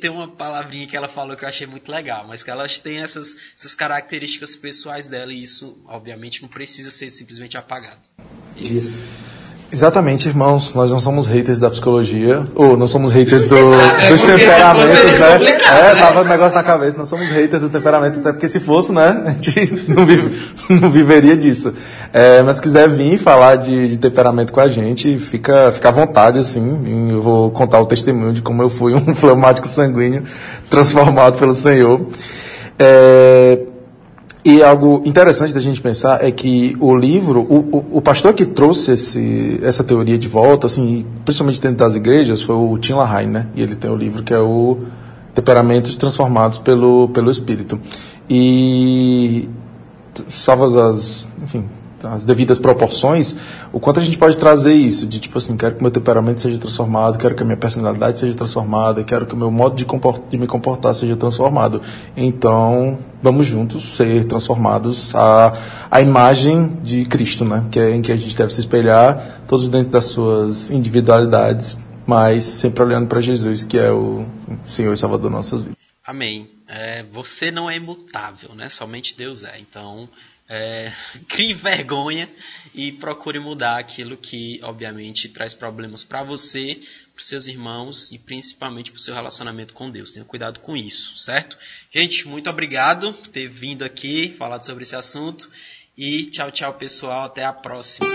tem 0.00 0.10
uma 0.10 0.28
palavrinha 0.28 0.86
que 0.86 0.96
ela 0.96 1.08
falou 1.08 1.36
que 1.36 1.44
eu 1.44 1.48
achei 1.48 1.66
muito 1.66 1.90
legal, 1.90 2.26
mas 2.26 2.42
que 2.42 2.50
elas 2.50 2.78
têm 2.78 2.98
essas, 2.98 3.34
essas 3.58 3.74
características 3.74 4.54
pessoais 4.56 5.08
dela 5.08 5.32
e 5.32 5.42
isso, 5.42 5.80
obviamente, 5.86 6.42
não 6.42 6.48
precisa 6.48 6.90
ser 6.90 7.10
simplesmente 7.10 7.56
apagado. 7.56 8.08
Isso. 8.56 8.98
Exatamente, 9.70 10.28
irmãos. 10.28 10.72
Nós 10.72 10.90
não 10.90 10.98
somos 10.98 11.26
haters 11.26 11.58
da 11.58 11.68
psicologia, 11.68 12.46
ou 12.54 12.74
não 12.74 12.86
somos 12.86 13.12
haters 13.12 13.44
do, 13.44 13.56
é, 13.56 14.08
dos 14.08 14.22
temperamentos, 14.22 15.18
né? 15.18 15.58
É, 15.68 15.94
tava 15.94 16.20
o 16.20 16.24
um 16.24 16.28
negócio 16.28 16.56
na 16.56 16.62
cabeça. 16.62 16.96
Não 16.96 17.04
somos 17.04 17.28
haters 17.28 17.62
do 17.62 17.68
temperamento, 17.68 18.18
até 18.20 18.32
porque 18.32 18.48
se 18.48 18.60
fosse, 18.60 18.92
né, 18.92 19.22
a 19.26 19.30
gente 19.32 19.84
não, 19.92 20.06
vive, 20.06 20.40
não 20.70 20.90
viveria 20.90 21.36
disso. 21.36 21.74
É, 22.14 22.42
mas 22.42 22.56
se 22.56 22.62
quiser 22.62 22.88
vir 22.88 23.18
falar 23.18 23.56
de, 23.56 23.88
de, 23.88 23.98
temperamento 23.98 24.54
com 24.54 24.60
a 24.60 24.68
gente, 24.68 25.18
fica, 25.18 25.70
fica 25.70 25.88
à 25.90 25.92
vontade, 25.92 26.38
assim. 26.38 27.10
Eu 27.10 27.20
vou 27.20 27.50
contar 27.50 27.78
o 27.80 27.86
testemunho 27.86 28.32
de 28.32 28.40
como 28.40 28.62
eu 28.62 28.70
fui 28.70 28.94
um 28.94 29.12
fleumático 29.14 29.68
sanguíneo 29.68 30.24
transformado 30.70 31.36
pelo 31.36 31.54
Senhor. 31.54 32.06
É, 32.78 33.58
e 34.44 34.62
algo 34.62 35.02
interessante 35.04 35.52
da 35.52 35.60
gente 35.60 35.80
pensar 35.80 36.24
é 36.24 36.30
que 36.30 36.76
o 36.80 36.94
livro, 36.94 37.40
o, 37.40 37.56
o, 37.56 37.98
o, 37.98 38.00
pastor 38.00 38.32
que 38.32 38.46
trouxe 38.46 38.92
esse, 38.92 39.60
essa 39.62 39.82
teoria 39.82 40.16
de 40.16 40.28
volta, 40.28 40.66
assim, 40.66 41.04
principalmente 41.24 41.60
dentro 41.60 41.78
das 41.78 41.94
igrejas, 41.94 42.40
foi 42.40 42.54
o 42.54 42.78
Tim 42.78 42.92
LaHaye, 42.92 43.26
né? 43.26 43.48
E 43.54 43.62
ele 43.62 43.74
tem 43.74 43.90
o 43.90 43.94
um 43.94 43.96
livro 43.96 44.22
que 44.22 44.32
é 44.32 44.38
o 44.38 44.78
Temperamentos 45.34 45.96
Transformados 45.96 46.58
pelo, 46.58 47.08
pelo 47.08 47.30
Espírito. 47.30 47.78
E 48.30 49.48
salvas 50.28 50.76
as, 50.76 51.28
enfim, 51.42 51.64
as 52.02 52.24
devidas 52.24 52.58
proporções, 52.58 53.34
o 53.72 53.80
quanto 53.80 54.00
a 54.00 54.02
gente 54.02 54.18
pode 54.18 54.36
trazer 54.36 54.72
isso, 54.72 55.06
de 55.06 55.18
tipo 55.18 55.38
assim, 55.38 55.56
quero 55.56 55.76
que 55.76 55.82
meu 55.82 55.90
temperamento 55.90 56.40
seja 56.42 56.58
transformado, 56.58 57.18
quero 57.18 57.34
que 57.34 57.42
a 57.42 57.46
minha 57.46 57.56
personalidade 57.56 58.18
seja 58.18 58.36
transformada, 58.36 59.02
quero 59.02 59.26
que 59.26 59.34
o 59.34 59.36
meu 59.36 59.50
modo 59.50 59.76
de, 59.76 59.86
de 60.30 60.38
me 60.38 60.46
comportar 60.46 60.94
seja 60.94 61.16
transformado. 61.16 61.82
Então, 62.16 62.98
vamos 63.22 63.46
juntos 63.46 63.96
ser 63.96 64.24
transformados 64.24 65.14
à, 65.14 65.52
à 65.90 66.00
imagem 66.00 66.78
de 66.82 67.04
Cristo, 67.04 67.44
né? 67.44 67.64
Que 67.70 67.80
é 67.80 67.94
em 67.94 68.02
que 68.02 68.12
a 68.12 68.16
gente 68.16 68.36
deve 68.36 68.52
se 68.52 68.60
espelhar, 68.60 69.42
todos 69.46 69.68
dentro 69.68 69.90
das 69.90 70.06
suas 70.06 70.70
individualidades, 70.70 71.76
mas 72.06 72.44
sempre 72.44 72.82
olhando 72.82 73.06
para 73.06 73.20
Jesus, 73.20 73.64
que 73.64 73.78
é 73.78 73.90
o 73.90 74.24
Senhor 74.64 74.92
e 74.92 74.96
Salvador 74.96 75.30
das 75.30 75.32
nossas 75.32 75.60
vidas. 75.60 75.78
Amém. 76.04 76.48
é, 76.68 77.02
você 77.04 77.50
não 77.50 77.68
é 77.68 77.76
imutável, 77.76 78.54
né? 78.54 78.68
Somente 78.68 79.16
Deus 79.16 79.42
é. 79.42 79.58
Então, 79.58 80.08
é, 80.48 80.92
crie 81.28 81.52
vergonha 81.54 82.28
e 82.74 82.92
procure 82.92 83.38
mudar 83.38 83.78
aquilo 83.78 84.16
que, 84.16 84.60
obviamente, 84.62 85.28
traz 85.28 85.52
problemas 85.52 86.04
para 86.04 86.22
você, 86.22 86.80
para 87.14 87.24
seus 87.24 87.46
irmãos 87.46 88.10
e 88.12 88.18
principalmente 88.18 88.90
para 88.90 88.98
o 88.98 89.00
seu 89.00 89.14
relacionamento 89.14 89.74
com 89.74 89.90
Deus. 89.90 90.10
Tenha 90.10 90.24
cuidado 90.24 90.60
com 90.60 90.76
isso, 90.76 91.16
certo? 91.18 91.58
Gente, 91.92 92.26
muito 92.26 92.48
obrigado 92.48 93.12
por 93.12 93.28
ter 93.28 93.48
vindo 93.48 93.84
aqui, 93.84 94.34
falado 94.38 94.64
sobre 94.64 94.84
esse 94.84 94.96
assunto. 94.96 95.50
E 95.96 96.26
tchau, 96.26 96.50
tchau, 96.52 96.74
pessoal. 96.74 97.24
Até 97.24 97.44
a 97.44 97.52
próxima. 97.52 98.08